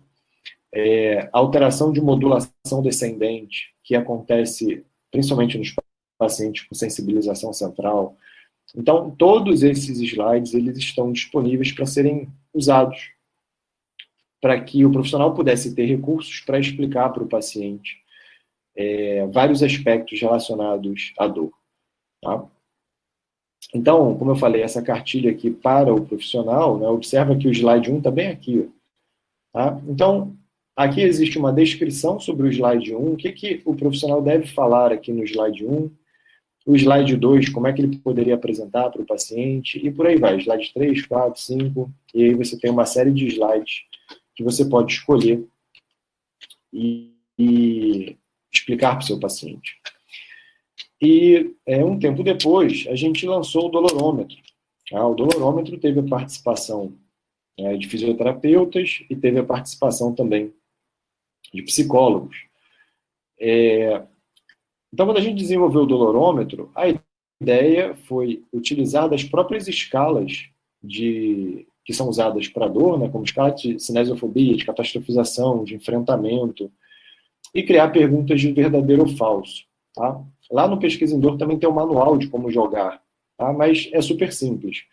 é, 0.74 1.30
alteração 1.32 1.92
de 1.92 2.02
modulação 2.02 2.82
descendente, 2.82 3.74
que 3.84 3.96
acontece 3.96 4.84
principalmente 5.12 5.58
nos 5.58 5.74
pacientes 6.18 6.66
com 6.68 6.76
sensibilização 6.76 7.54
central. 7.54 8.18
Então, 8.76 9.12
todos 9.12 9.64
esses 9.64 10.00
slides 10.00 10.54
eles 10.54 10.78
estão 10.78 11.12
disponíveis 11.12 11.72
para 11.72 11.86
serem 11.86 12.28
usados, 12.54 13.12
para 14.42 14.60
que 14.62 14.86
o 14.86 14.92
profissional 14.92 15.34
pudesse 15.34 15.74
ter 15.74 15.86
recursos 15.86 16.40
para 16.42 16.60
explicar 16.60 17.10
para 17.10 17.24
o 17.24 17.28
paciente 17.28 18.05
é, 18.76 19.26
vários 19.28 19.64
aspectos 19.64 20.20
relacionados 20.20 21.14
à 21.18 21.28
dor. 21.28 21.52
Tá? 22.22 22.46
Então, 23.74 24.16
como 24.18 24.32
eu 24.32 24.36
falei, 24.36 24.62
essa 24.62 24.82
cartilha 24.82 25.32
aqui 25.32 25.50
para 25.50 25.94
o 25.94 26.06
profissional, 26.06 26.78
né, 26.78 26.88
observa 26.88 27.36
que 27.36 27.48
o 27.48 27.52
slide 27.52 27.92
1 27.92 27.98
está 27.98 28.12
bem 28.12 28.28
aqui. 28.28 28.70
Tá? 29.52 29.80
Então, 29.88 30.36
aqui 30.76 31.02
existe 31.02 31.38
uma 31.38 31.54
descrição 31.54 32.20
sobre 32.20 32.48
o 32.48 32.52
slide 32.52 32.96
1, 32.96 33.14
o 33.14 33.18
que, 33.18 33.32
que 33.32 33.62
o 33.66 33.76
profissional 33.76 34.22
deve 34.22 34.48
falar 34.48 34.92
aqui 34.92 35.12
no 35.12 35.24
slide 35.24 35.66
1, 35.66 35.92
o 36.68 36.76
slide 36.76 37.16
2, 37.16 37.50
como 37.50 37.68
é 37.68 37.74
que 37.74 37.82
ele 37.82 37.98
poderia 37.98 38.36
apresentar 38.36 38.90
para 38.90 39.02
o 39.02 39.06
paciente, 39.06 39.80
e 39.86 39.92
por 39.92 40.08
aí 40.08 40.18
vai, 40.18 40.38
slide 40.38 40.74
3, 40.74 41.06
4, 41.06 41.42
5, 41.42 41.92
e 42.14 42.24
aí 42.24 42.34
você 42.34 42.58
tem 42.58 42.72
uma 42.72 42.86
série 42.86 43.12
de 43.12 43.28
slides 43.28 43.84
que 44.36 44.44
você 44.44 44.66
pode 44.66 44.94
escolher 44.94 45.46
e, 46.74 47.14
e 47.38 48.18
explicar 48.60 48.96
para 48.96 49.04
o 49.04 49.08
seu 49.08 49.20
paciente. 49.20 49.78
E 51.02 51.54
é, 51.66 51.84
um 51.84 52.00
tempo 52.00 52.24
depois, 52.24 52.86
a 52.90 52.96
gente 52.96 53.26
lançou 53.26 53.68
o 53.68 53.70
dolorômetro. 53.70 54.38
Ah, 54.94 55.08
o 55.08 55.16
dolorômetro 55.16 55.78
teve 55.78 56.00
a 56.00 56.04
participação 56.04 56.94
é, 57.58 57.76
de 57.76 57.88
fisioterapeutas 57.88 59.04
e 59.10 59.16
teve 59.16 59.40
a 59.40 59.44
participação 59.44 60.14
também 60.14 60.54
de 61.54 61.62
psicólogos. 61.64 62.38
É, 63.40 64.04
então, 64.94 65.06
quando 65.06 65.18
a 65.18 65.22
gente 65.22 65.38
desenvolveu 65.38 65.82
o 65.82 65.88
dolorômetro, 65.88 66.72
a 66.74 66.86
ideia 67.42 67.96
foi 67.96 68.44
utilizar 68.54 69.14
as 69.14 69.24
próprias 69.24 69.68
escalas 69.68 70.50
de, 70.82 71.68
que 71.84 71.94
são 71.94 72.08
usadas 72.08 72.48
para 72.48 72.68
dor, 72.68 72.98
né, 72.98 73.10
como 73.10 73.26
escala 73.26 73.52
de 73.52 73.80
cinesiofobia, 73.80 74.56
de 74.56 74.66
catastrofização, 74.66 75.64
de 75.64 75.76
enfrentamento, 75.76 76.72
e 77.54 77.64
criar 77.64 77.90
perguntas 77.90 78.40
de 78.40 78.52
verdadeiro 78.52 79.04
ou 79.04 79.08
falso. 79.10 79.64
Tá? 79.94 80.22
Lá 80.52 80.68
no 80.68 80.80
Pesquisa 80.80 81.16
em 81.16 81.20
Dor 81.20 81.38
também 81.38 81.58
tem 81.58 81.70
um 81.70 81.74
manual 81.74 82.18
de 82.18 82.28
como 82.28 82.52
jogar, 82.52 83.02
tá? 83.38 83.54
mas 83.54 83.90
é 83.94 84.02
super 84.02 84.32
simples. 84.32 84.84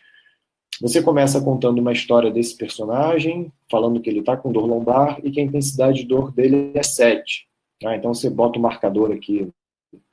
Você 0.81 1.01
começa 1.01 1.39
contando 1.41 1.79
uma 1.79 1.91
história 1.91 2.31
desse 2.31 2.57
personagem, 2.57 3.51
falando 3.69 4.01
que 4.01 4.09
ele 4.09 4.19
está 4.19 4.35
com 4.35 4.51
dor 4.51 4.65
lombar 4.65 5.19
e 5.23 5.29
que 5.29 5.39
a 5.39 5.43
intensidade 5.43 5.99
de 5.99 6.05
dor 6.05 6.31
dele 6.31 6.71
é 6.73 6.81
7. 6.81 7.47
Tá? 7.79 7.95
Então 7.95 8.13
você 8.13 8.29
bota 8.29 8.57
o 8.57 8.61
marcador 8.61 9.11
aqui 9.11 9.47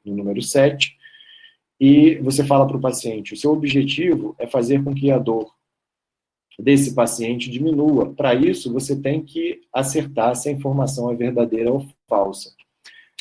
no 0.05 0.15
número 0.15 0.43
7 0.43 0.97
e 1.81 2.17
você 2.17 2.45
fala 2.45 2.67
para 2.67 2.77
o 2.77 2.81
paciente: 2.81 3.33
o 3.33 3.37
seu 3.37 3.53
objetivo 3.53 4.35
é 4.39 4.47
fazer 4.47 4.85
com 4.85 4.95
que 4.95 5.11
a 5.11 5.19
dor 5.19 5.51
desse 6.59 6.95
paciente 6.95 7.51
diminua. 7.51 8.13
Para 8.15 8.35
isso, 8.35 8.73
você 8.73 8.95
tem 8.95 9.23
que 9.23 9.61
acertar 9.73 10.35
se 10.37 10.49
a 10.49 10.53
informação 10.53 11.11
é 11.11 11.15
verdadeira 11.15 11.73
ou 11.73 11.87
falsa. 12.09 12.53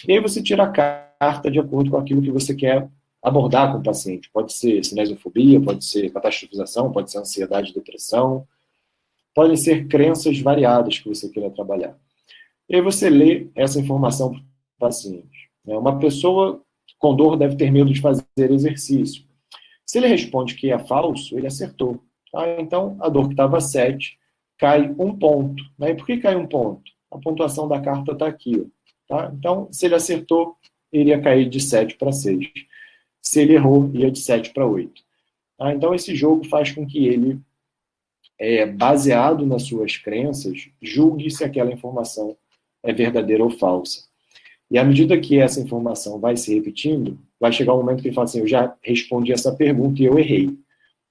E 0.07 0.13
aí 0.13 0.19
você 0.19 0.41
tira 0.41 0.63
a 0.63 0.71
carta 0.71 1.51
de 1.51 1.59
acordo 1.59 1.91
com 1.91 1.97
aquilo 1.97 2.21
que 2.21 2.31
você 2.31 2.55
quer 2.55 2.89
abordar 3.21 3.71
com 3.71 3.79
o 3.79 3.83
paciente. 3.83 4.29
Pode 4.31 4.53
ser 4.53 4.83
cinesiofobia, 4.83 5.61
pode 5.61 5.83
ser 5.83 6.11
catastrofização, 6.11 6.91
pode 6.91 7.11
ser 7.11 7.19
ansiedade, 7.19 7.73
depressão, 7.73 8.47
podem 9.33 9.57
ser 9.57 9.87
crenças 9.87 10.39
variadas 10.39 10.99
que 10.99 11.09
você 11.09 11.29
queira 11.29 11.49
trabalhar. 11.49 11.97
E 12.69 12.75
aí 12.75 12.81
você 12.81 13.09
lê 13.09 13.47
essa 13.55 13.79
informação 13.79 14.31
para 14.31 14.39
o 14.39 14.43
paciente. 14.79 15.49
Né? 15.65 15.77
Uma 15.77 15.99
pessoa 15.99 16.61
com 16.97 17.15
dor 17.15 17.37
deve 17.37 17.55
ter 17.55 17.71
medo 17.71 17.91
de 17.91 18.01
fazer 18.01 18.25
exercício. 18.37 19.23
Se 19.85 19.97
ele 19.97 20.07
responde 20.07 20.55
que 20.55 20.71
é 20.71 20.77
falso, 20.77 21.37
ele 21.37 21.47
acertou. 21.47 21.99
Tá? 22.31 22.59
Então, 22.59 22.97
a 22.99 23.09
dor 23.09 23.27
que 23.27 23.33
estava 23.33 23.59
7 23.59 24.17
cai 24.57 24.93
um 24.97 25.17
ponto. 25.17 25.63
Né? 25.77 25.91
E 25.91 25.95
por 25.95 26.05
que 26.05 26.17
cai 26.17 26.35
um 26.35 26.47
ponto? 26.47 26.83
A 27.11 27.17
pontuação 27.17 27.67
da 27.67 27.79
carta 27.81 28.11
está 28.11 28.27
aqui. 28.27 28.69
Ó. 29.09 29.15
Tá? 29.15 29.31
Então, 29.33 29.67
se 29.71 29.85
ele 29.85 29.95
acertou, 29.95 30.55
iria 30.91 31.21
cair 31.21 31.49
de 31.49 31.59
7 31.59 31.95
para 31.95 32.11
6. 32.11 32.47
Se 33.21 33.41
ele 33.41 33.53
errou, 33.53 33.89
ia 33.93 34.11
de 34.11 34.19
7 34.19 34.51
para 34.53 34.65
8. 34.65 35.01
Tá? 35.57 35.73
Então, 35.73 35.93
esse 35.93 36.15
jogo 36.15 36.45
faz 36.45 36.71
com 36.71 36.85
que 36.85 37.07
ele, 37.07 37.39
é, 38.37 38.65
baseado 38.65 39.45
nas 39.45 39.63
suas 39.63 39.97
crenças, 39.97 40.69
julgue 40.81 41.29
se 41.31 41.43
aquela 41.43 41.71
informação 41.71 42.37
é 42.83 42.93
verdadeira 42.93 43.43
ou 43.43 43.49
falsa. 43.49 44.09
E 44.71 44.77
à 44.77 44.83
medida 44.83 45.19
que 45.19 45.39
essa 45.39 45.59
informação 45.59 46.19
vai 46.19 46.37
se 46.37 46.53
repetindo, 46.53 47.19
vai 47.39 47.51
chegar 47.51 47.73
um 47.73 47.77
momento 47.77 48.01
que 48.01 48.09
ele 48.09 48.15
fala 48.15 48.25
assim: 48.25 48.39
eu 48.39 48.47
já 48.47 48.75
respondi 48.81 49.33
essa 49.33 49.53
pergunta 49.55 50.01
e 50.01 50.05
eu 50.05 50.19
errei. 50.19 50.57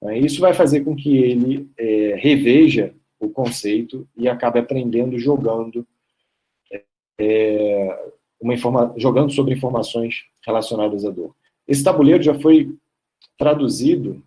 Né? 0.03 0.19
Isso 0.19 0.41
vai 0.41 0.55
fazer 0.55 0.85
com 0.85 0.95
que 0.95 1.17
ele 1.17 1.69
é, 1.77 2.15
reveja 2.17 2.95
o 3.19 3.29
conceito 3.29 4.09
e 4.17 4.29
acabe 4.29 4.59
aprendendo 4.59 5.19
jogando 5.19 5.87
é, 7.21 8.13
uma 8.41 8.55
informa 8.55 8.95
jogando 8.97 9.33
sobre 9.33 9.55
informações 9.55 10.25
relacionadas 10.47 11.05
à 11.05 11.11
dor. 11.11 11.35
Esse 11.67 11.83
tabuleiro 11.83 12.23
já 12.23 12.39
foi 12.39 12.75
traduzido 13.37 14.23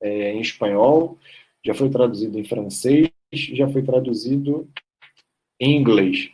é, 0.00 0.32
em 0.32 0.40
espanhol, 0.40 1.16
já 1.64 1.74
foi 1.74 1.88
traduzido 1.88 2.38
em 2.38 2.44
francês, 2.44 3.10
já 3.32 3.68
foi 3.68 3.82
traduzido 3.82 4.68
em 5.60 5.76
inglês. 5.76 6.30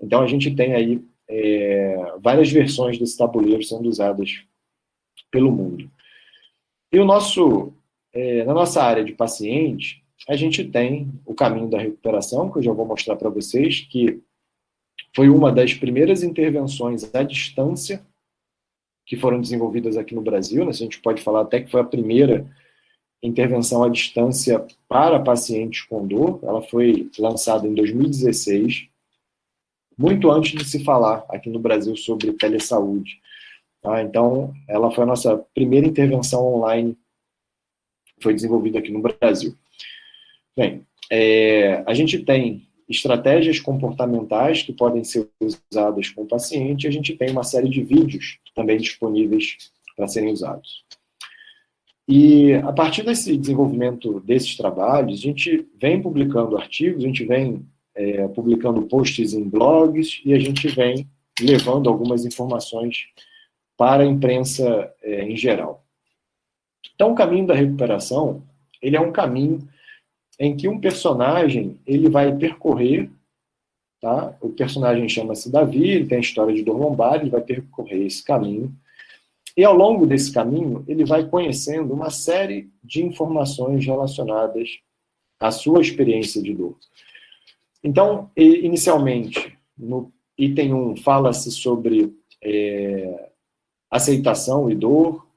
Então 0.00 0.22
a 0.22 0.26
gente 0.26 0.54
tem 0.54 0.74
aí 0.74 1.04
é, 1.28 2.14
várias 2.18 2.50
versões 2.50 2.98
desse 2.98 3.16
tabuleiro 3.16 3.62
sendo 3.62 3.88
usadas 3.88 4.42
pelo 5.30 5.52
mundo. 5.52 5.90
E 6.92 6.98
o 6.98 7.04
nosso, 7.04 7.72
é, 8.12 8.44
na 8.44 8.54
nossa 8.54 8.82
área 8.82 9.04
de 9.04 9.12
paciente, 9.12 10.02
a 10.28 10.36
gente 10.36 10.64
tem 10.64 11.10
o 11.24 11.34
caminho 11.34 11.68
da 11.68 11.78
recuperação, 11.78 12.50
que 12.50 12.58
eu 12.58 12.62
já 12.62 12.72
vou 12.72 12.86
mostrar 12.86 13.16
para 13.16 13.30
vocês, 13.30 13.80
que 13.80 14.20
foi 15.14 15.28
uma 15.28 15.50
das 15.50 15.74
primeiras 15.74 16.22
intervenções 16.22 17.14
à 17.14 17.22
distância 17.22 18.04
que 19.06 19.16
foram 19.16 19.40
desenvolvidas 19.40 19.96
aqui 19.96 20.14
no 20.14 20.22
Brasil. 20.22 20.64
Né? 20.64 20.70
A 20.70 20.74
gente 20.74 21.00
pode 21.00 21.22
falar 21.22 21.42
até 21.42 21.60
que 21.60 21.70
foi 21.70 21.80
a 21.80 21.84
primeira 21.84 22.46
intervenção 23.22 23.82
à 23.82 23.88
distância 23.88 24.64
para 24.88 25.18
pacientes 25.20 25.82
com 25.82 26.06
dor. 26.06 26.38
Ela 26.42 26.62
foi 26.62 27.10
lançada 27.18 27.66
em 27.66 27.74
2016, 27.74 28.88
muito 29.98 30.30
antes 30.30 30.52
de 30.52 30.64
se 30.64 30.84
falar 30.84 31.24
aqui 31.28 31.50
no 31.50 31.58
Brasil 31.58 31.96
sobre 31.96 32.32
telesaúde. 32.34 33.20
Tá? 33.82 34.02
Então, 34.02 34.54
ela 34.68 34.90
foi 34.90 35.04
a 35.04 35.06
nossa 35.06 35.44
primeira 35.54 35.86
intervenção 35.86 36.46
online 36.46 36.96
foi 38.20 38.34
desenvolvida 38.34 38.78
aqui 38.78 38.90
no 38.90 39.00
Brasil. 39.00 39.54
Bem, 40.56 40.86
é, 41.10 41.82
a 41.86 41.94
gente 41.94 42.18
tem 42.20 42.62
estratégias 42.88 43.60
comportamentais 43.60 44.62
que 44.62 44.72
podem 44.72 45.04
ser 45.04 45.28
usadas 45.40 46.10
com 46.10 46.22
o 46.22 46.26
paciente, 46.26 46.88
a 46.88 46.90
gente 46.90 47.14
tem 47.16 47.30
uma 47.30 47.44
série 47.44 47.68
de 47.68 47.82
vídeos 47.82 48.38
também 48.54 48.78
disponíveis 48.78 49.70
para 49.96 50.08
serem 50.08 50.32
usados. 50.32 50.84
E 52.08 52.54
a 52.54 52.72
partir 52.72 53.04
desse 53.04 53.36
desenvolvimento 53.36 54.18
desses 54.20 54.56
trabalhos, 54.56 55.20
a 55.20 55.22
gente 55.22 55.68
vem 55.80 56.02
publicando 56.02 56.56
artigos, 56.56 57.04
a 57.04 57.06
gente 57.06 57.24
vem 57.24 57.64
é, 57.94 58.26
publicando 58.28 58.82
posts 58.82 59.32
em 59.32 59.48
blogs 59.48 60.20
e 60.24 60.34
a 60.34 60.38
gente 60.38 60.66
vem 60.68 61.08
levando 61.40 61.88
algumas 61.88 62.24
informações 62.24 63.06
para 63.76 64.02
a 64.02 64.06
imprensa 64.06 64.92
é, 65.02 65.22
em 65.22 65.36
geral. 65.36 65.84
Então, 67.00 67.12
o 67.12 67.14
caminho 67.14 67.46
da 67.46 67.54
recuperação, 67.54 68.42
ele 68.82 68.94
é 68.94 69.00
um 69.00 69.10
caminho 69.10 69.66
em 70.38 70.54
que 70.54 70.68
um 70.68 70.78
personagem 70.78 71.80
ele 71.86 72.10
vai 72.10 72.36
percorrer, 72.36 73.10
tá? 74.02 74.36
O 74.38 74.50
personagem 74.50 75.08
chama-se 75.08 75.50
Davi, 75.50 75.88
ele 75.88 76.06
tem 76.06 76.18
a 76.18 76.20
história 76.20 76.54
de 76.54 76.62
dor 76.62 76.76
lombar, 76.76 77.18
ele 77.18 77.30
vai 77.30 77.40
percorrer 77.40 78.04
esse 78.04 78.22
caminho. 78.22 78.70
E 79.56 79.64
ao 79.64 79.74
longo 79.74 80.06
desse 80.06 80.30
caminho, 80.30 80.84
ele 80.86 81.06
vai 81.06 81.26
conhecendo 81.26 81.94
uma 81.94 82.10
série 82.10 82.68
de 82.84 83.02
informações 83.02 83.82
relacionadas 83.86 84.68
à 85.40 85.50
sua 85.50 85.80
experiência 85.80 86.42
de 86.42 86.52
dor. 86.52 86.76
Então, 87.82 88.30
inicialmente, 88.36 89.56
no 89.74 90.12
item 90.36 90.74
1, 90.74 90.96
fala-se 90.96 91.50
sobre 91.50 92.14
é, 92.44 93.30
aceitação 93.90 94.70
e 94.70 94.74
dor, 94.74 95.29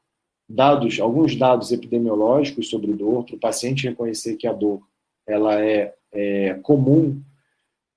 dados, 0.53 0.99
alguns 0.99 1.35
dados 1.35 1.71
epidemiológicos 1.71 2.69
sobre 2.69 2.93
dor, 2.93 3.25
para 3.25 3.35
o 3.35 3.39
paciente 3.39 3.87
reconhecer 3.87 4.35
que 4.35 4.47
a 4.47 4.53
dor 4.53 4.81
ela 5.25 5.59
é, 5.59 5.93
é 6.11 6.53
comum 6.61 7.19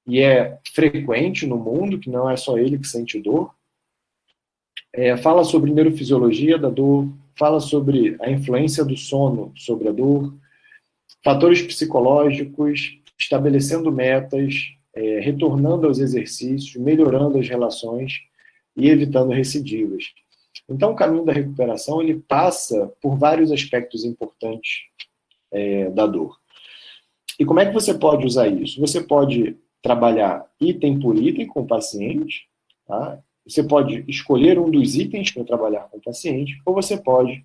e 0.07 0.21
é 0.21 0.59
frequente 0.73 1.47
no 1.47 1.59
mundo, 1.59 1.99
que 1.99 2.09
não 2.09 2.31
é 2.31 2.37
só 2.37 2.57
ele 2.57 2.79
que 2.79 2.87
sente 2.87 3.21
dor. 3.21 3.55
É, 4.93 5.17
fala 5.19 5.45
sobre 5.45 5.71
neurofisiologia 5.71 6.57
da 6.57 6.71
dor, 6.71 7.07
fala 7.35 7.61
sobre 7.61 8.17
a 8.21 8.31
influência 8.31 8.83
do 8.83 8.97
sono 8.97 9.53
sobre 9.55 9.89
a 9.89 9.93
dor, 9.93 10.33
fatores 11.23 11.61
psicológicos, 11.61 12.99
estabelecendo 13.19 13.93
metas, 13.93 14.55
é, 14.95 15.21
retornando 15.21 15.87
aos 15.87 15.99
exercícios, 15.99 16.75
melhorando 16.77 17.39
as 17.39 17.47
relações 17.47 18.23
e 18.75 18.89
evitando 18.89 19.33
recidivas. 19.33 20.05
Então, 20.69 20.93
o 20.93 20.97
caminho 20.97 21.25
da 21.25 21.33
recuperação 21.33 22.03
ele 22.03 22.21
passa 22.21 22.93
por 23.01 23.17
vários 23.17 23.51
aspectos 23.53 24.05
importantes 24.05 24.83
é, 25.53 25.91
da 25.91 26.07
dor. 26.07 26.39
E 27.39 27.45
como 27.45 27.61
é 27.61 27.67
que 27.67 27.75
você 27.75 27.95
pode 27.95 28.27
usar 28.27 28.49
isso? 28.49 28.81
Você 28.81 29.01
pode 29.01 29.57
trabalhar 29.83 30.45
item 30.61 30.99
por 30.99 31.17
item 31.17 31.47
com 31.47 31.61
o 31.61 31.67
paciente, 31.67 32.49
tá? 32.87 33.19
Você 33.47 33.63
pode 33.63 34.05
escolher 34.09 34.59
um 34.59 34.71
dos 34.71 34.97
itens 34.97 35.31
para 35.31 35.45
trabalhar 35.45 35.89
com 35.89 35.99
o 35.99 36.03
paciente, 36.03 36.61
ou 36.67 36.75
você 36.75 36.97
pode 36.97 37.45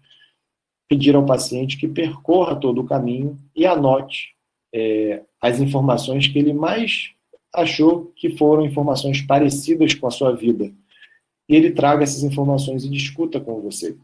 pedir 0.90 1.16
ao 1.16 1.26
paciente 1.26 1.78
que 1.78 1.88
percorra 1.88 2.56
todo 2.56 2.82
o 2.82 2.86
caminho 2.86 3.38
e 3.56 3.66
anote 3.66 4.36
é, 4.74 5.24
as 5.40 5.60
informações 5.60 6.28
que 6.28 6.40
ele 6.40 6.54
mais 6.54 7.12
achou 7.54 8.12
que 8.16 8.36
foram 8.38 8.66
informações 8.66 9.22
parecidas 9.22 9.94
com 9.94 10.08
a 10.08 10.12
sua 10.12 10.34
vida. 10.36 10.72
E 11.52 11.56
ele 11.58 11.72
traga 11.72 12.02
essas 12.02 12.24
informações 12.24 12.86
e 12.86 12.90
discuta 12.90 13.38
com 13.38 13.60
você. 13.60 13.98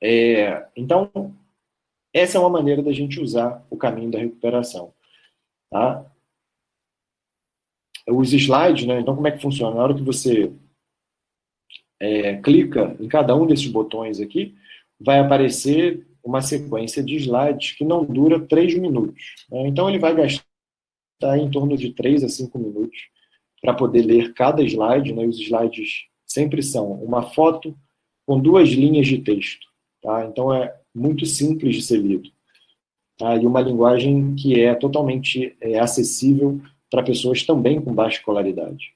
É, 0.00 0.68
então, 0.76 1.10
essa 2.14 2.38
é 2.38 2.40
uma 2.40 2.48
maneira 2.48 2.80
da 2.80 2.92
gente 2.92 3.18
usar 3.18 3.66
o 3.68 3.76
caminho 3.76 4.08
da 4.08 4.20
recuperação. 4.20 4.94
Tá? 5.68 6.06
Os 8.08 8.32
slides, 8.32 8.86
né? 8.86 9.00
Então, 9.00 9.16
como 9.16 9.26
é 9.26 9.32
que 9.32 9.42
funciona? 9.42 9.74
Na 9.74 9.82
hora 9.82 9.94
que 9.96 10.02
você 10.02 10.52
é, 11.98 12.36
clica 12.36 12.96
em 13.00 13.08
cada 13.08 13.34
um 13.34 13.44
desses 13.44 13.66
botões 13.66 14.20
aqui, 14.20 14.56
vai 15.00 15.18
aparecer 15.18 16.06
uma 16.22 16.40
sequência 16.40 17.02
de 17.02 17.16
slides 17.16 17.72
que 17.72 17.84
não 17.84 18.04
dura 18.04 18.46
três 18.46 18.78
minutos. 18.78 19.44
Né? 19.50 19.66
Então, 19.66 19.88
ele 19.88 19.98
vai 19.98 20.14
gastar 20.14 21.36
em 21.36 21.50
torno 21.50 21.76
de 21.76 21.92
três 21.92 22.22
a 22.22 22.28
cinco 22.28 22.60
minutos 22.60 23.08
para 23.60 23.74
poder 23.74 24.02
ler 24.02 24.32
cada 24.34 24.62
slide. 24.62 25.12
Né? 25.12 25.26
Os 25.26 25.40
slides 25.40 26.11
sempre 26.32 26.62
são 26.62 26.92
uma 26.92 27.22
foto 27.22 27.76
com 28.26 28.40
duas 28.40 28.68
linhas 28.68 29.06
de 29.06 29.18
texto. 29.18 29.66
Tá? 30.02 30.26
Então, 30.26 30.52
é 30.52 30.74
muito 30.94 31.26
simples 31.26 31.76
de 31.76 31.82
ser 31.82 31.98
lido. 31.98 32.30
Tá? 33.18 33.36
E 33.36 33.46
uma 33.46 33.60
linguagem 33.60 34.34
que 34.34 34.60
é 34.60 34.74
totalmente 34.74 35.56
é, 35.60 35.78
acessível 35.78 36.60
para 36.90 37.02
pessoas 37.02 37.42
também 37.44 37.80
com 37.80 37.94
baixa 37.94 38.18
escolaridade. 38.18 38.94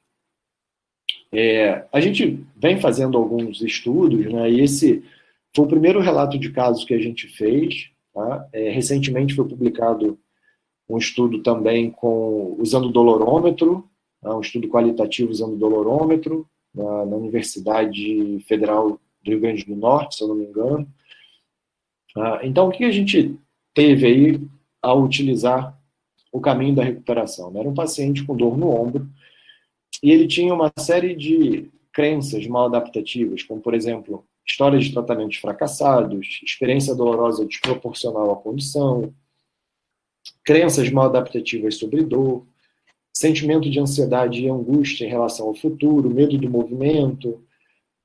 É, 1.33 1.87
a 1.93 2.01
gente 2.01 2.45
vem 2.57 2.81
fazendo 2.81 3.19
alguns 3.19 3.61
estudos, 3.61 4.33
né, 4.33 4.51
e 4.51 4.61
esse 4.61 5.03
foi 5.55 5.65
o 5.65 5.69
primeiro 5.69 6.01
relato 6.01 6.39
de 6.39 6.51
casos 6.51 6.85
que 6.85 6.95
a 6.95 6.99
gente 6.99 7.29
fez. 7.29 7.91
Tá? 8.13 8.49
É, 8.53 8.71
recentemente 8.71 9.35
foi 9.35 9.47
publicado 9.47 10.19
um 10.89 10.99
estudo 10.99 11.43
também 11.43 11.91
com 11.91 12.57
usando 12.59 12.91
dolorômetro, 12.91 13.89
tá? 14.21 14.37
um 14.37 14.41
estudo 14.41 14.69
qualitativo 14.69 15.31
usando 15.31 15.57
dolorômetro, 15.57 16.49
na, 16.77 17.07
na 17.07 17.17
Universidade 17.17 18.45
Federal 18.47 19.01
do 19.25 19.31
Rio 19.31 19.41
Grande 19.41 19.65
do 19.65 19.75
Norte, 19.75 20.17
se 20.17 20.23
eu 20.23 20.29
não 20.29 20.35
me 20.35 20.45
engano. 20.45 20.87
Ah, 22.17 22.41
então, 22.43 22.69
o 22.69 22.71
que 22.71 22.85
a 22.85 22.91
gente 22.91 23.39
teve 23.75 24.07
aí 24.07 24.41
ao 24.83 25.03
utilizar 25.03 25.77
o 26.31 26.41
caminho 26.41 26.75
da 26.75 26.85
recuperação? 26.85 27.53
Era 27.57 27.69
um 27.69 27.75
paciente 27.75 28.25
com 28.25 28.37
dor 28.37 28.57
no 28.57 28.71
ombro 28.71 29.09
e 30.03 30.11
ele 30.11 30.27
tinha 30.27 30.55
uma 30.55 30.73
série 30.79 31.15
de 31.15 31.71
crenças 31.93 32.47
mal 32.47 32.67
adaptativas, 32.67 33.43
como, 33.43 33.61
por 33.61 33.75
exemplo, 33.75 34.25
histórias 34.47 34.85
de 34.85 34.93
tratamentos 34.93 35.39
fracassados, 35.39 36.41
experiência 36.43 36.95
dolorosa 36.95 37.45
desproporcional 37.45 38.31
à 38.31 38.37
condição, 38.37 39.15
crenças 40.45 40.91
mal 40.91 41.07
adaptativas 41.07 41.77
sobre 41.77 42.05
dor, 42.05 42.47
sentimento 43.19 43.71
de 43.71 43.81
ansiedade 43.81 44.43
e 44.43 44.49
angústia 44.49 45.07
em 45.07 45.11
relação 45.11 45.49
ao 45.49 45.55
futuro, 45.55 46.11
medo 46.11 46.37
do 46.37 46.51
movimento, 46.51 47.43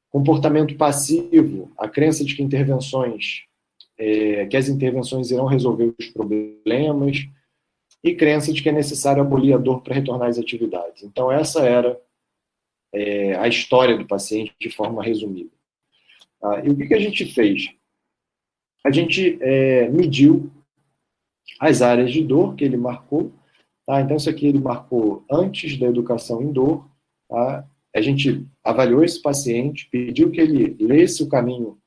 comportamento 0.09 0.75
passivo, 0.75 1.71
a 1.77 1.87
crença 1.87 2.23
de 2.23 2.35
que 2.35 2.43
intervenções 2.43 3.45
é, 4.01 4.47
que 4.47 4.57
as 4.57 4.67
intervenções 4.67 5.29
irão 5.29 5.45
resolver 5.45 5.93
os 5.99 6.07
problemas 6.07 7.27
e 8.03 8.15
crença 8.15 8.51
de 8.51 8.63
que 8.63 8.69
é 8.69 8.71
necessário 8.71 9.21
abolir 9.21 9.53
a 9.53 9.59
dor 9.59 9.81
para 9.81 9.93
retornar 9.93 10.27
às 10.27 10.39
atividades. 10.39 11.03
Então, 11.03 11.31
essa 11.31 11.63
era 11.63 11.99
é, 12.91 13.35
a 13.35 13.47
história 13.47 13.95
do 13.95 14.07
paciente 14.07 14.55
de 14.59 14.71
forma 14.71 15.03
resumida. 15.03 15.51
Ah, 16.41 16.61
e 16.65 16.69
o 16.69 16.75
que, 16.75 16.87
que, 16.87 16.93
a 16.95 16.99
gente 16.99 17.25
fez? 17.25 17.69
A 18.83 18.89
gente 18.89 19.37
é, 19.39 19.87
mediu 19.89 20.49
as 21.59 21.83
áreas 21.83 22.11
de 22.11 22.23
dor 22.23 22.55
que 22.55 22.63
ele 22.63 22.77
marcou. 22.77 23.31
Tá? 23.91 23.99
Então, 23.99 24.15
isso 24.15 24.29
aqui 24.29 24.47
ele 24.47 24.57
marcou 24.57 25.25
antes 25.29 25.77
da 25.77 25.85
educação 25.85 26.41
em 26.41 26.53
dor, 26.53 26.87
tá? 27.27 27.67
a 27.93 27.99
gente 27.99 28.47
avaliou 28.63 29.03
esse 29.03 29.21
paciente, 29.21 29.89
pediu 29.91 30.31
que 30.31 30.39
ele 30.39 30.77
lesse 30.79 31.21
o 31.21 31.27
caminho 31.27 31.77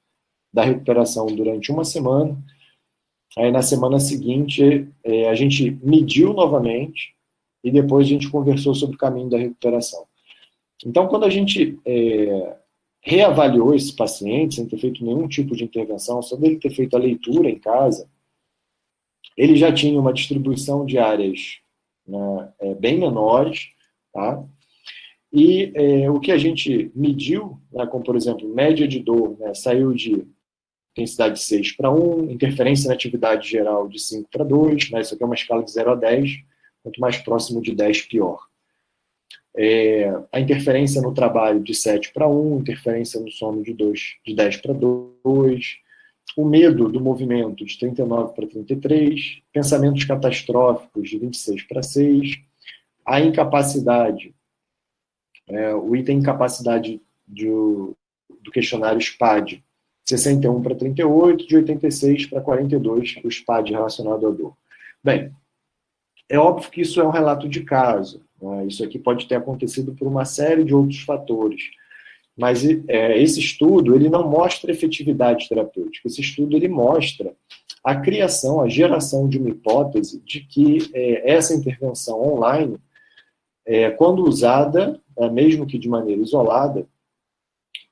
da 0.52 0.62
recuperação 0.62 1.24
durante 1.24 1.72
uma 1.72 1.82
semana. 1.82 2.36
Aí, 3.38 3.50
na 3.50 3.62
semana 3.62 3.98
seguinte, 3.98 4.86
é, 5.02 5.30
a 5.30 5.34
gente 5.34 5.70
mediu 5.82 6.34
novamente 6.34 7.14
e 7.64 7.70
depois 7.70 8.06
a 8.06 8.10
gente 8.10 8.28
conversou 8.28 8.74
sobre 8.74 8.96
o 8.96 8.98
caminho 8.98 9.30
da 9.30 9.38
recuperação. 9.38 10.04
Então, 10.84 11.08
quando 11.08 11.24
a 11.24 11.30
gente 11.30 11.80
é, 11.86 12.56
reavaliou 13.00 13.74
esse 13.74 13.96
paciente, 13.96 14.56
sem 14.56 14.66
ter 14.66 14.76
feito 14.76 15.02
nenhum 15.02 15.26
tipo 15.26 15.56
de 15.56 15.64
intervenção, 15.64 16.20
só 16.20 16.36
dele 16.36 16.56
ter 16.56 16.68
feito 16.68 16.94
a 16.94 17.00
leitura 17.00 17.48
em 17.48 17.58
casa, 17.58 18.06
ele 19.34 19.56
já 19.56 19.72
tinha 19.72 19.98
uma 19.98 20.12
distribuição 20.12 20.84
de 20.84 20.98
áreas 20.98 21.63
né, 22.06 22.52
é, 22.60 22.74
bem 22.74 22.98
menores, 22.98 23.68
tá? 24.12 24.42
E 25.32 25.72
é, 25.74 26.10
o 26.10 26.20
que 26.20 26.30
a 26.30 26.38
gente 26.38 26.92
mediu, 26.94 27.60
né, 27.72 27.86
como 27.86 28.04
por 28.04 28.14
exemplo, 28.14 28.48
média 28.48 28.86
de 28.86 29.00
dor, 29.00 29.36
né, 29.38 29.52
saiu 29.52 29.92
de 29.92 30.24
intensidade 30.92 31.40
6 31.40 31.72
para 31.72 31.90
1, 31.90 32.30
interferência 32.30 32.86
na 32.88 32.94
atividade 32.94 33.48
geral 33.48 33.88
de 33.88 33.98
5 33.98 34.28
para 34.30 34.44
2, 34.44 34.90
né, 34.90 35.00
isso 35.00 35.14
aqui 35.14 35.22
é 35.24 35.26
uma 35.26 35.34
escala 35.34 35.64
de 35.64 35.72
0 35.72 35.90
a 35.90 35.94
10, 35.96 36.30
quanto 36.82 37.00
mais 37.00 37.16
próximo 37.16 37.60
de 37.60 37.74
10, 37.74 38.02
pior. 38.02 38.38
É, 39.56 40.12
a 40.32 40.40
interferência 40.40 41.00
no 41.00 41.14
trabalho 41.14 41.60
de 41.60 41.74
7 41.74 42.12
para 42.12 42.28
1, 42.28 42.60
interferência 42.60 43.20
no 43.20 43.30
sono 43.30 43.62
de, 43.62 43.72
2, 43.72 44.00
de 44.24 44.34
10 44.34 44.56
para 44.58 44.72
2, 44.72 45.83
o 46.36 46.44
medo 46.44 46.88
do 46.88 47.00
movimento 47.00 47.64
de 47.64 47.78
39 47.78 48.34
para 48.34 48.46
33, 48.46 49.42
pensamentos 49.52 50.04
catastróficos 50.04 51.08
de 51.08 51.18
26 51.18 51.62
para 51.64 51.82
6, 51.82 52.40
a 53.06 53.20
incapacidade, 53.20 54.34
é, 55.46 55.74
o 55.74 55.94
item 55.94 56.18
incapacidade 56.18 57.00
de, 57.26 57.46
do 57.46 58.50
questionário 58.52 59.00
SPAD, 59.00 59.62
61 60.04 60.62
para 60.62 60.74
38, 60.74 61.46
de 61.46 61.56
86 61.56 62.26
para 62.26 62.40
42, 62.40 63.16
o 63.24 63.30
SPAD 63.30 63.72
relacionado 63.72 64.26
à 64.26 64.30
dor. 64.30 64.56
Bem, 65.02 65.32
é 66.28 66.38
óbvio 66.38 66.70
que 66.70 66.80
isso 66.80 67.00
é 67.00 67.04
um 67.04 67.10
relato 67.10 67.48
de 67.48 67.62
caso, 67.62 68.22
né? 68.40 68.66
Isso 68.66 68.84
aqui 68.84 68.98
pode 68.98 69.26
ter 69.26 69.36
acontecido 69.36 69.94
por 69.94 70.06
uma 70.06 70.24
série 70.24 70.64
de 70.64 70.74
outros 70.74 71.00
fatores. 71.00 71.70
Mas 72.36 72.64
é, 72.88 73.20
esse 73.20 73.38
estudo 73.38 73.94
ele 73.94 74.08
não 74.08 74.28
mostra 74.28 74.72
efetividade 74.72 75.48
terapêutica. 75.48 76.08
Esse 76.08 76.20
estudo 76.20 76.56
ele 76.56 76.68
mostra 76.68 77.32
a 77.82 77.94
criação, 77.94 78.60
a 78.60 78.68
geração 78.68 79.28
de 79.28 79.38
uma 79.38 79.50
hipótese 79.50 80.20
de 80.24 80.40
que 80.40 80.90
é, 80.92 81.32
essa 81.32 81.54
intervenção 81.54 82.20
online, 82.20 82.78
é, 83.66 83.90
quando 83.90 84.24
usada, 84.24 85.00
é, 85.16 85.28
mesmo 85.30 85.66
que 85.66 85.78
de 85.78 85.88
maneira 85.88 86.20
isolada, 86.20 86.86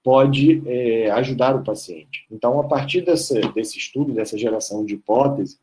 pode 0.02 0.62
é, 0.66 1.10
ajudar 1.10 1.54
o 1.54 1.62
paciente. 1.62 2.26
Então, 2.30 2.58
a 2.58 2.64
partir 2.64 3.02
dessa, 3.02 3.40
desse 3.52 3.78
estudo, 3.78 4.12
dessa 4.12 4.36
geração 4.36 4.84
de 4.84 4.94
hipótese, 4.94 5.58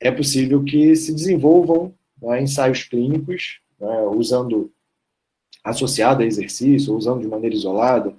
é 0.00 0.10
possível 0.10 0.64
que 0.64 0.96
se 0.96 1.12
desenvolvam 1.12 1.94
né, 2.20 2.42
ensaios 2.42 2.84
clínicos 2.84 3.60
né, 3.78 4.02
usando 4.14 4.72
associado 5.62 6.22
a 6.22 6.26
exercício, 6.26 6.92
ou 6.92 6.98
usando 6.98 7.20
de 7.20 7.28
maneira 7.28 7.54
isolada. 7.54 8.14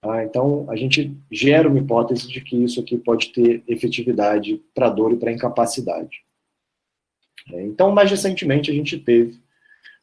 Tá? 0.00 0.24
Então, 0.24 0.66
a 0.68 0.76
gente 0.76 1.16
gera 1.30 1.68
uma 1.68 1.78
hipótese 1.78 2.28
de 2.28 2.40
que 2.40 2.56
isso 2.56 2.80
aqui 2.80 2.96
pode 2.96 3.32
ter 3.32 3.62
efetividade 3.66 4.62
para 4.74 4.88
dor 4.88 5.12
e 5.12 5.16
para 5.16 5.32
incapacidade. 5.32 6.22
É, 7.52 7.62
então, 7.62 7.90
mais 7.90 8.10
recentemente, 8.10 8.70
a 8.70 8.74
gente 8.74 8.98
teve 8.98 9.38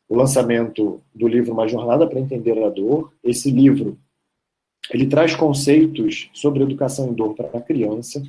o 0.07 0.15
lançamento 0.15 1.01
do 1.13 1.27
livro 1.27 1.53
Uma 1.53 1.67
Jornada 1.67 2.07
para 2.07 2.19
Entender 2.19 2.61
a 2.63 2.69
Dor. 2.69 3.11
Esse 3.23 3.49
livro 3.49 3.97
ele 4.91 5.07
traz 5.07 5.35
conceitos 5.35 6.29
sobre 6.33 6.63
educação 6.63 7.09
em 7.09 7.13
dor 7.13 7.33
para 7.33 7.57
a 7.57 7.61
criança. 7.61 8.21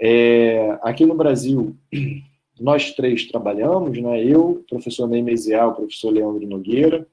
É, 0.00 0.78
aqui 0.82 1.06
no 1.06 1.14
Brasil, 1.14 1.76
nós 2.60 2.92
três 2.92 3.26
trabalhamos, 3.26 3.98
né? 4.00 4.24
eu, 4.24 4.50
o 4.50 4.64
professor 4.64 5.08
Ney 5.08 5.22
Mezial, 5.22 5.70
o 5.70 5.74
professor 5.74 6.10
Leandro 6.10 6.46
Nogueira, 6.46 7.06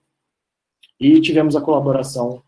e 1.00 1.20
tivemos 1.20 1.56
a 1.56 1.62
colaboração 1.62 2.44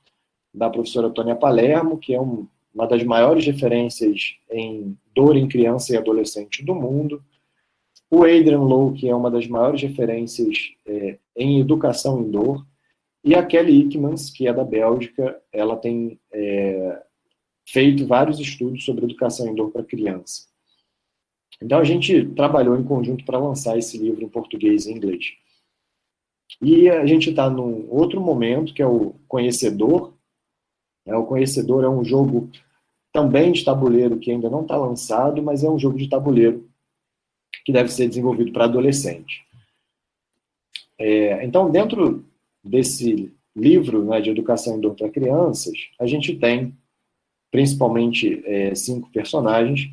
da 0.53 0.69
professora 0.69 1.09
Tônia 1.09 1.35
Palermo, 1.35 1.97
que 1.97 2.13
é 2.13 2.21
um, 2.21 2.47
uma 2.73 2.87
das 2.87 3.03
maiores 3.03 3.45
referências 3.45 4.35
em 4.51 4.95
dor 5.15 5.35
em 5.35 5.47
criança 5.47 5.93
e 5.93 5.97
adolescente 5.97 6.63
do 6.63 6.75
mundo, 6.75 7.23
o 8.09 8.23
Adrian 8.23 8.61
Lowe, 8.61 8.93
que 8.93 9.09
é 9.09 9.15
uma 9.15 9.31
das 9.31 9.47
maiores 9.47 9.81
referências 9.81 10.75
é, 10.85 11.17
em 11.35 11.59
educação 11.59 12.21
em 12.21 12.29
dor, 12.29 12.63
e 13.23 13.33
a 13.33 13.43
Kelly 13.43 13.85
Ickmans, 13.85 14.29
que 14.29 14.47
é 14.47 14.53
da 14.53 14.63
Bélgica, 14.63 15.41
ela 15.51 15.75
tem 15.77 16.19
é, 16.31 17.01
feito 17.65 18.05
vários 18.05 18.39
estudos 18.39 18.85
sobre 18.85 19.05
educação 19.05 19.47
em 19.47 19.55
dor 19.55 19.71
para 19.71 19.83
criança. 19.83 20.47
Então 21.61 21.79
a 21.79 21.83
gente 21.83 22.25
trabalhou 22.29 22.77
em 22.77 22.83
conjunto 22.83 23.23
para 23.25 23.39
lançar 23.39 23.77
esse 23.77 23.97
livro 23.97 24.23
em 24.23 24.29
português 24.29 24.85
e 24.85 24.91
inglês. 24.91 25.33
E 26.61 26.89
a 26.89 27.05
gente 27.05 27.29
está 27.29 27.49
num 27.49 27.87
outro 27.89 28.21
momento, 28.21 28.73
que 28.73 28.81
é 28.81 28.87
o 28.87 29.15
Conhecedor. 29.27 30.13
É, 31.05 31.15
o 31.15 31.25
Conhecedor 31.25 31.83
é 31.83 31.89
um 31.89 32.03
jogo 32.03 32.49
também 33.11 33.51
de 33.51 33.63
tabuleiro 33.63 34.17
que 34.17 34.31
ainda 34.31 34.49
não 34.49 34.61
está 34.61 34.75
lançado, 34.75 35.41
mas 35.41 35.63
é 35.63 35.69
um 35.69 35.79
jogo 35.79 35.97
de 35.97 36.09
tabuleiro 36.09 36.67
que 37.65 37.71
deve 37.71 37.89
ser 37.89 38.07
desenvolvido 38.07 38.51
para 38.51 38.65
adolescente. 38.65 39.45
É, 40.97 41.45
então, 41.45 41.69
dentro 41.69 42.25
desse 42.63 43.31
livro 43.55 44.03
né, 44.05 44.19
de 44.19 44.29
educação 44.29 44.77
em 44.77 44.81
dor 44.81 44.95
para 44.95 45.09
crianças, 45.09 45.73
a 45.99 46.07
gente 46.07 46.35
tem 46.35 46.75
principalmente 47.51 48.41
é, 48.45 48.73
cinco 48.73 49.11
personagens 49.11 49.89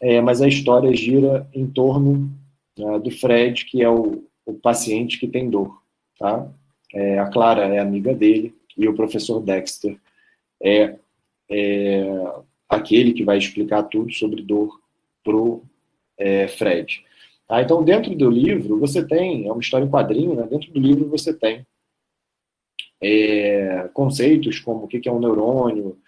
é, 0.00 0.20
mas 0.20 0.42
a 0.42 0.48
história 0.48 0.94
gira 0.94 1.48
em 1.54 1.66
torno 1.66 2.30
né, 2.78 2.98
do 2.98 3.10
Fred, 3.10 3.64
que 3.64 3.82
é 3.82 3.88
o, 3.88 4.24
o, 4.44 4.54
paciente 4.54 5.18
que 5.18 5.28
tem 5.28 5.48
dor. 5.48 5.82
Tá? 6.18 6.48
É, 6.92 7.18
a 7.18 7.26
Clara 7.26 7.66
é 7.66 7.78
amiga 7.78 8.14
dele 8.14 8.54
e 8.76 8.88
o 8.88 8.94
professor 8.94 9.40
Dexter 9.40 9.96
é, 10.62 10.96
é 11.50 12.04
aquele 12.68 13.12
que 13.12 13.24
vai 13.24 13.38
explicar 13.38 13.84
tudo 13.84 14.12
sobre 14.12 14.42
dor 14.42 14.80
pro 15.22 15.62
é, 16.18 16.48
Fred. 16.48 17.04
Tá? 17.46 17.62
Então, 17.62 17.84
dentro 17.84 18.14
do 18.14 18.30
livro, 18.30 18.78
você 18.78 19.06
tem, 19.06 19.46
é 19.46 19.52
uma 19.52 19.60
história 19.60 19.84
em 19.84 19.90
quadrinho, 19.90 20.34
né? 20.34 20.46
dentro 20.48 20.72
do 20.72 20.80
livro 20.80 21.08
você 21.08 21.32
tem 21.32 21.66
é, 23.00 23.88
conceitos 23.92 24.58
como 24.58 24.84
o 24.84 24.88
que 24.88 25.08
é 25.08 25.12
um 25.12 25.20
neurônio 25.20 25.98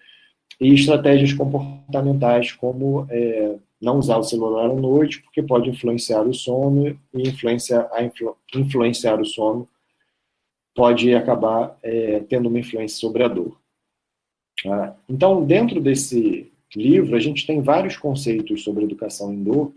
e 0.61 0.73
estratégias 0.73 1.33
comportamentais 1.33 2.53
como 2.53 3.07
é, 3.11 3.57
não 3.81 3.99
usar 3.99 4.17
o 4.17 4.23
celular 4.23 4.71
à 4.71 4.75
noite, 4.75 5.23
porque 5.23 5.43
pode 5.43 5.69
influenciar 5.69 6.23
o 6.23 6.35
sono 6.35 6.99
e 7.13 7.29
influenciar, 7.29 7.89
a 7.93 8.03
influ, 8.03 8.37
influenciar 8.55 9.21
o 9.21 9.25
sono 9.25 9.69
pode 10.75 11.15
acabar 11.15 11.79
é, 11.83 12.21
tendo 12.21 12.49
uma 12.49 12.59
influência 12.59 12.99
sobre 12.99 13.23
a 13.23 13.29
dor. 13.29 13.59
Ah, 14.67 14.95
então, 15.09 15.45
dentro 15.45 15.81
desse 15.81 16.53
livro, 16.75 17.17
a 17.17 17.21
gente 17.21 17.47
tem 17.47 17.63
vários 17.63 17.97
conceitos 17.97 18.63
sobre 18.63 18.85
educação 18.85 19.33
em 19.33 19.43
dor 19.43 19.73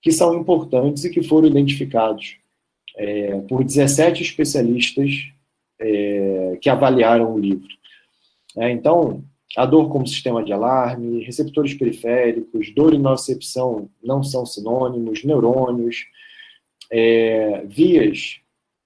que 0.00 0.12
são 0.12 0.38
importantes 0.38 1.04
e 1.04 1.10
que 1.10 1.22
foram 1.22 1.48
identificados 1.48 2.38
é, 2.96 3.40
por 3.42 3.64
17 3.64 4.22
especialistas 4.22 5.30
é, 5.78 6.58
que 6.60 6.70
avaliaram 6.70 7.34
o 7.34 7.38
livro. 7.38 7.68
É, 8.56 8.70
então, 8.70 9.22
a 9.56 9.64
dor 9.64 9.88
como 9.88 10.06
sistema 10.06 10.44
de 10.44 10.52
alarme, 10.52 11.24
receptores 11.24 11.72
periféricos, 11.72 12.74
dor 12.74 12.92
e 12.92 12.98
nocicepção 12.98 13.88
não 14.04 14.22
são 14.22 14.44
sinônimos, 14.44 15.24
neurônios, 15.24 16.04
é, 16.92 17.64
vias 17.66 18.40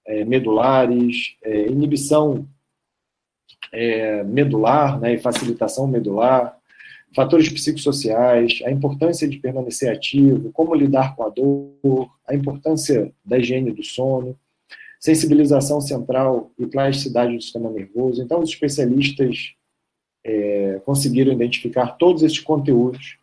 é, 0.07 0.25
medulares, 0.25 1.35
é, 1.43 1.66
inibição 1.66 2.47
é, 3.73 4.23
medular 4.23 4.99
né, 5.01 5.14
e 5.14 5.18
facilitação 5.18 5.89
medular, 5.89 6.57
fatores 7.14 7.49
psicossociais, 7.49 8.61
a 8.64 8.71
importância 8.71 9.27
de 9.27 9.39
permanecer 9.39 9.93
ativo, 9.93 10.53
como 10.53 10.75
lidar 10.75 11.16
com 11.16 11.25
a 11.25 11.29
dor, 11.29 12.09
a 12.27 12.33
importância 12.33 13.12
da 13.25 13.39
higiene 13.39 13.73
do 13.73 13.83
sono, 13.83 14.39
sensibilização 15.01 15.81
central 15.81 16.53
e 16.57 16.66
plasticidade 16.66 17.35
do 17.35 17.43
sistema 17.43 17.71
nervoso. 17.71 18.23
Então, 18.23 18.41
os 18.41 18.51
especialistas 18.51 19.55
é, 20.25 20.81
conseguiram 20.85 21.33
identificar 21.33 21.97
todos 21.97 22.23
esses 22.23 22.41
conteúdos 22.41 23.18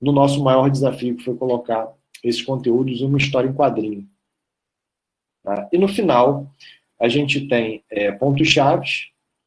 no 0.00 0.12
nosso 0.12 0.42
maior 0.42 0.70
desafio, 0.70 1.16
que 1.16 1.24
foi 1.24 1.36
colocar 1.36 1.92
esses 2.22 2.42
conteúdos 2.42 3.00
em 3.00 3.06
uma 3.06 3.18
história 3.18 3.48
em 3.48 3.54
quadrinho. 3.54 4.08
Tá? 5.42 5.68
E 5.72 5.78
no 5.78 5.88
final, 5.88 6.52
a 7.00 7.08
gente 7.08 7.48
tem 7.48 7.82
é, 7.90 8.12
pontos-chave, 8.12 8.88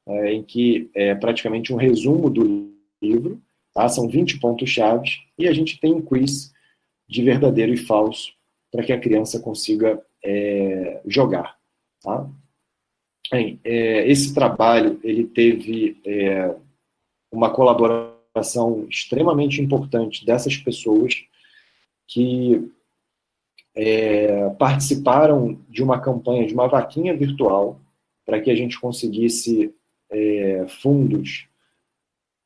é, 0.08 0.34
em 0.34 0.44
que 0.44 0.90
é 0.94 1.14
praticamente 1.16 1.74
um 1.74 1.78
resumo 1.78 2.30
do 2.30 2.74
livro, 3.02 3.42
tá? 3.74 3.88
são 3.88 4.08
20 4.08 4.40
pontos-chave, 4.40 5.10
e 5.38 5.48
a 5.48 5.54
gente 5.54 5.80
tem 5.80 5.94
um 5.94 6.02
quiz 6.02 6.54
de 7.08 7.22
verdadeiro 7.24 7.74
e 7.74 7.78
falso, 7.78 8.34
para 8.72 8.84
que 8.84 8.94
a 8.94 9.00
criança 9.00 9.40
consiga 9.40 10.02
é, 10.24 11.02
jogar. 11.06 11.58
Tá? 12.02 12.28
Bem, 13.32 13.60
é, 13.64 14.10
esse 14.10 14.34
trabalho 14.34 15.00
ele 15.04 15.26
teve 15.26 15.98
é, 16.06 16.56
uma 17.32 17.50
colaboração 17.50 18.86
extremamente 18.90 19.62
importante 19.62 20.26
dessas 20.26 20.58
pessoas 20.58 21.24
que 22.08 22.72
é, 23.74 24.50
participaram 24.52 25.58
de 25.70 25.82
uma 25.82 26.00
campanha, 26.00 26.46
de 26.46 26.54
uma 26.54 26.68
vaquinha 26.68 27.16
virtual, 27.16 27.80
para 28.26 28.40
que 28.42 28.52
a 28.52 28.56
gente 28.56 28.80
conseguisse 28.80 29.74
é, 30.10 30.66
fundos 30.82 31.48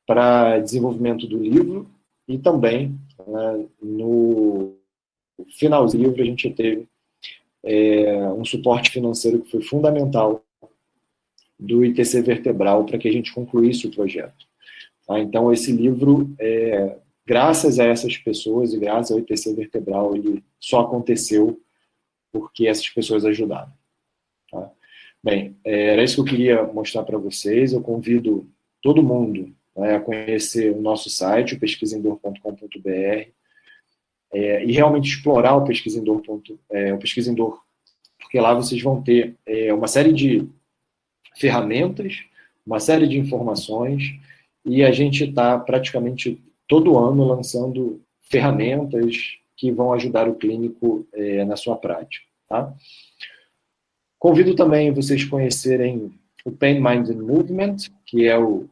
para 0.05 0.59
desenvolvimento 0.59 1.25
do 1.27 1.37
livro 1.37 1.89
e 2.27 2.37
também 2.37 2.97
né, 3.27 3.65
no 3.81 4.75
final 5.57 5.85
do 5.85 5.97
livro 5.97 6.21
a 6.21 6.25
gente 6.25 6.49
teve 6.51 6.87
é, 7.63 8.15
um 8.29 8.45
suporte 8.45 8.91
financeiro 8.91 9.41
que 9.41 9.51
foi 9.51 9.63
fundamental 9.63 10.43
do 11.59 11.83
ITC 11.83 12.21
Vertebral 12.21 12.85
para 12.85 12.97
que 12.97 13.07
a 13.07 13.11
gente 13.11 13.33
concluísse 13.33 13.87
o 13.87 13.91
projeto. 13.91 14.45
Tá? 15.05 15.19
Então, 15.19 15.51
esse 15.51 15.71
livro, 15.71 16.33
é, 16.39 16.97
graças 17.25 17.79
a 17.79 17.85
essas 17.85 18.17
pessoas 18.17 18.73
e 18.73 18.79
graças 18.79 19.11
ao 19.11 19.19
ITC 19.19 19.53
Vertebral, 19.53 20.15
ele 20.15 20.43
só 20.59 20.81
aconteceu 20.81 21.59
porque 22.31 22.67
essas 22.67 22.89
pessoas 22.89 23.25
ajudaram. 23.25 23.71
Tá? 24.51 24.71
Bem, 25.23 25.55
é, 25.63 25.93
era 25.93 26.03
isso 26.03 26.15
que 26.15 26.21
eu 26.21 26.37
queria 26.37 26.63
mostrar 26.63 27.03
para 27.03 27.17
vocês. 27.17 27.73
Eu 27.73 27.81
convido 27.81 28.47
todo 28.81 29.01
mundo 29.01 29.55
né, 29.75 29.95
a 29.95 29.99
conhecer 29.99 30.71
o 30.71 30.81
nosso 30.81 31.09
site, 31.09 31.55
o 31.55 31.59
pesquisador.com.br, 31.59 33.29
é, 34.33 34.65
e 34.65 34.71
realmente 34.71 35.09
explorar 35.09 35.55
o 35.55 35.65
pesquisador, 35.65 36.21
é, 36.69 36.93
o 36.93 36.97
pesquisador, 36.97 37.61
porque 38.19 38.39
lá 38.39 38.53
vocês 38.53 38.81
vão 38.81 39.01
ter 39.01 39.35
é, 39.45 39.73
uma 39.73 39.87
série 39.87 40.11
de 40.11 40.47
ferramentas, 41.37 42.23
uma 42.65 42.79
série 42.79 43.07
de 43.07 43.17
informações, 43.17 44.19
e 44.65 44.83
a 44.83 44.91
gente 44.91 45.25
está 45.25 45.57
praticamente 45.59 46.41
todo 46.67 46.97
ano 46.97 47.23
lançando 47.25 48.01
ferramentas 48.21 49.37
que 49.55 49.71
vão 49.71 49.93
ajudar 49.93 50.27
o 50.27 50.35
clínico 50.35 51.07
é, 51.13 51.45
na 51.45 51.55
sua 51.55 51.77
prática. 51.77 52.25
Tá? 52.47 52.73
Convido 54.19 54.55
também 54.55 54.91
vocês 54.91 55.23
conhecerem 55.23 56.11
o 56.43 56.51
Pain, 56.51 56.75
Mind 56.75 57.09
and 57.09 57.23
Movement, 57.23 57.75
que 58.05 58.27
é 58.27 58.37
o 58.37 58.67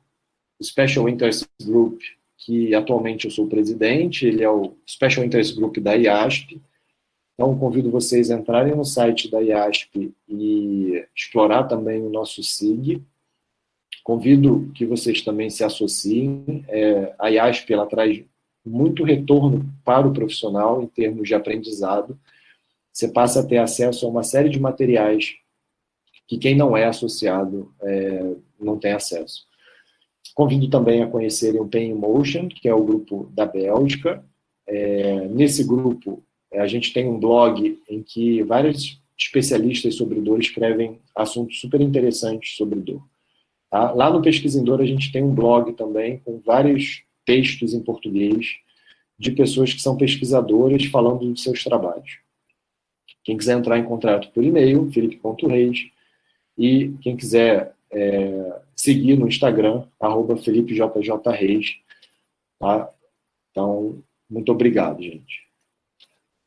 Special 0.62 1.08
Interest 1.08 1.48
Group, 1.64 2.02
que 2.38 2.74
atualmente 2.76 3.26
eu 3.26 3.32
sou 3.32 3.48
presidente, 3.48 4.26
ele 4.26 4.44
é 4.44 4.50
o 4.50 4.74
Special 4.88 5.26
Interest 5.26 5.56
Group 5.56 5.78
da 5.78 5.94
IASP. 5.94 6.62
Então, 7.34 7.58
convido 7.58 7.89
vocês 7.89 8.30
a 8.30 8.36
entrarem 8.36 8.76
no 8.76 8.86
site 8.86 9.30
da 9.30 9.39
IASP 9.41 10.14
e 10.28 11.04
explorar 11.16 11.64
também 11.64 12.02
o 12.02 12.10
nosso 12.10 12.44
SIG. 12.44 13.02
Convido 14.04 14.70
que 14.76 14.86
vocês 14.86 15.22
também 15.22 15.49
se 15.49 15.64
associem. 15.64 16.66
É, 16.68 17.16
a 17.18 17.30
IASP 17.30 17.74
ela 17.74 17.86
traz 17.86 18.24
muito 18.66 19.04
retorno 19.04 19.66
para 19.84 20.08
o 20.08 20.14
profissional 20.14 20.82
em 20.82 20.88
termos 20.88 21.28
de 21.28 21.34
aprendizado. 21.34 22.20
Você 22.91 23.08
passa 23.08 23.39
a 23.39 23.45
ter 23.45 23.58
acesso 23.58 24.06
a 24.06 24.10
uma 24.10 24.24
série 24.24 24.49
de 24.49 24.60
materiais 24.60 25.36
que 26.28 26.38
quem 26.38 26.56
não 26.56 26.76
é 26.76 26.86
associado 26.86 27.74
é, 27.82 28.36
não 28.60 28.78
tem 28.78 28.91
acesso. 28.91 29.45
Convido 30.34 30.70
também 30.70 31.01
a 31.01 31.08
conhecerem 31.08 31.62
o 31.62 31.68
Pain 31.68 31.93
Motion, 31.93 32.47
que 32.47 32.68
é 32.68 32.74
o 32.74 32.84
grupo 32.84 33.30
da 33.34 33.45
Bélgica. 33.45 34.24
É, 34.68 35.28
nesse 35.28 35.64
grupo, 35.64 36.24
é, 36.51 36.60
a 36.60 36.68
gente 36.68 36.93
tem 36.93 37.08
um 37.08 37.20
blog 37.20 37.80
em 37.89 38.01
que 38.01 38.41
vários 38.43 39.01
especialistas 39.18 39.95
sobre 39.95 40.20
dor 40.22 40.39
escrevem 40.39 40.99
assuntos 41.16 41.60
super 41.60 41.82
interessantes 41.82 42.56
sobre 42.56 42.80
dor. 42.80 43.04
Tá? 43.74 43.91
Lá 43.91 44.07
no 44.11 44.21
Pesquisador, 44.21 44.82
a 44.82 44.86
gente 44.86 45.11
tem 45.11 45.24
um 45.24 45.34
blog 45.34 45.74
também 45.74 46.19
com 46.19 46.39
vários 46.45 47.01
textos 47.26 47.74
em 47.74 47.82
português 47.82 48.57
de 49.17 49.32
pessoas 49.32 49.74
que 49.74 49.82
são 49.82 49.97
pesquisadoras 49.97 50.86
falando 50.86 51.32
dos 51.32 51.41
seus 51.41 51.63
trabalhos. 51.63 52.19
Quem 53.24 53.36
quiser 53.36 53.57
entrar 53.57 53.80
em 53.80 53.84
contato 53.84 54.30
por 54.32 54.43
e-mail, 54.43 54.91
felipe.reis, 54.91 55.89
e 56.55 56.93
quem 57.01 57.17
quiser 57.17 57.74
é, 57.91 58.61
seguir 58.76 59.17
no 59.17 59.28
Instagram, 59.28 59.86
arroba 59.99 60.38
FelipeJJReis. 60.38 61.78
Tá? 62.59 62.93
Então, 63.49 64.03
muito 64.30 64.51
obrigado, 64.51 65.01
gente. 65.01 65.47